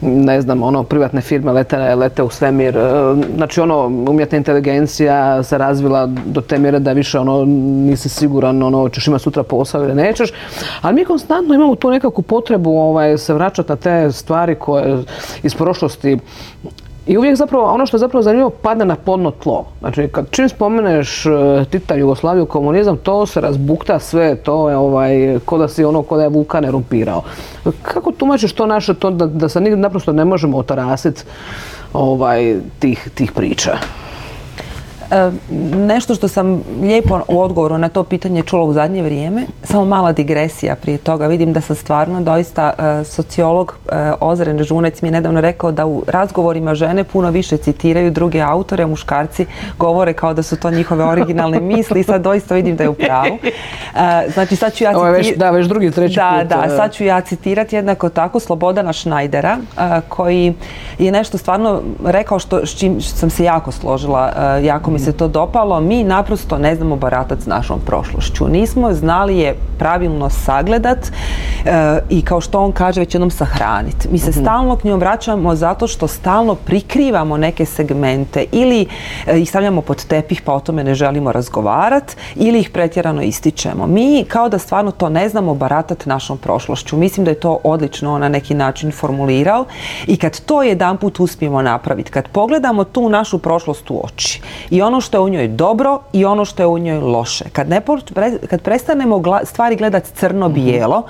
ne 0.00 0.40
znam, 0.40 0.62
ono, 0.62 0.82
privatne 0.82 1.20
firme 1.20 1.52
lete, 1.52 1.94
lete 1.94 2.22
u 2.22 2.30
svemir, 2.30 2.76
e, 2.76 2.80
znači 3.36 3.60
ono, 3.60 3.86
umjetna 3.86 4.38
inteligencija 4.38 5.42
se 5.42 5.58
razvila 5.58 6.06
do 6.06 6.40
te 6.40 6.58
mjere 6.58 6.78
da 6.78 6.92
više 6.92 7.18
ono, 7.18 7.44
nisi 7.86 8.08
siguran, 8.08 8.62
ono, 8.62 8.88
ćeš 8.88 9.06
imati 9.06 9.22
sutra 9.22 9.42
posao 9.42 9.84
ili 9.84 9.94
nećeš, 9.94 10.30
ali 10.82 10.94
mi 10.94 11.04
konstantno 11.04 11.54
imamo 11.54 11.74
tu 11.74 11.90
nekakvu 11.90 12.22
potrebu 12.22 12.70
ovaj, 12.70 13.18
se 13.18 13.34
vraćati 13.34 13.68
na 13.68 13.76
te 13.76 14.12
stvari 14.12 14.54
koje 14.54 15.02
iz 15.42 15.54
prošlosti 15.58 16.18
i 17.06 17.18
uvijek 17.18 17.36
zapravo, 17.36 17.64
ono 17.64 17.86
što 17.86 17.96
je 17.96 17.98
zapravo 17.98 18.22
zanimljivo, 18.22 18.50
padne 18.50 18.84
na 18.84 18.96
plodno 18.96 19.30
tlo. 19.30 19.64
Znači, 19.80 20.08
kad 20.12 20.30
čim 20.30 20.48
spomeneš 20.48 21.26
e, 21.26 21.30
Tita, 21.70 21.94
Jugoslaviju, 21.94 22.46
komunizam, 22.46 22.96
to 22.96 23.26
se 23.26 23.40
razbukta 23.40 23.98
sve, 23.98 24.36
to 24.36 24.70
je 24.70 24.76
ovaj, 24.76 25.38
ko 25.44 25.58
da 25.58 25.68
si 25.68 25.84
ono, 25.84 26.02
ko 26.02 26.16
da 26.16 26.22
je 26.22 26.28
vulkan 26.28 26.64
erumpirao. 26.64 27.22
Kako 27.82 28.12
tumačiš 28.12 28.52
to 28.52 28.66
naše, 28.66 28.94
to 28.94 29.10
da, 29.10 29.26
da 29.26 29.48
se 29.48 29.60
naprosto 29.60 30.12
ne 30.12 30.24
možemo 30.24 30.58
otarasiti 30.58 31.22
ovaj, 31.92 32.56
tih, 32.78 33.08
tih 33.14 33.32
priča? 33.32 33.76
E, 35.10 35.30
Nešto 35.76 36.14
što 36.14 36.28
sam 36.28 36.62
lijepo 36.82 37.20
u 37.28 37.40
odgovoru 37.40 37.78
na 37.78 37.88
to 37.88 38.04
pitanje 38.04 38.42
čula 38.42 38.64
u 38.64 38.72
zadnje 38.72 39.02
vrijeme, 39.02 39.42
samo 39.62 39.84
mala 39.84 40.12
digresija 40.12 40.74
prije 40.76 40.98
toga. 40.98 41.26
Vidim 41.26 41.52
da 41.52 41.60
sam 41.60 41.76
stvarno 41.76 42.20
doista 42.20 42.72
e, 42.78 43.04
sociolog 43.04 43.76
e, 43.92 44.12
Ozren 44.20 44.62
Žunec 44.64 45.02
mi 45.02 45.08
je 45.08 45.12
nedavno 45.12 45.40
rekao 45.40 45.72
da 45.72 45.86
u 45.86 46.02
razgovorima 46.06 46.74
žene 46.74 47.04
puno 47.04 47.30
više 47.30 47.56
citiraju 47.56 48.10
druge 48.10 48.40
autore, 48.40 48.86
muškarci 48.86 49.46
govore 49.78 50.12
kao 50.12 50.34
da 50.34 50.42
su 50.42 50.56
to 50.56 50.70
njihove 50.70 51.04
originalne 51.04 51.60
misli 51.60 52.00
i 52.00 52.04
sad 52.04 52.22
doista 52.22 52.54
vidim 52.54 52.76
da 52.76 52.82
je 52.82 52.88
u 52.88 52.94
pravu. 52.94 53.38
Znači 54.34 54.56
sad 54.56 54.74
ću 54.74 54.84
ja 54.84 54.92
Ovo 54.96 55.06
je 55.06 55.12
već, 55.12 55.26
citi- 55.26 55.38
da, 55.38 55.50
već 55.50 55.66
drugi, 55.66 55.90
treći 55.90 56.16
da, 56.16 56.38
put. 56.40 56.48
da, 56.48 56.76
sad 56.76 56.92
ću 56.92 57.04
ja 57.04 57.20
citirati 57.20 57.76
jednako 57.76 58.08
tako 58.08 58.40
Slobodana 58.40 58.92
Šnajdera 58.92 59.58
koji 60.08 60.54
je 60.98 61.12
nešto 61.12 61.38
stvarno 61.38 61.82
rekao 62.04 62.38
što, 62.38 62.66
s 62.66 62.78
čim 62.78 63.00
sam 63.00 63.30
se 63.30 63.44
jako 63.44 63.72
složila, 63.72 64.32
jako 64.62 64.90
mi 64.96 65.00
se 65.00 65.12
to 65.12 65.28
dopalo. 65.28 65.80
Mi 65.80 66.04
naprosto 66.04 66.58
ne 66.58 66.76
znamo 66.76 66.96
baratati 66.96 67.42
s 67.42 67.46
našom 67.46 67.80
prošlošću. 67.86 68.48
Nismo 68.48 68.92
znali 68.92 69.38
je 69.38 69.56
pravilno 69.78 70.30
sagledat 70.30 70.98
e, 70.98 71.98
i 72.10 72.22
kao 72.22 72.40
što 72.40 72.60
on 72.60 72.72
kaže 72.72 73.00
već 73.00 73.14
jednom 73.14 73.30
sahraniti. 73.30 74.08
Mi 74.12 74.18
se 74.18 74.32
stalno 74.32 74.76
k 74.76 74.84
njom 74.84 75.00
vraćamo 75.00 75.54
zato 75.54 75.86
što 75.86 76.08
stalno 76.08 76.54
prikrivamo 76.54 77.36
neke 77.36 77.64
segmente 77.64 78.44
ili 78.52 78.86
e, 79.26 79.40
ih 79.40 79.48
stavljamo 79.48 79.80
pod 79.80 80.04
tepih 80.06 80.42
pa 80.42 80.54
o 80.54 80.60
tome 80.60 80.84
ne 80.84 80.94
želimo 80.94 81.32
razgovarati 81.32 82.16
ili 82.34 82.60
ih 82.60 82.70
pretjerano 82.70 83.22
ističemo. 83.22 83.86
Mi 83.86 84.24
kao 84.28 84.48
da 84.48 84.58
stvarno 84.58 84.90
to 84.90 85.08
ne 85.08 85.28
znamo 85.28 85.54
baratati 85.54 86.08
našom 86.08 86.38
prošlošću. 86.38 86.96
Mislim 86.96 87.24
da 87.24 87.30
je 87.30 87.40
to 87.40 87.58
odlično 87.64 88.18
na 88.18 88.28
neki 88.28 88.54
način 88.54 88.92
formulirao 88.92 89.64
i 90.06 90.16
kad 90.16 90.40
to 90.40 90.62
jedanput 90.62 91.20
uspijemo 91.20 91.62
napraviti, 91.62 92.10
kad 92.10 92.28
pogledamo 92.28 92.84
tu 92.84 93.08
našu 93.08 93.38
prošlost 93.38 93.90
u 93.90 94.00
oči 94.04 94.40
i 94.70 94.82
ono 94.86 95.00
što 95.00 95.16
je 95.16 95.20
u 95.20 95.28
njoj 95.28 95.48
dobro 95.48 96.00
i 96.12 96.24
ono 96.24 96.44
što 96.44 96.62
je 96.62 96.66
u 96.66 96.78
njoj 96.78 96.98
loše, 96.98 97.44
kad, 97.52 97.68
ne, 97.68 97.80
kad 98.50 98.62
prestanemo 98.62 99.22
stvari 99.44 99.76
gledati 99.76 100.10
crno-bijelo 100.14 101.02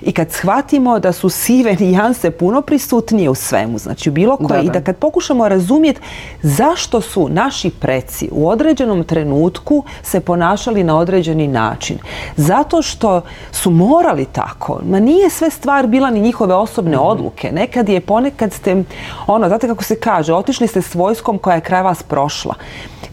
i 0.00 0.12
kad 0.12 0.30
shvatimo 0.30 0.98
da 0.98 1.12
su 1.12 1.28
sive 1.28 1.76
nijanse 1.80 2.30
puno 2.30 2.62
prisutnije 2.62 3.30
u 3.30 3.34
svemu, 3.34 3.78
znači 3.78 4.08
u 4.08 4.12
bilo 4.12 4.36
koje, 4.36 4.58
Da, 4.58 4.62
i 4.62 4.66
da. 4.66 4.72
da 4.72 4.80
kad 4.80 4.96
pokušamo 4.96 5.48
razumjeti 5.48 6.00
zašto 6.42 7.00
su 7.00 7.28
naši 7.28 7.70
preci 7.70 8.28
u 8.32 8.48
određenom 8.48 9.04
trenutku 9.04 9.84
se 10.02 10.20
ponašali 10.20 10.84
na 10.84 10.98
određeni 10.98 11.48
način. 11.48 11.98
Zato 12.36 12.82
što 12.82 13.20
su 13.52 13.70
morali 13.70 14.24
tako. 14.24 14.80
Ma 14.88 15.00
nije 15.00 15.30
sve 15.30 15.50
stvar 15.50 15.86
bila 15.86 16.10
ni 16.10 16.20
njihove 16.20 16.54
osobne 16.54 16.98
odluke. 16.98 17.52
Nekad 17.52 17.88
je 17.88 18.00
ponekad 18.00 18.52
ste, 18.52 18.84
ono, 19.26 19.48
znate 19.48 19.66
kako 19.66 19.84
se 19.84 20.00
kaže, 20.00 20.34
otišli 20.34 20.66
ste 20.66 20.82
s 20.82 20.94
vojskom 20.94 21.38
koja 21.38 21.54
je 21.54 21.60
kraj 21.60 21.82
vas 21.82 22.02
prošla. 22.02 22.54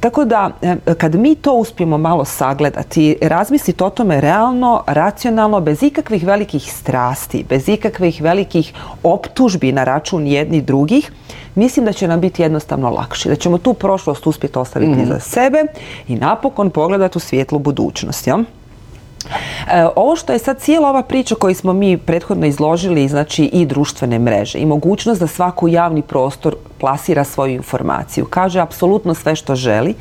Tako 0.09 0.25
da, 0.25 0.49
e, 0.61 0.75
kad 0.97 1.15
mi 1.15 1.35
to 1.35 1.53
uspijemo 1.53 1.97
malo 1.97 2.25
sagledati, 2.25 3.17
razmisliti 3.21 3.83
o 3.83 3.89
tome 3.89 4.21
realno, 4.21 4.83
racionalno, 4.87 5.59
bez 5.61 5.83
ikakvih 5.83 6.25
velikih 6.25 6.73
strasti, 6.73 7.45
bez 7.49 7.69
ikakvih 7.69 8.21
velikih 8.21 8.73
optužbi 9.03 9.71
na 9.71 9.83
račun 9.83 10.27
jednih 10.27 10.65
drugih, 10.65 11.11
mislim 11.55 11.85
da 11.85 11.93
će 11.93 12.07
nam 12.07 12.21
biti 12.21 12.41
jednostavno 12.41 12.89
lakše. 12.89 13.29
Da 13.29 13.35
ćemo 13.35 13.57
tu 13.57 13.73
prošlost 13.73 14.27
uspjeti 14.27 14.59
ostaviti 14.59 15.05
za 15.05 15.19
sebe 15.19 15.63
i 16.07 16.15
napokon 16.15 16.69
pogledati 16.69 17.17
u 17.17 17.21
svijetlu 17.21 17.59
budućnost. 17.59 18.27
Jel? 18.27 18.39
E, 18.39 19.87
ovo 19.95 20.15
što 20.15 20.33
je 20.33 20.39
sad 20.39 20.59
cijela 20.59 20.89
ova 20.89 21.03
priča 21.03 21.35
koju 21.35 21.55
smo 21.55 21.73
mi 21.73 21.97
prethodno 21.97 22.45
izložili, 22.45 23.07
znači 23.07 23.43
i 23.43 23.65
društvene 23.65 24.19
mreže 24.19 24.59
i 24.59 24.65
mogućnost 24.65 25.21
da 25.21 25.27
svako 25.27 25.65
u 25.65 25.69
javni 25.69 26.01
prostor 26.01 26.55
plasira 26.79 27.23
svoju 27.23 27.53
informaciju, 27.53 28.25
kaže 28.29 28.59
apsolutno 28.59 29.13
sve 29.13 29.35
što 29.35 29.55
želi, 29.55 29.95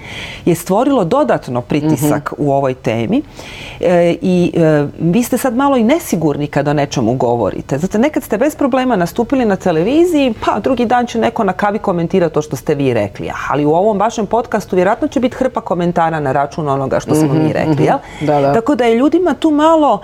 je 0.45 0.55
stvorilo 0.55 1.05
dodatno 1.05 1.61
pritisak 1.61 2.33
u 2.39 2.53
ovoj 2.53 2.75
temi 2.75 3.23
E, 3.81 4.17
i 4.23 4.53
e, 4.57 4.87
vi 4.99 5.23
ste 5.23 5.39
sad 5.39 5.57
malo 5.57 5.77
i 5.77 5.85
nesigurni 5.85 6.47
kad 6.47 6.69
o 6.69 6.73
nečemu 6.73 7.15
govorite. 7.15 7.79
Zato 7.79 7.99
nekad 7.99 8.23
ste 8.23 8.39
bez 8.39 8.57
problema 8.57 8.97
nastupili 8.97 9.45
na 9.45 9.57
televiziji, 9.57 10.35
pa 10.47 10.61
drugi 10.61 10.87
dan 10.87 11.07
će 11.07 11.19
neko 11.19 11.45
na 11.45 11.53
kavi 11.53 11.79
komentirati 11.79 12.35
to 12.35 12.43
što 12.43 12.57
ste 12.57 12.75
vi 12.75 12.95
rekli. 12.95 13.31
Ali 13.51 13.65
u 13.65 13.71
ovom 13.71 13.99
vašem 13.99 14.27
podcastu 14.27 14.77
vjerojatno 14.77 15.09
će 15.09 15.21
biti 15.21 15.37
hrpa 15.37 15.61
komentara 15.61 16.21
na 16.21 16.33
račun 16.33 16.69
onoga 16.69 17.01
što 17.01 17.15
smo 17.15 17.35
mi 17.35 17.53
rekli. 17.53 17.85
Jel? 17.85 17.99
Da, 18.21 18.41
da. 18.41 18.55
Tako 18.55 18.75
da 18.75 18.85
je 18.85 18.99
ljudima 18.99 19.35
tu 19.35 19.51
malo 19.51 20.01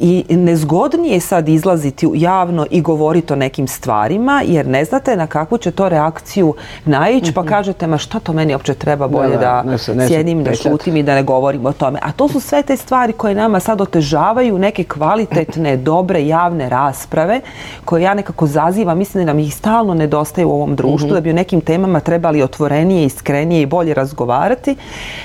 i 0.00 0.24
nezgodnije 0.28 1.20
sad 1.20 1.48
izlaziti 1.48 2.08
javno 2.14 2.66
i 2.70 2.80
govoriti 2.80 3.32
o 3.32 3.36
nekim 3.36 3.68
stvarima 3.68 4.42
jer 4.46 4.66
ne 4.66 4.84
znate 4.84 5.16
na 5.16 5.26
kakvu 5.26 5.58
će 5.58 5.70
to 5.70 5.88
reakciju 5.88 6.15
reakciju 6.16 6.54
naići 6.84 7.32
pa 7.32 7.44
kažete 7.44 7.86
ma 7.86 7.98
šta 7.98 8.20
to 8.20 8.32
meni 8.32 8.52
uopće 8.52 8.74
treba 8.74 9.08
bolje 9.08 9.28
Da, 9.28 9.36
da, 9.36 9.62
da, 9.62 9.62
ne 9.62 9.78
se- 9.78 9.94
ne 9.94 10.02
se 10.02 10.08
sjedim, 10.08 10.44
da 10.44 10.54
šutim 10.54 10.96
i 10.96 11.02
da 11.02 11.14
ne 11.14 11.22
govorim 11.22 11.66
o 11.66 11.72
tome. 11.72 11.98
A 12.02 12.12
to 12.12 12.28
su 12.28 12.40
sve 12.40 12.62
te 12.62 12.76
stvari 12.76 13.12
koje 13.12 13.34
nama 13.34 13.60
sad 13.60 13.80
otežavaju 13.80 14.58
neke 14.58 14.84
kvalitetne, 14.84 15.76
dobre 15.76 16.26
javne 16.26 16.68
rasprave 16.68 17.40
koje 17.84 18.02
ja 18.02 18.14
nekako 18.14 18.46
zazivam. 18.46 18.98
Mislim 18.98 19.24
da 19.24 19.32
nam 19.32 19.38
ih 19.38 19.54
stalno 19.54 19.94
nedostaje 19.94 20.44
u 20.46 20.52
ovom 20.52 20.76
društvu, 20.76 21.10
da 21.10 21.20
bi 21.20 21.30
o 21.30 21.34
nekim 21.34 21.60
temama 21.60 22.00
trebali 22.00 22.42
otvorenije, 22.42 23.06
iskrenije 23.06 23.62
i 23.62 23.66
bolje 23.66 23.94
razgovarati 23.94 24.76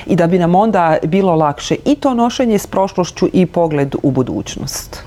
i 0.06 0.16
da 0.16 0.28
bi 0.28 0.40
nam 0.40 0.56
onda 0.56 0.98
bilo 1.04 1.36
lakše 1.36 1.76
i 1.86 1.96
to 1.96 2.14
nošenje 2.14 2.58
s 2.58 2.68
prošlošću 2.68 3.30
i 3.34 3.46
pogled 3.46 3.96
u 4.04 4.12
budućnost. 4.12 5.04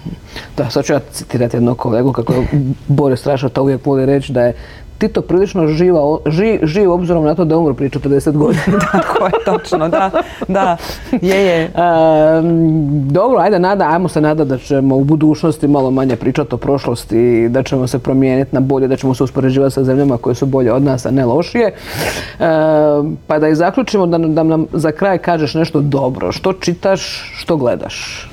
Da, 0.56 0.70
sad 0.70 0.84
ću 0.84 0.92
ja 0.92 1.00
citirati 1.12 1.56
jednog 1.56 1.78
kolegu 1.78 2.12
kako 2.12 2.32
je 2.32 2.46
Boris 2.88 3.26
Raša 3.26 3.48
to 3.48 3.62
uvijek 3.62 3.86
voli 3.86 4.06
reći 4.06 4.32
da 4.32 4.42
je 4.42 4.54
Tito 4.98 5.22
prilično 5.22 5.66
živa, 5.66 6.00
ži, 6.26 6.58
živ 6.62 6.92
obzirom 6.92 7.24
na 7.24 7.34
to 7.34 7.44
da 7.44 7.54
je 7.54 7.58
umro 7.58 7.74
prije 7.74 7.90
40 7.90 8.32
godina. 8.32 8.62
Tako 8.92 9.26
je, 9.26 9.32
točno, 9.44 9.88
da, 9.88 10.10
da, 10.48 10.76
je, 11.22 11.46
je. 11.46 11.64
Ehm, 11.64 13.08
dobro, 13.08 13.38
ajde 13.38 13.58
nada, 13.58 13.88
ajmo 13.88 14.08
se 14.08 14.20
nada 14.20 14.44
da 14.44 14.58
ćemo 14.58 14.96
u 14.96 15.04
budućnosti 15.04 15.68
malo 15.68 15.90
manje 15.90 16.16
pričati 16.16 16.54
o 16.54 16.58
prošlosti 16.58 17.18
i 17.18 17.48
da 17.48 17.62
ćemo 17.62 17.86
se 17.86 17.98
promijeniti 17.98 18.54
na 18.54 18.60
bolje, 18.60 18.88
da 18.88 18.96
ćemo 18.96 19.14
se 19.14 19.24
uspoređivati 19.24 19.74
sa 19.74 19.84
zemljama 19.84 20.16
koje 20.16 20.34
su 20.34 20.46
bolje 20.46 20.72
od 20.72 20.82
nas, 20.82 21.06
a 21.06 21.10
ne 21.10 21.24
lošije. 21.24 21.66
Ehm, 21.66 23.14
pa 23.26 23.38
da 23.38 23.48
i 23.48 23.54
zaključimo 23.54 24.06
da, 24.06 24.18
da 24.18 24.42
nam 24.42 24.66
za 24.72 24.92
kraj 24.92 25.18
kažeš 25.18 25.54
nešto 25.54 25.80
dobro. 25.80 26.32
Što 26.32 26.52
čitaš, 26.52 27.32
što 27.36 27.56
gledaš? 27.56 28.28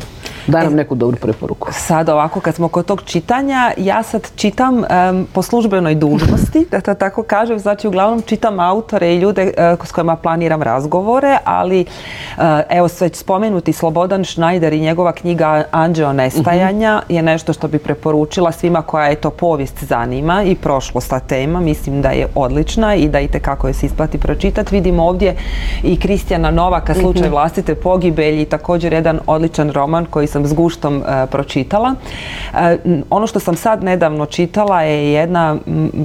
Daj 0.48 0.64
nam 0.64 0.74
neku 0.74 0.96
dobru 0.96 1.18
preporuku. 1.18 1.68
Sad 1.72 2.10
ovako, 2.10 2.40
kad 2.40 2.56
smo 2.56 2.68
kod 2.68 2.86
tog 2.86 3.02
čitanja, 3.06 3.72
ja 3.78 4.04
sad 4.04 4.32
čitam 4.36 4.84
po 5.34 5.42
službenoj 5.42 5.96
dužnosti, 5.96 6.66
da 6.72 6.82
to 6.82 6.94
tako 6.94 7.24
kažem, 7.24 7.60
znači 7.60 7.88
uglavnom 7.88 8.22
čitam 8.22 8.60
autore 8.60 9.16
i 9.16 9.18
ljude 9.18 9.54
e, 9.58 9.76
s 9.84 9.92
kojima 9.92 10.16
planiram 10.16 10.62
razgovore, 10.62 11.38
ali 11.44 11.82
e, 11.82 11.86
evo 12.70 12.90
već 13.00 13.16
spomenuti 13.16 13.74
Slobodan 13.74 14.26
Schneider 14.26 14.74
i 14.74 14.80
njegova 14.80 15.12
knjiga 15.12 15.64
Anđeo 15.72 16.14
nestajanja 16.14 17.02
je 17.10 17.22
nešto 17.22 17.54
što 17.54 17.68
bi 17.68 17.80
preporučila 17.80 18.52
svima 18.52 18.82
koja 18.82 19.06
je 19.06 19.16
to 19.16 19.30
povijest 19.30 19.84
zanima 19.84 20.44
i 20.44 20.56
prošlost 20.56 21.10
ta 21.10 21.20
tema, 21.20 21.60
mislim 21.60 22.02
da 22.02 22.10
je 22.10 22.28
odlična 22.36 22.96
i 22.96 23.10
da 23.10 23.20
i 23.20 23.28
kako 23.28 23.68
je 23.68 23.74
se 23.74 23.86
isplati 23.86 24.18
pročitati. 24.18 24.76
Vidimo 24.76 25.04
ovdje 25.04 25.36
i 25.84 26.00
Kristijana 26.00 26.52
Novaka, 26.52 26.94
slučaj 26.94 27.30
vlastite 27.30 27.76
pogibelji, 27.76 28.46
također 28.46 28.94
jedan 28.94 29.20
odličan 29.28 29.72
roman 29.72 30.06
koji 30.06 30.28
sam 30.32 30.48
s 30.48 30.54
guštom 30.54 31.04
e, 31.04 31.28
pročitala. 31.28 31.96
E, 32.54 32.78
ono 33.10 33.28
što 33.28 33.40
sam 33.40 33.56
sad 33.56 33.84
nedavno 33.84 34.26
čitala 34.26 34.82
je 34.82 35.14
jedna 35.14 35.58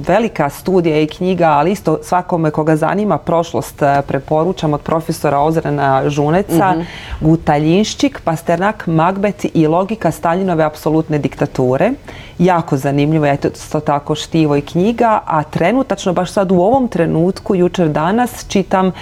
velika 0.07 0.49
studija 0.49 1.01
i 1.01 1.07
knjiga, 1.07 1.49
ali 1.49 1.71
isto 1.71 1.99
svakome 2.03 2.51
koga 2.51 2.75
zanima 2.75 3.17
prošlost 3.17 3.81
e, 3.81 4.01
preporučam 4.07 4.73
od 4.73 4.81
profesora 4.81 5.39
Ozrena 5.39 6.09
Žuneca, 6.09 6.73
Gutaljinščik, 7.21 8.21
Pasternak, 8.23 8.87
Magbet 8.87 9.45
i 9.53 9.67
logika 9.67 10.11
Staljinove 10.11 10.63
apsolutne 10.63 11.17
diktature. 11.17 11.91
Jako 12.39 12.77
zanimljivo, 12.77 13.25
je 13.25 13.37
to 13.71 13.79
tako 13.79 14.15
štivo 14.15 14.55
i 14.55 14.61
knjiga, 14.61 15.19
a 15.25 15.43
trenutačno, 15.43 16.13
baš 16.13 16.31
sad 16.31 16.51
u 16.51 16.55
ovom 16.55 16.87
trenutku, 16.87 17.55
jučer 17.55 17.89
danas, 17.89 18.45
čitam 18.47 18.87
e, 18.87 18.93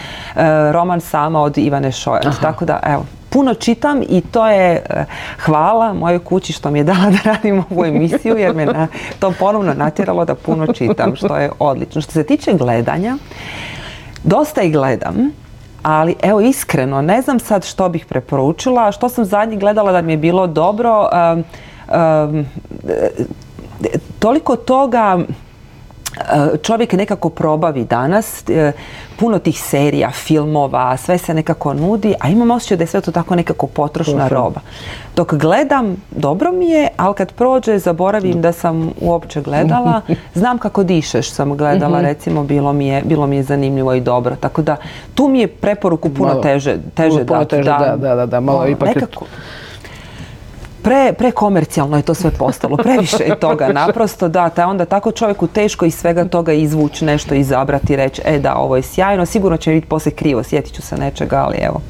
roman 0.71 1.01
Sama 1.01 1.41
od 1.41 1.57
Ivane 1.57 1.91
Šojač. 1.91 2.26
Tako 2.41 2.65
da, 2.65 2.80
evo, 2.84 3.05
puno 3.36 3.53
čitam 3.53 4.01
i 4.09 4.21
to 4.21 4.47
je 4.47 4.83
e, 4.89 5.05
hvala 5.39 5.93
mojoj 5.93 6.19
kući 6.19 6.53
što 6.53 6.71
mi 6.71 6.79
je 6.79 6.83
dala 6.83 7.09
da 7.15 7.17
radim 7.23 7.63
ovu 7.69 7.86
emisiju 7.86 8.38
jer 8.38 8.55
me 8.55 8.65
na, 8.65 8.88
to 9.19 9.33
ponovno 9.39 9.73
natjeralo 9.73 10.25
da 10.25 10.36
puno 10.36 10.73
čitam, 10.73 11.15
što 11.15 11.38
je 11.38 11.51
odlično. 11.59 12.01
Što 12.01 12.11
se 12.11 12.23
tiče 12.23 12.53
gledanja, 12.53 13.17
dosta 14.23 14.61
i 14.61 14.71
gledam, 14.71 15.15
ali 15.83 16.15
evo 16.23 16.41
iskreno, 16.41 17.01
ne 17.01 17.21
znam 17.21 17.39
sad 17.39 17.65
što 17.65 17.89
bih 17.89 18.05
preporučila, 18.05 18.91
što 18.91 19.09
sam 19.09 19.25
zadnji 19.25 19.57
gledala 19.57 19.91
da 19.91 20.01
mi 20.01 20.13
je 20.13 20.17
bilo 20.17 20.47
dobro, 20.47 21.09
e, 21.11 21.43
toliko 24.19 24.55
toga 24.55 25.19
čovjek 26.57 26.93
nekako 26.93 27.30
probavi 27.30 27.84
danas, 27.84 28.49
e, 28.49 28.72
puno 29.18 29.39
tih 29.39 29.61
serija, 29.61 30.11
filmova, 30.11 30.97
sve 30.97 31.18
se 31.18 31.34
nekako 31.34 31.74
nudi, 31.74 32.13
a 32.20 32.30
imam 32.30 32.51
osjećaj 32.51 32.78
da 32.78 32.84
je 32.84 32.88
sve 32.88 33.01
to 33.01 33.11
tako 33.11 33.36
nekako 33.36 33.68
potrošna 33.68 34.28
roba. 34.30 34.59
Dok 35.16 35.34
gledam, 35.34 35.95
dobro 36.11 36.51
mi 36.51 36.66
je, 36.66 36.88
ali 36.97 37.16
kad 37.16 37.32
prođe, 37.32 37.78
zaboravim 37.80 38.41
da 38.41 38.51
sam 38.51 38.91
uopće 39.01 39.41
gledala. 39.41 40.01
Znam 40.34 40.57
kako 40.57 40.84
dišeš 40.84 41.30
sam 41.30 41.57
gledala, 41.57 42.01
recimo, 42.01 42.43
bilo 42.43 42.74
mi, 42.74 42.88
je, 42.88 43.01
bilo 43.01 43.28
mi 43.28 43.36
je 43.36 43.43
zanimljivo 43.43 43.93
i 43.93 44.01
dobro. 44.01 44.36
Tako 44.36 44.61
da, 44.61 44.76
tu 45.16 45.28
mi 45.28 45.39
je 45.39 45.47
preporuku 45.47 46.09
puno 46.09 46.30
Malo- 46.30 46.41
teže, 46.41 46.78
teže 46.93 47.26
puno 47.26 47.39
dati. 47.39 47.49
teže, 47.49 47.63
da, 47.63 47.95
da, 47.97 48.16
da, 48.16 48.26
da, 48.26 48.39
malo 48.39 48.68
ipak 48.68 48.95
je- 48.95 49.01
pre, 50.86 51.13
prekomercijalno 51.13 51.97
je 51.97 52.03
to 52.03 52.13
sve 52.13 52.31
postalo, 52.31 52.77
previše 52.77 53.23
je 53.23 53.39
toga 53.39 53.67
naprosto, 53.67 54.27
da, 54.27 54.49
ta 54.49 54.67
onda 54.67 54.86
tako 54.86 55.11
čovjeku 55.11 55.47
teško 55.47 55.86
iz 55.86 55.95
svega 55.95 56.25
toga 56.25 56.53
izvući 56.53 57.05
nešto, 57.05 57.36
izabrati 57.36 57.93
i 57.93 57.95
reći, 57.95 58.21
e 58.25 58.39
da, 58.39 58.55
ovo 58.55 58.75
je 58.75 58.81
sjajno, 58.81 59.25
sigurno 59.25 59.57
će 59.57 59.71
biti 59.71 59.88
poslije 59.88 60.15
krivo, 60.15 60.43
sjetit 60.43 60.73
ću 60.73 60.81
se 60.81 60.97
nečega, 60.97 61.43
ali 61.45 61.57
evo, 61.57 61.81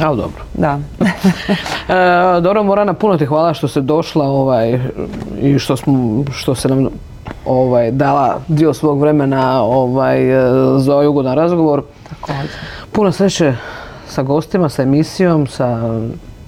Ali 0.00 0.16
dobro. 0.16 0.42
da. 0.54 0.78
E, 1.88 2.40
dobro, 2.40 2.62
Morana, 2.62 2.92
puno 2.92 3.16
ti 3.16 3.26
hvala 3.26 3.54
što 3.54 3.68
si 3.68 3.80
došla 3.80 4.24
ovaj, 4.24 4.80
i 5.40 5.58
što, 5.58 5.76
smo, 5.76 6.24
što 6.32 6.54
se 6.54 6.68
nam 6.68 6.88
ovaj, 7.46 7.90
dala 7.90 8.40
dio 8.48 8.74
svog 8.74 9.00
vremena 9.00 9.62
ovaj, 9.62 10.30
e, 10.30 10.50
za 10.78 10.94
ovaj 10.94 11.06
ugodan 11.06 11.34
razgovor. 11.34 11.82
Također. 12.08 12.50
Puno 12.92 13.12
sreće 13.12 13.54
sa 14.08 14.22
gostima, 14.22 14.68
sa 14.68 14.82
emisijom, 14.82 15.46
sa 15.46 15.98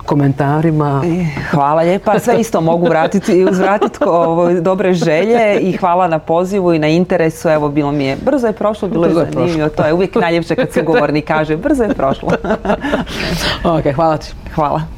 komentarima. 0.07 1.03
Hvala 1.51 1.83
lijepa, 1.83 2.19
sve 2.19 2.41
isto 2.41 2.61
mogu 2.61 2.87
vratiti 2.87 3.33
i 3.33 3.45
uzvratiti 3.45 3.99
dobre 4.61 4.95
želje 4.95 5.59
i 5.61 5.77
hvala 5.77 6.09
na 6.09 6.19
pozivu 6.19 6.73
i 6.73 6.79
na 6.79 6.89
interesu, 6.89 7.49
evo 7.49 7.69
bilo 7.69 7.93
mi 7.93 8.05
je, 8.05 8.17
brzo 8.25 8.47
je 8.47 8.53
prošlo, 8.53 8.89
bilo 8.89 9.03
Brzo 9.03 9.21
je 9.21 9.27
je 9.27 9.33
zanimljivo, 9.33 9.69
to 9.69 9.85
je 9.85 9.93
uvijek 9.93 10.15
najljepše 10.15 10.55
kad 10.57 10.73
sugovornik 10.73 11.25
kaže, 11.25 11.57
brzo 11.57 11.83
je 11.83 11.95
prošlo. 11.95 12.29
ok, 13.79 13.95
hvala 13.95 14.17
ti. 14.17 14.33
hvala. 14.55 14.96